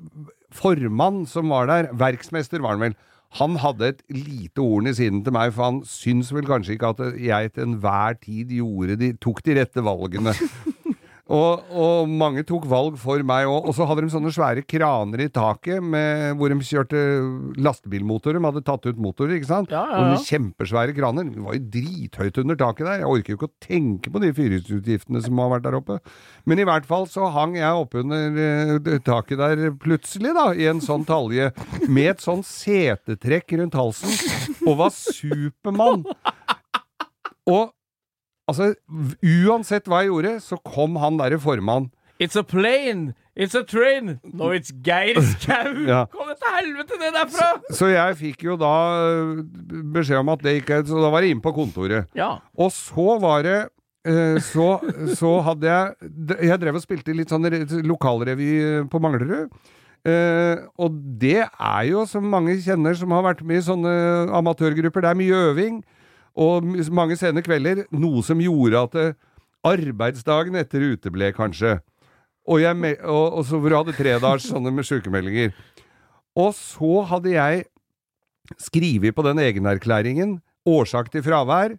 formann 0.56 1.24
som 1.30 1.52
var 1.52 1.68
der, 1.70 1.90
verksmester 1.96 2.64
var 2.64 2.76
han 2.76 2.88
vel. 2.88 2.96
Han 3.36 3.58
hadde 3.60 3.90
et 3.90 4.02
lite 4.12 4.62
horn 4.62 4.88
i 4.88 4.94
siden 4.96 5.22
til 5.26 5.34
meg, 5.36 5.52
for 5.56 5.68
han 5.68 5.80
syns 5.88 6.30
vel 6.32 6.46
kanskje 6.48 6.76
ikke 6.76 6.92
at 6.94 7.02
jeg 7.20 7.52
til 7.52 7.66
enhver 7.66 8.16
tid 8.22 8.54
gjorde 8.56 8.96
de, 9.00 9.12
tok 9.20 9.42
de 9.44 9.58
rette 9.60 9.84
valgene. 9.84 10.32
Og, 11.26 11.62
og 11.74 12.06
mange 12.06 12.44
tok 12.46 12.68
valg 12.70 12.94
for 13.02 13.18
meg 13.26 13.48
òg. 13.50 13.64
Og 13.66 13.74
så 13.74 13.86
hadde 13.88 14.04
de 14.04 14.12
sånne 14.12 14.30
svære 14.30 14.62
kraner 14.62 15.24
i 15.24 15.28
taket 15.34 15.82
med, 15.82 16.36
hvor 16.38 16.52
de 16.52 16.58
kjørte 16.62 17.00
lastebilmotorer. 17.66 18.38
De 18.38 18.46
hadde 18.46 18.62
tatt 18.68 18.86
ut 18.86 19.00
motorer, 19.02 19.34
ikke 19.40 19.48
sant? 19.50 19.74
Ja, 19.74 19.82
ja, 19.90 19.96
Og 19.98 20.04
ja. 20.04 20.12
med 20.14 20.28
kjempesvære 20.28 20.94
kraner. 20.94 21.26
Det 21.32 21.42
var 21.42 21.58
jo 21.58 21.64
drithøyt 21.74 22.38
under 22.44 22.60
taket 22.60 22.86
der. 22.86 23.02
Jeg 23.02 23.10
orker 23.10 23.34
jo 23.34 23.38
ikke 23.40 23.50
å 23.50 23.66
tenke 23.66 24.12
på 24.14 24.22
de 24.22 24.30
fyringsutgiftene 24.38 25.24
som 25.26 25.42
har 25.42 25.50
vært 25.56 25.66
der 25.66 25.78
oppe. 25.80 25.98
Men 26.46 26.62
i 26.62 26.68
hvert 26.68 26.86
fall 26.86 27.08
så 27.10 27.32
hang 27.34 27.58
jeg 27.58 27.82
oppunder 27.82 28.38
eh, 28.46 28.92
taket 29.06 29.42
der 29.42 29.66
plutselig, 29.82 30.30
da, 30.36 30.52
i 30.54 30.70
en 30.70 30.84
sånn 30.84 31.06
talje, 31.08 31.50
med 31.90 32.12
et 32.14 32.22
sånn 32.22 32.46
setetrekk 32.46 33.56
rundt 33.58 33.74
halsen, 33.74 34.14
og 34.62 34.78
var 34.84 34.94
Supermann. 34.94 36.06
Og 37.50 37.72
altså, 38.48 38.72
uansett 39.46 39.86
hva 39.90 40.02
jeg 40.02 40.12
gjorde, 40.12 40.34
så 40.44 40.58
kom 40.64 40.98
han 41.02 41.20
derre 41.20 41.38
formann. 41.42 41.90
It's 42.18 42.36
a 42.38 42.42
plane! 42.42 43.12
It's 43.36 43.54
a 43.54 43.62
train! 43.62 44.18
No, 44.24 44.48
it's 44.56 44.72
Geir 44.72 45.20
Skau! 45.20 45.74
Ja. 45.92 46.06
Kom 46.08 46.30
til 46.32 46.54
helvete 46.54 46.96
ned 46.96 47.12
derfra! 47.12 47.48
Så 47.76 47.90
jeg 47.92 48.16
fikk 48.16 48.46
jo 48.46 48.56
da 48.56 48.72
øh, 48.96 49.42
beskjed 49.92 50.22
om 50.22 50.30
at 50.32 50.44
det 50.44 50.54
ikke 50.62 50.78
Så 50.88 50.96
da 51.02 51.10
var 51.12 51.20
jeg 51.20 51.36
inne 51.36 51.44
på 51.44 51.52
kontoret. 51.52 52.08
Ja. 52.16 52.38
Og 52.56 52.72
så 52.72 53.18
var 53.20 53.44
det 53.44 53.58
eh, 54.08 54.38
så, 54.40 54.78
så 55.20 55.34
hadde 55.44 55.68
jeg 55.68 56.48
Jeg 56.48 56.60
drev 56.62 56.80
og 56.80 56.86
spilte 56.86 57.12
litt 57.12 57.34
sånn 57.34 57.44
lokalrevy 57.84 58.48
eh, 58.62 58.86
på 58.88 59.02
Manglerud. 59.04 59.52
Uh, 60.06 60.62
og 60.78 60.94
det 61.18 61.40
er 61.42 61.80
jo, 61.88 62.04
som 62.06 62.22
mange 62.30 62.54
kjenner 62.62 62.94
som 62.94 63.10
har 63.10 63.24
vært 63.26 63.40
med 63.42 63.58
i 63.58 63.64
sånne 63.66 63.94
amatørgrupper, 64.38 65.02
det 65.02 65.08
er 65.10 65.18
mye 65.18 65.40
øving. 65.48 65.80
Og 66.36 66.66
mange 66.92 67.16
sene 67.16 67.42
kvelder. 67.44 67.84
Noe 67.96 68.22
som 68.24 68.40
gjorde 68.42 68.82
at 68.82 68.96
det, 68.96 69.06
arbeidsdagen 69.66 70.58
etter 70.60 70.84
uteble, 70.92 71.32
kanskje. 71.34 71.78
Og, 72.46 72.60
jeg, 72.62 72.76
og, 73.02 73.40
og 73.40 73.46
så 73.48 73.58
hvor 73.58 73.72
du 73.72 73.78
hadde 73.80 73.96
tre 73.96 74.12
dager 74.22 74.42
sånne 74.44 74.70
med 74.74 74.86
sykemeldinger. 74.86 75.56
Og 76.38 76.52
så 76.54 77.00
hadde 77.10 77.32
jeg 77.32 77.64
skrevet 78.62 79.16
på 79.16 79.24
den 79.26 79.40
egenerklæringen 79.42 80.36
årsak 80.68 81.10
til 81.10 81.24
fravær. 81.26 81.74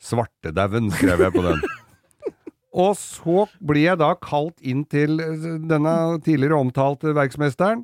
Svartedauden, 0.00 0.90
skrev 0.92 1.22
jeg 1.24 1.32
på 1.36 1.44
den. 1.44 1.62
Og 2.70 2.94
så 2.96 3.44
blir 3.66 3.88
jeg 3.88 3.98
da 3.98 4.12
kalt 4.22 4.60
inn 4.62 4.84
til 4.88 5.18
eh, 5.20 5.46
denne 5.68 5.94
tidligere 6.22 6.60
omtalte 6.62 7.16
verksmesteren, 7.16 7.82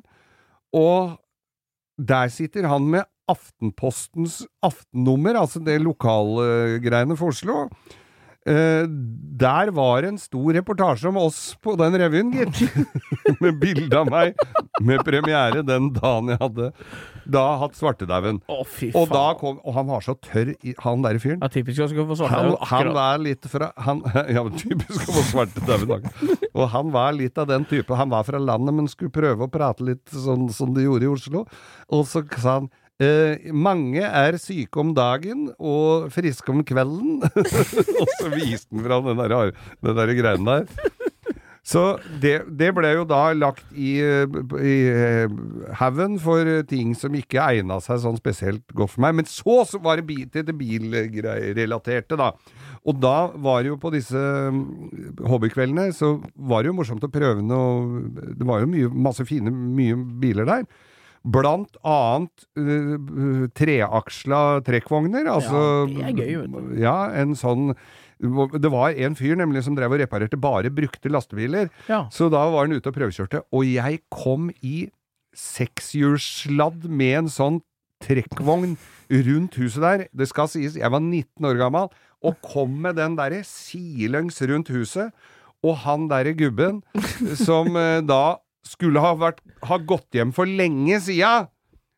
og 0.71 1.17
der 1.99 2.31
sitter 2.31 2.69
han 2.71 2.87
med 2.93 3.07
Aftenpostens 3.31 4.41
aftennummer, 4.63 5.39
altså 5.41 5.61
det 5.63 5.79
lokalgreiene 5.83 7.17
for 7.19 7.35
Oslo. 7.35 7.65
Uh, 8.47 8.87
der 8.87 9.73
var 9.75 10.05
en 10.07 10.15
stor 10.21 10.55
reportasje 10.55 11.09
om 11.09 11.17
oss 11.19 11.41
på 11.59 11.75
den 11.79 11.97
revyen, 11.99 12.31
gitt. 12.31 12.61
med 13.43 13.59
bilde 13.59 13.91
av 13.99 14.07
meg, 14.07 14.39
med 14.79 15.03
premiere 15.03 15.65
den 15.67 15.91
dagen 15.97 16.31
jeg 16.31 16.39
hadde 16.45 16.71
da 17.27 17.43
hatt 17.61 17.75
svartedauden. 17.75 18.39
Oh, 18.47 18.63
Og 18.95 19.09
da 19.11 19.25
kom 19.39 19.59
Og 19.67 19.75
han 19.75 19.89
var 19.89 20.03
så 20.05 20.15
tørr, 20.23 20.53
han 20.83 21.03
derre 21.03 21.19
fyren. 21.19 21.43
ja, 21.43 21.49
typisk 21.51 21.99
å 21.99 22.05
få. 22.07 22.29
Han, 22.31 22.53
han 22.71 22.91
var 22.95 23.21
litt 23.21 23.47
fra 23.51 23.71
han, 23.83 24.01
Ja, 24.35 24.45
typisk 24.47 25.11
å 25.11 25.17
få 25.17 25.25
svartedauden. 25.33 26.07
Og 26.53 26.69
han 26.73 26.91
var 26.95 27.15
litt 27.17 27.37
av 27.37 27.49
den 27.51 27.67
type. 27.67 27.99
Han 27.99 28.13
var 28.13 28.27
fra 28.27 28.39
landet, 28.39 28.75
men 28.79 28.87
skulle 28.91 29.13
prøve 29.13 29.47
å 29.47 29.51
prate 29.51 29.85
litt 29.87 30.07
sånn 30.13 30.47
som 30.53 30.71
de 30.75 30.87
gjorde 30.87 31.07
i 31.07 31.11
Oslo. 31.11 31.45
Og 31.91 32.07
så 32.07 32.23
sa 32.37 32.61
han 32.61 32.71
eh, 33.03 33.51
mange 33.53 34.03
er 34.03 34.39
syke 34.41 34.81
om 34.81 34.93
dagen 34.97 35.47
og 35.57 36.09
friske 36.13 36.53
om 36.53 36.63
kvelden. 36.67 37.21
og 38.01 38.15
så 38.17 38.31
viste 38.33 38.73
han 38.73 38.87
fram 38.87 39.11
den 39.11 39.23
der, 39.23 39.53
den 39.85 40.01
der 40.01 40.15
greien 40.17 40.47
der. 40.47 40.67
Så 41.67 41.81
det, 42.23 42.45
det 42.55 42.69
ble 42.77 42.93
jo 42.93 43.03
da 43.03 43.33
lagt 43.35 43.65
i, 43.75 43.97
i 43.99 44.75
eh, 44.87 45.33
haugen 45.75 46.15
for 46.23 46.47
ting 46.69 46.93
som 46.95 47.15
ikke 47.17 47.43
egna 47.43 47.81
seg 47.83 47.99
sånn 48.05 48.19
spesielt 48.21 48.63
godt 48.71 48.93
for 48.93 49.03
meg. 49.03 49.17
Men 49.19 49.27
så, 49.27 49.59
så 49.67 49.81
var 49.83 49.99
det 49.99 50.29
til 50.31 50.45
det 50.47 50.55
bilrelaterte, 50.55 52.15
da. 52.15 52.31
Og 52.87 53.01
da 53.03 53.17
var 53.35 53.65
det 53.65 53.73
jo 53.73 53.79
på 53.83 53.91
disse 53.91 54.15
mm, 54.15 55.17
hobbykveldene, 55.27 55.89
så 55.95 56.13
var 56.47 56.63
det 56.63 56.71
jo 56.71 56.77
morsomt 56.77 57.03
å 57.03 57.11
prøve 57.11 57.43
noe 57.43 58.31
Det 58.39 58.47
var 58.47 58.63
jo 58.63 58.71
mye, 58.71 58.93
masse 59.09 59.27
fine, 59.27 59.51
mye 59.51 59.97
biler 60.23 60.47
der. 60.47 60.63
Blant 61.27 61.75
annet 61.83 62.45
uh, 62.55 63.47
treaksla 63.57 64.41
trekkvogner. 64.67 65.27
Altså, 65.31 65.61
Ja, 65.91 66.11
det 66.11 66.11
er 66.11 66.19
gøy, 66.21 66.35
vet 66.43 66.53
du. 66.55 66.75
Ja, 66.81 66.97
en 67.11 67.35
sånn 67.35 67.73
Det 68.17 68.69
var 68.73 68.95
en 68.97 69.15
fyr 69.19 69.35
nemlig 69.37 69.61
som 69.65 69.75
drev 69.77 69.93
og 69.93 69.99
reparerte 70.01 70.39
bare 70.41 70.71
brukte 70.73 71.11
lastebiler. 71.11 71.67
Ja. 71.89 72.05
Så 72.09 72.31
da 72.33 72.47
var 72.49 72.65
han 72.65 72.73
ute 72.73 72.89
og 72.89 72.95
prøvekjørte, 72.95 73.43
og 73.53 73.67
jeg 73.67 73.99
kom 74.09 74.47
i 74.65 74.87
sekshjulssladd 75.37 76.87
med 76.89 77.13
en 77.21 77.29
sånn 77.29 77.59
trekkvogn 78.03 78.75
rundt 79.27 79.57
huset 79.61 79.83
der. 79.83 80.05
Det 80.17 80.27
skal 80.29 80.49
sies, 80.51 80.77
jeg 80.77 80.91
var 80.93 81.01
19 81.03 81.45
år 81.49 81.59
gammel, 81.61 81.91
og 82.25 82.41
kom 82.45 82.73
med 82.83 82.97
den 82.97 83.17
derre 83.17 83.43
sidelengs 83.45 84.41
rundt 84.49 84.71
huset. 84.73 85.13
Og 85.65 85.77
han 85.85 86.05
derre 86.09 86.35
gubben, 86.37 86.81
som 87.47 87.73
eh, 87.77 88.01
da 88.05 88.37
skulle 88.67 89.03
ha, 89.03 89.13
vært, 89.17 89.43
ha 89.67 89.79
gått 89.79 90.17
hjem 90.17 90.33
for 90.35 90.49
lenge 90.49 90.99
sia, 91.03 91.47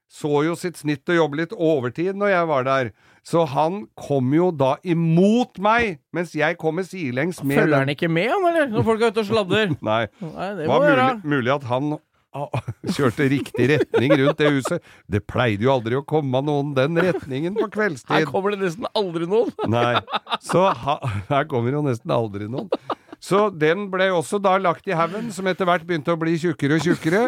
så 0.10 0.42
jo 0.48 0.56
sitt 0.58 0.80
snitt 0.80 1.10
å 1.12 1.20
jobbe 1.20 1.44
litt 1.44 1.54
overtid 1.54 2.18
når 2.18 2.34
jeg 2.34 2.50
var 2.50 2.66
der. 2.66 2.92
Så 3.30 3.44
han 3.52 3.84
kom 4.00 4.32
jo 4.34 4.50
da 4.56 4.74
imot 4.82 5.60
meg, 5.62 6.00
mens 6.16 6.34
jeg 6.34 6.58
kommer 6.62 6.88
sidelengs 6.88 7.44
med 7.44 7.60
Følger 7.62 7.84
han 7.84 7.94
ikke 7.94 8.10
med, 8.10 8.32
han, 8.32 8.48
eller? 8.50 8.70
Når 8.74 8.88
folk 8.88 9.04
er 9.04 9.14
ute 9.14 9.22
og 9.22 9.30
sladder? 9.30 9.74
Nei. 9.92 10.04
Nei, 10.24 10.52
det 10.58 10.70
var 10.72 10.86
mulig, 10.88 11.10
mulig 11.36 11.54
at 11.54 11.68
han 11.70 11.92
ah, 12.34 12.72
kjørte 12.96 13.30
riktig 13.36 13.70
retning 13.76 14.16
rundt 14.16 14.42
det 14.42 14.54
huset. 14.56 14.90
Det 15.06 15.22
pleide 15.30 15.68
jo 15.68 15.76
aldri 15.76 16.00
å 16.00 16.06
komme 16.08 16.42
noen 16.46 16.74
den 16.78 16.98
retningen 16.98 17.60
på 17.60 17.70
Her 18.10 18.26
kommer 18.30 18.56
det 18.56 18.64
nesten 18.64 18.90
aldri 18.98 19.30
noen. 19.30 19.54
Nei. 19.70 20.00
Så 20.42 20.66
ha, 20.74 20.98
her 21.30 21.46
kommer 21.52 21.78
jo 21.78 21.86
nesten 21.86 22.18
aldri 22.18 22.50
noen. 22.50 22.72
Så 23.20 23.50
den 23.52 23.88
ble 23.92 24.08
også 24.16 24.40
da 24.42 24.56
lagt 24.62 24.88
i 24.88 24.96
haugen, 24.96 25.32
som 25.36 25.48
etter 25.52 25.68
hvert 25.68 25.84
begynte 25.88 26.14
å 26.16 26.20
bli 26.22 26.38
tjukkere 26.40 26.78
og 26.80 26.86
tjukkere. 26.86 27.24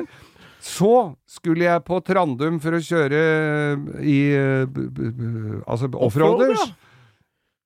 Så 0.62 0.92
skulle 1.28 1.66
jeg 1.66 1.84
på 1.88 1.98
Trandum 2.06 2.60
for 2.62 2.78
å 2.78 2.82
kjøre 2.86 3.22
i 4.06 4.18
eh, 4.38 4.66
b- 4.70 4.88
b- 4.94 5.62
altså 5.66 5.90
offroaders. 5.98 6.68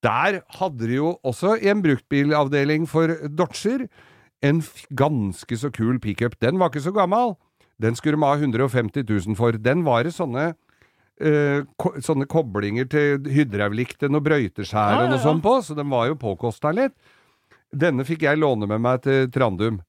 Der 0.06 0.40
hadde 0.60 0.88
de 0.88 1.00
jo 1.00 1.16
også 1.26 1.56
i 1.60 1.70
en 1.72 1.82
bruktbilavdeling 1.84 2.86
for 2.90 3.14
Dodger. 3.36 3.88
En 4.46 4.62
ganske 4.96 5.58
så 5.58 5.72
kul 5.74 5.98
pickup. 6.00 6.38
Den 6.44 6.60
var 6.62 6.70
ikke 6.72 6.84
så 6.86 6.94
gammel. 6.96 7.34
Den 7.82 7.98
skulle 7.98 8.16
de 8.20 8.24
ha 8.28 8.36
150 8.38 9.04
000 9.10 9.36
for. 9.40 9.58
Den 9.60 9.82
var 9.88 10.06
det 10.06 10.14
sånne 10.16 10.54
eh, 11.20 11.66
ko 11.82 11.96
sånne 12.06 12.28
koblinger 12.32 12.88
til 12.92 13.26
hydraulikk 13.34 13.98
til 14.00 14.14
noe 14.14 14.24
brøyteskjær 14.24 14.94
Ja, 14.94 15.00
og 15.02 15.08
ja, 15.08 15.12
noe 15.14 15.20
ja. 15.20 15.24
sånt 15.26 15.44
på, 15.44 15.58
så 15.66 15.76
den 15.76 15.90
var 15.92 16.08
jo 16.12 16.18
påkosta 16.22 16.72
litt. 16.76 16.96
Denne 17.76 18.06
fikk 18.08 18.24
jeg 18.28 18.40
låne 18.40 18.68
med 18.70 18.82
meg 18.84 19.02
til 19.06 19.28
Trandum. 19.34 19.82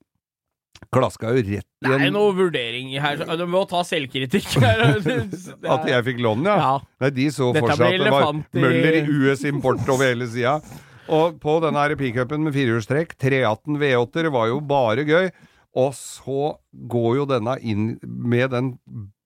Klaska 0.92 1.30
jo 1.32 1.40
rett 1.40 1.48
i 1.54 1.86
Det 1.86 1.94
er 2.04 2.10
noe 2.12 2.34
vurdering 2.36 2.90
her. 3.00 3.22
Du 3.38 3.46
må 3.48 3.62
ta 3.70 3.80
selvkritikk 3.86 4.58
her. 4.60 4.82
Er- 5.06 5.70
At 5.72 5.86
jeg 5.88 6.04
fikk 6.10 6.20
låne, 6.24 6.50
ja. 6.50 6.56
Ja. 6.56 6.74
Nei, 7.00 7.10
de 7.16 7.28
så 7.32 7.48
for 7.56 7.72
seg 7.72 7.96
at 7.96 8.04
det 8.04 8.12
var 8.12 8.32
Møller 8.60 8.98
i 9.00 9.04
US 9.24 9.44
Import 9.48 9.86
over 9.88 10.04
hele 10.10 10.28
sida. 10.30 10.58
Og 11.06 11.36
på 11.40 11.56
denne 11.62 11.84
pickupen 11.98 12.42
med 12.44 12.54
firehjulstrekk, 12.56 13.14
318 13.22 13.78
V8-er, 13.80 14.28
var 14.34 14.48
jo 14.50 14.60
bare 14.66 15.04
gøy. 15.06 15.30
Og 15.76 15.92
så 15.96 16.52
går 16.88 17.10
jo 17.20 17.26
denne 17.30 17.56
inn 17.60 17.88
med 18.02 18.50
den 18.54 18.72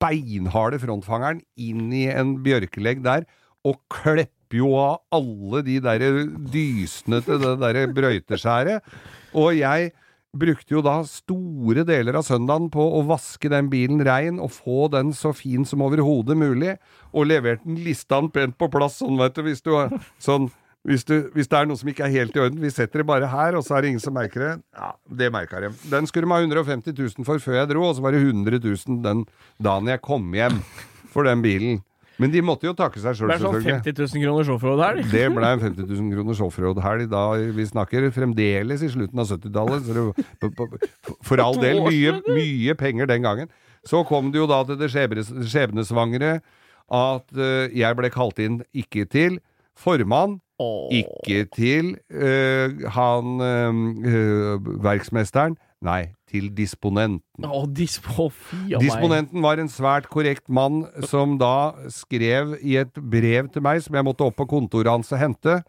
beinharde 0.03 0.79
frontfangeren 0.83 1.39
inn 1.59 1.87
i 1.95 2.05
en 2.11 2.37
bjørkelegg 2.45 3.03
der, 3.05 3.23
og 3.67 3.79
klepper 4.51 4.57
jo 4.59 4.75
av 4.75 5.01
alle 5.11 5.63
de 5.63 5.79
der 5.79 6.27
dysene 6.51 7.21
til 7.23 7.39
det 7.39 7.59
der 7.59 7.93
brøyteskjæret. 7.93 8.83
Og 9.33 9.55
jeg 9.55 9.91
brukte 10.31 10.73
jo 10.73 10.81
da 10.81 11.03
store 11.03 11.83
deler 11.83 12.15
av 12.15 12.23
søndagen 12.23 12.69
på 12.71 12.81
å 12.81 13.03
vaske 13.03 13.49
den 13.49 13.69
bilen 13.69 14.01
rein 14.03 14.39
og 14.39 14.51
få 14.51 14.89
den 14.91 15.11
så 15.13 15.33
fin 15.33 15.65
som 15.65 15.81
overhodet 15.81 16.37
mulig, 16.37 16.77
og 17.11 17.27
leverte 17.27 17.65
den 17.65 17.83
listan 17.83 18.29
pent 18.31 18.57
på 18.57 18.69
plass, 18.71 19.01
sånn 19.01 19.19
vet 19.19 19.35
du, 19.35 19.43
hvis 19.43 19.61
du 19.61 19.71
sånn 20.19 20.49
hvis, 20.83 21.03
du, 21.05 21.29
hvis 21.35 21.45
det 21.45 21.59
er 21.59 21.67
noe 21.69 21.77
som 21.77 21.89
ikke 21.91 22.07
er 22.07 22.15
helt 22.15 22.33
i 22.33 22.39
orden, 22.41 22.57
vi 22.57 22.71
setter 22.73 23.03
det 23.03 23.05
bare 23.05 23.27
her, 23.29 23.53
og 23.53 23.61
så 23.61 23.75
er 23.77 23.83
det 23.83 23.91
ingen 23.91 24.01
som 24.01 24.15
merker 24.17 24.41
det. 24.41 24.53
Ja, 24.73 24.95
det 25.13 25.27
merka 25.29 25.59
de. 25.61 25.69
Den 25.91 26.07
skulle 26.09 26.25
de 26.25 26.33
ha 26.33 26.39
150 26.41 26.95
000 26.97 27.27
for 27.27 27.37
før 27.43 27.59
jeg 27.59 27.69
dro, 27.69 27.83
og 27.85 27.99
så 27.99 28.01
var 28.01 28.15
det 28.15 28.23
100 28.23 28.57
000 28.63 28.97
den 29.03 29.21
dagen 29.61 29.91
jeg 29.91 30.01
kom 30.01 30.33
hjem 30.33 30.57
for 31.13 31.29
den 31.29 31.45
bilen. 31.45 31.83
Men 32.21 32.31
de 32.33 32.41
måtte 32.45 32.67
jo 32.69 32.73
takke 32.77 33.01
seg 33.01 33.17
sjøl, 33.17 33.31
Det 33.31 33.39
ble 33.39 33.41
sånn 33.41 33.55
selvfølgelig. 33.57 33.83
50 33.89 34.01
000 34.13 34.23
kroner 34.25 34.83
her. 34.85 35.01
Det 35.11 35.25
ble 35.35 35.51
en 35.55 35.63
50 35.65 35.89
000 35.89 36.13
kroner 36.15 36.41
offroad-helg 36.47 37.09
da 37.11 37.23
vi 37.57 37.65
snakker 37.67 38.07
fremdeles 38.15 38.85
i 38.85 38.91
slutten 38.93 39.21
av 39.23 39.29
70-tallet. 39.33 39.85
Så 39.87 39.97
det, 39.97 40.25
p- 40.41 40.51
p- 40.61 41.15
for 41.25 41.41
all 41.43 41.57
del 41.61 41.81
mye, 41.85 42.15
mye 42.29 42.75
penger 42.79 43.09
den 43.09 43.25
gangen. 43.25 43.51
Så 43.87 44.03
kom 44.05 44.29
det 44.31 44.37
jo 44.43 44.47
da 44.49 44.61
til 44.69 44.77
det 44.77 44.91
skjebnes- 44.93 45.33
skjebnesvangre 45.49 46.35
at 46.91 47.25
uh, 47.39 47.65
jeg 47.71 47.97
ble 47.97 48.09
kalt 48.13 48.39
inn 48.43 48.61
ikke 48.77 49.07
til 49.09 49.39
formann, 49.79 50.37
oh. 50.61 50.91
ikke 50.93 51.45
til 51.55 51.93
uh, 52.13 52.75
han 52.93 53.39
uh, 53.41 54.73
verksmesteren, 54.83 55.55
nei, 55.81 56.11
til 56.31 56.47
disponenten. 56.55 57.43
Fy 57.43 57.45
av 57.45 58.31
meg. 58.79 58.85
Disponenten 58.85 59.43
var 59.43 59.59
en 59.61 59.69
svært 59.71 60.07
korrekt 60.11 60.47
mann 60.47 60.85
som 61.11 61.35
da 61.41 61.73
skrev 61.91 62.55
i 62.61 62.77
et 62.81 62.95
brev 62.95 63.51
til 63.51 63.65
meg 63.65 63.83
som 63.83 63.97
jeg 63.99 64.07
måtte 64.07 64.25
opp 64.25 64.39
på 64.39 64.47
kontoret 64.55 64.91
hans 64.91 65.11
og 65.11 65.21
hente. 65.21 65.59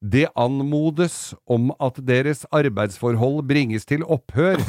Det 0.00 0.28
anmodes 0.38 1.34
om 1.50 1.74
at 1.76 1.98
deres 2.08 2.46
arbeidsforhold 2.56 3.42
bringes 3.50 3.84
til 3.88 4.06
opphør. 4.06 4.62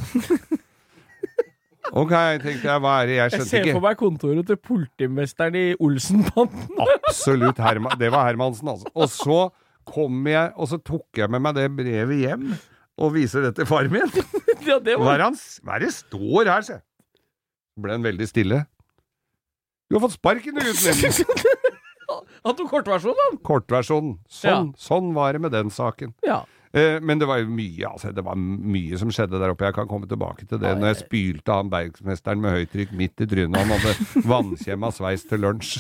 Ok, 1.91 2.11
tenkte 2.39 2.69
jeg, 2.69 2.79
hva 2.79 2.91
er 3.01 3.09
det? 3.09 3.15
Jeg 3.17 3.31
Jeg 3.33 3.45
ser 3.49 3.65
ikke. 3.65 3.73
for 3.75 3.83
meg 3.83 3.97
kontoret 3.99 4.47
til 4.47 4.55
politimesteren 4.63 5.55
i 5.59 5.63
Olsenbanden. 5.75 6.69
Absolutt, 6.87 7.59
Herman. 7.59 7.97
det 7.99 8.11
var 8.13 8.29
Hermansen, 8.29 8.69
altså. 8.71 8.87
Og 8.95 9.09
så 9.11 9.39
kom 9.83 10.27
jeg, 10.29 10.53
og 10.55 10.69
så 10.71 10.77
tok 10.79 11.19
jeg 11.19 11.27
med 11.33 11.43
meg 11.43 11.57
det 11.57 11.65
brevet 11.75 12.21
hjem 12.21 12.45
og 13.01 13.13
viser 13.15 13.47
det 13.47 13.55
til 13.57 13.67
far 13.69 13.89
min. 13.91 14.11
ja, 14.69 14.77
det 14.79 14.95
Hva 14.99 15.07
var 15.09 15.17
er, 15.19 15.25
han, 15.29 15.39
hva 15.65 15.77
er 15.79 15.85
det 15.87 15.91
står 15.97 16.51
her, 16.53 16.65
se? 16.67 16.77
Ble 17.81 17.95
han 17.97 18.05
veldig 18.05 18.27
stille. 18.29 18.61
Du 19.89 19.97
har 19.97 20.05
fått 20.05 20.15
sparken, 20.19 20.55
du, 20.55 20.63
gutten 20.63 21.01
min! 21.01 21.47
Han 22.41 22.55
tok 22.57 22.71
kortversjonen, 22.71 23.37
Kortversjonen. 23.45 24.15
Sånn, 24.27 24.71
sånn 24.79 25.11
var 25.15 25.35
det 25.37 25.41
med 25.43 25.53
den 25.53 25.69
saken. 25.71 26.15
Ja. 26.25 26.39
Eh, 26.73 26.97
men 27.03 27.19
det 27.21 27.27
var 27.29 27.37
jo 27.41 27.49
mye 27.53 27.85
altså, 27.91 28.09
det 28.15 28.23
var 28.25 28.39
mye 28.39 28.97
som 28.99 29.11
skjedde 29.13 29.37
der 29.39 29.53
oppe. 29.53 29.67
Jeg 29.69 29.75
kan 29.77 29.87
komme 29.91 30.09
tilbake 30.09 30.47
til 30.47 30.57
det. 30.57 30.71
Nei. 30.73 30.79
Når 30.81 30.91
jeg- 30.93 31.01
spylte 31.03 31.59
han 31.59 31.69
bergsmesteren 31.71 32.41
med 32.41 32.55
høytrykk 32.57 32.95
midt 32.97 33.21
i 33.21 33.29
trynet. 33.29 33.61
Han 33.61 33.75
hadde 33.75 34.25
vannkjemma 34.33 34.89
sveis 34.95 35.27
til 35.29 35.45
lunsj. 35.45 35.77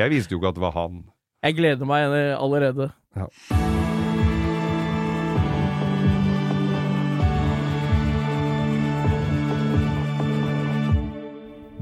jeg 0.00 0.10
visste 0.10 0.34
jo 0.34 0.42
ikke 0.42 0.52
at 0.54 0.58
det 0.60 0.66
var 0.66 0.76
han. 0.80 1.04
Jeg 1.44 1.60
gleder 1.60 1.86
meg 1.86 2.18
allerede. 2.34 2.90
Ja. 3.14 3.30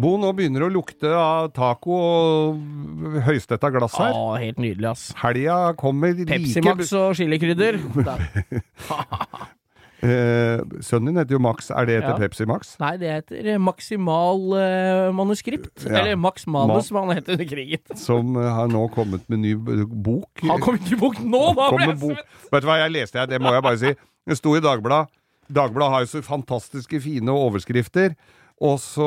Bo, 0.03 0.17
nå 0.19 0.33
begynner 0.35 0.65
det 0.65 0.67
å 0.67 0.75
lukte 0.75 1.11
av 1.15 1.53
taco 1.55 1.95
og 1.95 3.19
høystetta 3.29 3.71
glass 3.71 3.95
her. 4.01 4.11
Å, 4.19 4.33
helt 4.43 4.59
nydelig, 4.59 4.89
ass. 4.91 5.05
Helga 5.21 5.59
kommer 5.79 6.17
Pepsi 6.25 6.59
like 6.59 6.65
Max 6.67 6.91
og 6.99 7.13
chilikrydder. 7.21 7.79
Eh, 10.03 10.59
Sønnen 10.83 11.13
din 11.13 11.21
heter 11.21 11.37
jo 11.37 11.39
Max. 11.39 11.69
Er 11.71 11.87
det 11.87 12.01
etter 12.01 12.17
Ja. 12.17 12.19
Pepsi 12.19 12.43
Max? 12.51 12.73
Nei, 12.83 12.97
det 12.99 13.11
heter 13.13 13.59
maksimal 13.63 14.41
eh, 14.59 15.13
manuskript. 15.15 15.85
Ja. 15.87 16.01
Eller 16.01 16.17
Max 16.19 16.43
Manus, 16.51 16.89
som 16.89 16.97
han 16.99 17.15
het 17.15 17.29
under 17.31 17.47
krigen. 17.47 17.79
Som 18.09 18.35
eh, 18.35 18.49
har 18.51 18.67
nå 18.67 18.83
kommet 18.97 19.23
med 19.31 19.45
ny 19.45 19.55
bok. 19.55 20.43
Han 20.43 20.59
kom 20.65 20.81
ikke 20.81 20.97
i 20.97 20.99
bok 20.99 21.21
nå, 21.23 21.45
da! 21.55 21.69
Ble 21.71 21.87
jeg 21.87 22.01
svett. 22.03 22.35
Vet 22.51 22.67
du 22.67 22.67
hva 22.73 22.81
jeg 22.83 22.95
leste? 22.97 23.21
her? 23.23 23.31
Det 23.31 23.39
må 23.39 23.55
jeg 23.55 23.63
bare 23.69 23.79
si. 23.79 23.95
Det 24.27 24.41
sto 24.41 24.57
i 24.59 24.65
Dagbladet. 24.67 25.15
Dagbladet 25.53 25.95
har 25.95 26.03
jo 26.03 26.11
så 26.17 26.25
fantastiske 26.27 26.99
fine 27.07 27.31
overskrifter. 27.39 28.19
Og 28.63 28.77
så 28.79 29.07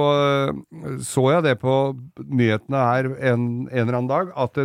øh, 0.51 0.97
så 1.05 1.21
jeg 1.31 1.43
det 1.45 1.53
på 1.61 1.73
nyhetene 2.27 2.81
her 2.89 3.07
en, 3.31 3.43
en 3.69 3.83
eller 3.85 3.97
annen 4.01 4.09
dag, 4.11 4.31
at 4.35 4.57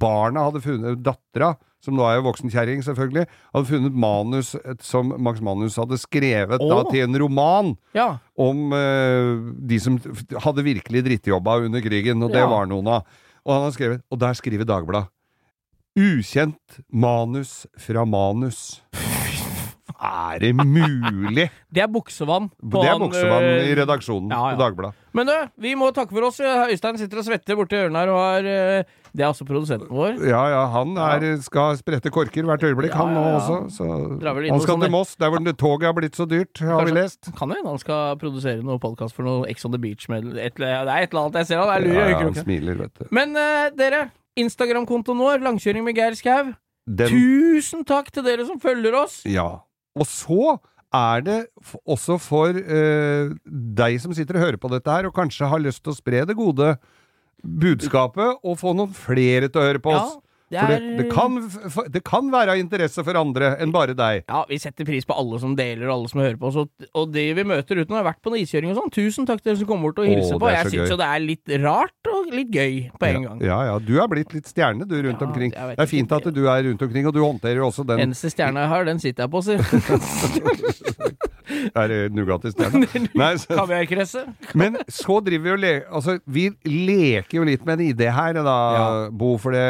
barna 0.00 0.46
hadde 0.48 0.62
funnet 0.64 1.02
Dattera, 1.04 1.50
som 1.84 1.94
nå 1.94 2.06
er 2.08 2.16
jo 2.18 2.24
voksenkjerring, 2.26 2.80
selvfølgelig, 2.82 3.26
hadde 3.54 3.68
funnet 3.68 3.94
manus 3.94 4.54
som 4.82 5.12
Max 5.22 5.38
Manus 5.44 5.76
hadde 5.78 5.98
skrevet 6.00 6.58
da, 6.64 6.78
til 6.90 7.04
en 7.04 7.18
roman 7.22 7.74
Ja. 7.94 8.08
om 8.40 8.72
uh, 8.72 9.52
de 9.68 9.78
som 9.84 10.00
hadde 10.42 10.64
virkelig 10.66 11.04
drittjobba 11.06 11.60
under 11.68 11.84
krigen, 11.84 12.24
og 12.24 12.32
det 12.34 12.42
Ja. 12.42 12.48
var 12.50 12.66
noen 12.66 12.88
av. 12.88 13.06
Og 13.46 13.54
han 13.54 13.62
har 13.68 13.76
skrevet, 13.76 14.02
og 14.10 14.18
der 14.24 14.34
skriver 14.34 14.66
Dagbladet 14.66 15.08
Ukjent 15.98 16.80
manus 16.92 17.66
fra 17.78 18.04
manus. 18.06 18.80
Er 19.98 20.38
det 20.38 20.52
mulig? 20.54 21.48
Det 21.74 21.82
er 21.82 21.88
buksevann. 21.90 22.48
på 22.62 22.82
Det 22.82 22.88
er 22.90 23.00
buksevann 23.02 23.46
i 23.66 23.74
redaksjonen 23.76 24.30
ja, 24.30 24.38
ja. 24.50 24.54
på 24.54 24.62
Dagbladet. 24.62 24.94
Men 25.18 25.26
du, 25.26 25.34
vi 25.64 25.72
må 25.74 25.88
takke 25.96 26.14
for 26.14 26.28
oss. 26.28 26.38
Øystein 26.40 26.98
sitter 27.00 27.18
og 27.18 27.26
svetter 27.26 27.58
borti 27.58 27.74
hjørnet 27.80 27.98
her 27.98 28.12
og 28.12 28.20
har 28.22 28.46
øh, 28.46 28.92
Det 29.10 29.24
er 29.24 29.32
også 29.32 29.46
produsenten 29.48 29.90
vår. 29.90 30.20
Ja, 30.22 30.42
ja, 30.52 30.60
han 30.70 30.94
er, 31.02 31.26
skal 31.42 31.76
sprette 31.80 32.12
korker 32.14 32.46
hvert 32.46 32.62
øyeblikk, 32.62 32.94
han 32.94 33.10
nå 33.16 33.24
også. 33.40 33.58
Så. 33.74 33.88
Han 34.22 34.62
skal 34.62 34.80
til 34.84 34.94
Moss, 34.94 35.16
der 35.18 35.32
hvor 35.34 35.42
det- 35.42 35.56
toget 35.58 35.88
har 35.88 35.96
blitt 35.98 36.16
så 36.16 36.28
dyrt, 36.30 36.62
har 36.62 36.84
vi 36.86 36.94
lest. 36.94 37.32
Kan 37.34 37.50
jo 37.50 37.58
hende 37.58 37.74
han 37.74 37.82
skal 37.82 38.16
produsere 38.22 38.62
noe 38.62 38.78
podkast 38.78 39.16
for 39.18 39.26
noe 39.26 39.48
Ex 39.50 39.66
on 39.66 39.74
the 39.74 39.82
Beach 39.82 40.06
med 40.08 40.36
et, 40.38 40.54
Det 40.54 40.68
er 40.68 40.86
et 40.86 41.10
eller 41.10 41.26
annet 41.26 41.42
jeg 41.42 41.50
ser 41.50 41.64
han 41.64 41.74
er 41.74 41.84
lur 41.84 41.96
i 41.96 41.98
Ja, 41.98 42.08
ja, 42.14 42.22
han 42.22 42.38
smiler, 42.38 42.78
vet 42.84 42.94
du. 43.02 43.08
Men 43.10 43.34
uh, 43.34 43.68
dere, 43.74 44.10
Instagram-kontoen 44.38 45.18
vår, 45.18 45.42
Langkjøring 45.42 45.82
med 45.84 45.98
Geir 45.98 46.14
Skau. 46.14 46.52
Den, 46.88 47.10
Tusen 47.10 47.82
takk 47.84 48.12
til 48.14 48.24
dere 48.24 48.46
som 48.46 48.60
følger 48.62 48.94
oss! 49.02 49.24
ja. 49.26 49.56
Og 49.98 50.06
så 50.08 50.56
er 50.94 51.24
det 51.26 51.38
også 51.84 52.16
for 52.22 52.56
eh, 52.56 53.34
deg 53.46 53.98
som 54.00 54.14
sitter 54.16 54.38
og 54.38 54.46
hører 54.46 54.60
på 54.60 54.70
dette 54.72 54.92
her, 54.92 55.08
og 55.08 55.16
kanskje 55.16 55.50
har 55.50 55.60
lyst 55.60 55.82
til 55.84 55.92
å 55.92 55.98
spre 55.98 56.24
det 56.28 56.36
gode 56.38 56.76
budskapet, 57.44 58.40
og 58.42 58.58
få 58.58 58.72
noen 58.74 58.94
flere 58.96 59.50
til 59.50 59.60
å 59.60 59.66
høre 59.68 59.82
på 59.84 59.92
oss. 59.94 60.16
For 60.16 60.27
det, 60.48 60.58
er- 60.78 60.84
det, 61.02 61.06
kan, 61.12 61.34
f- 61.68 61.88
det 61.92 62.00
kan 62.06 62.30
være 62.32 62.54
av 62.54 62.60
interesse 62.62 63.02
for 63.04 63.18
andre 63.20 63.50
enn 63.60 63.72
bare 63.74 63.92
deg. 63.98 64.22
Ja, 64.28 64.44
vi 64.48 64.56
setter 64.62 64.86
pris 64.88 65.04
på 65.04 65.12
alle 65.18 65.38
som 65.42 65.52
deler, 65.58 65.84
og 65.90 65.94
alle 65.98 66.08
som 66.12 66.22
hører 66.22 66.38
på 66.40 66.48
oss. 66.48 66.56
Og, 66.94 67.10
de 67.12 67.26
vi 67.36 67.44
møter 67.44 67.82
uten 67.82 67.92
å 67.92 67.98
ha 68.00 68.04
vært 68.06 68.22
på 68.24 68.32
noe 68.32 68.40
iskjøring 68.40 68.72
og 68.72 68.78
sånn, 68.80 68.92
tusen 68.96 69.28
takk 69.28 69.42
til 69.42 69.52
dere 69.52 69.60
som 69.60 69.68
kommer 69.68 69.90
bort 69.90 70.00
og 70.04 70.08
hilser 70.08 70.38
det 70.38 70.42
på. 70.44 70.50
Jeg 70.54 70.64
så 70.64 70.72
syns 70.76 70.94
jo 70.94 70.98
det 71.02 71.08
er 71.12 71.24
litt 71.26 71.54
rart 71.66 72.12
og 72.14 72.32
litt 72.32 72.50
gøy 72.56 72.78
på 72.96 73.10
en 73.12 73.26
gang. 73.28 73.44
Ja, 73.44 73.58
ja. 73.68 73.76
Du 73.82 73.94
er 74.00 74.08
blitt 74.08 74.32
litt 74.36 74.48
stjerne, 74.48 74.88
du, 74.88 74.96
rundt 75.04 75.20
Ja, 75.20 75.26
omkring. 75.28 75.52
Det 75.52 75.84
er 75.84 75.90
fint 75.92 76.12
at 76.16 76.30
du 76.32 76.42
er 76.48 76.64
rundt 76.70 76.82
omkring, 76.88 77.06
og 77.10 77.14
du 77.16 77.20
håndterer 77.24 77.60
også 77.68 77.84
den 77.88 78.06
Eneste 78.08 78.32
stjerna 78.32 78.64
jeg 78.64 78.72
har, 78.72 78.88
den 78.88 78.98
sitter 79.04 79.26
jeg 79.28 79.32
på, 79.36 79.44
sier 79.44 79.60
Er 81.74 81.88
det 81.90 81.98
Nugatti-stjerna? 82.12 82.86
Kaviarkrøsset. 83.58 84.28
Men 84.58 84.76
så 84.92 85.16
driver 85.24 85.44
vi 85.46 85.52
og 85.54 85.62
leker 85.62 85.94
Altså, 85.96 86.18
vi 86.28 86.44
leker 86.68 87.38
jo 87.40 87.46
litt 87.48 87.64
med 87.66 87.80
en 87.80 87.86
idé 87.88 88.10
her, 88.14 88.36
da, 88.36 88.56
Ja. 88.76 88.88
Bo. 89.10 89.34
For 89.40 89.56
det 89.56 89.64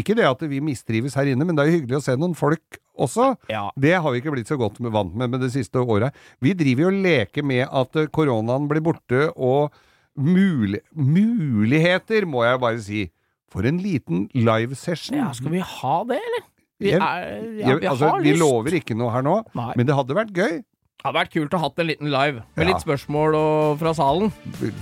Ikke 0.00 0.16
det 0.18 0.26
at 0.28 0.42
vi 0.50 0.62
mistrives 0.64 1.16
her 1.18 1.30
inne, 1.30 1.46
men 1.46 1.56
det 1.56 1.64
er 1.64 1.70
jo 1.70 1.78
hyggelig 1.78 2.00
å 2.00 2.04
se 2.04 2.16
noen 2.18 2.36
folk 2.38 2.80
også. 3.00 3.34
Ja. 3.52 3.68
Det 3.80 3.94
har 3.96 4.12
vi 4.12 4.20
ikke 4.22 4.34
blitt 4.34 4.50
så 4.50 4.58
godt 4.60 4.80
med, 4.82 4.92
vant 4.94 5.14
med 5.16 5.32
med 5.32 5.44
det 5.44 5.52
siste 5.54 5.80
året. 5.80 6.16
Vi 6.42 6.54
driver 6.58 6.88
jo 6.88 6.92
og 6.92 7.00
leker 7.06 7.46
med 7.46 7.64
at 7.68 8.00
eh, 8.00 8.10
koronaen 8.12 8.68
blir 8.70 8.84
borte, 8.84 9.28
og 9.36 9.74
mul 10.20 10.80
muligheter, 10.92 12.26
må 12.28 12.44
jeg 12.46 12.62
bare 12.62 12.84
si. 12.84 13.02
For 13.50 13.66
en 13.66 13.80
liten 13.82 14.28
livesession. 14.36 15.16
ja, 15.18 15.32
skal 15.34 15.50
vi 15.56 15.62
ha 15.66 15.94
det, 16.06 16.20
eller? 16.22 16.44
Vi, 16.80 16.92
er, 16.96 17.24
ja, 17.58 17.74
vi 17.76 17.88
altså, 17.90 18.14
vi 18.24 18.32
lover 18.40 18.78
ikke 18.78 18.94
noe 18.96 19.10
her 19.12 19.24
nå, 19.26 19.34
Nei. 19.58 19.72
men 19.76 19.88
det 19.88 19.96
hadde 19.98 20.16
vært 20.16 20.30
gøy. 20.32 20.54
Det 21.00 21.06
hadde 21.08 21.16
vært 21.16 21.30
kult 21.32 21.54
å 21.56 21.58
ha 21.62 21.68
hatt 21.70 21.78
en 21.80 21.86
liten 21.88 22.10
live, 22.12 22.42
med 22.56 22.66
Ja. 22.66 22.72
litt 22.74 22.82
spørsmål 22.84 23.34
og, 23.34 23.78
fra 23.80 23.94
salen. 23.96 24.32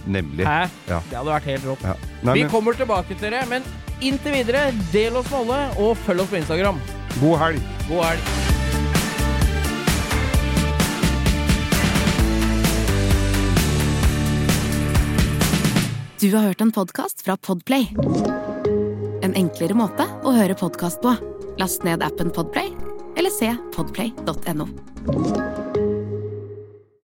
Nemlig. 0.06 0.44
Hæ? 0.44 0.68
Ja. 0.88 0.98
Det 1.08 1.14
hadde 1.16 1.30
vært 1.30 1.44
helt 1.46 1.64
rått. 1.64 1.82
Ja. 1.86 1.94
Nei, 2.24 2.34
Vi 2.34 2.42
men, 2.42 2.50
kommer 2.50 2.72
tilbake 2.74 3.14
til 3.14 3.30
dere, 3.30 3.46
men 3.46 3.62
inntil 4.00 4.32
videre, 4.34 4.72
del 4.90 5.14
oss 5.16 5.30
med 5.30 5.38
alle, 5.46 5.60
og 5.78 5.96
følg 5.98 6.20
oss 6.20 6.28
på 6.34 6.40
Instagram. 6.42 6.80
god 7.20 7.38
helg. 7.38 7.62
God 7.88 8.04
helg. 8.04 8.20
Du 16.20 16.34
har 16.34 16.42
hørt 16.42 16.60
en 16.60 16.72
podkast 16.72 17.22
fra 17.22 17.36
Podplay. 17.36 17.86
En 19.22 19.34
enklere 19.38 19.76
måte 19.78 20.06
å 20.26 20.34
høre 20.34 20.56
podkast 20.58 21.00
på. 21.04 21.14
Last 21.58 21.86
ned 21.86 22.02
appen 22.02 22.30
Podplay, 22.34 22.72
eller 23.18 23.30
se 23.34 23.52
podplay.no. 23.76 24.68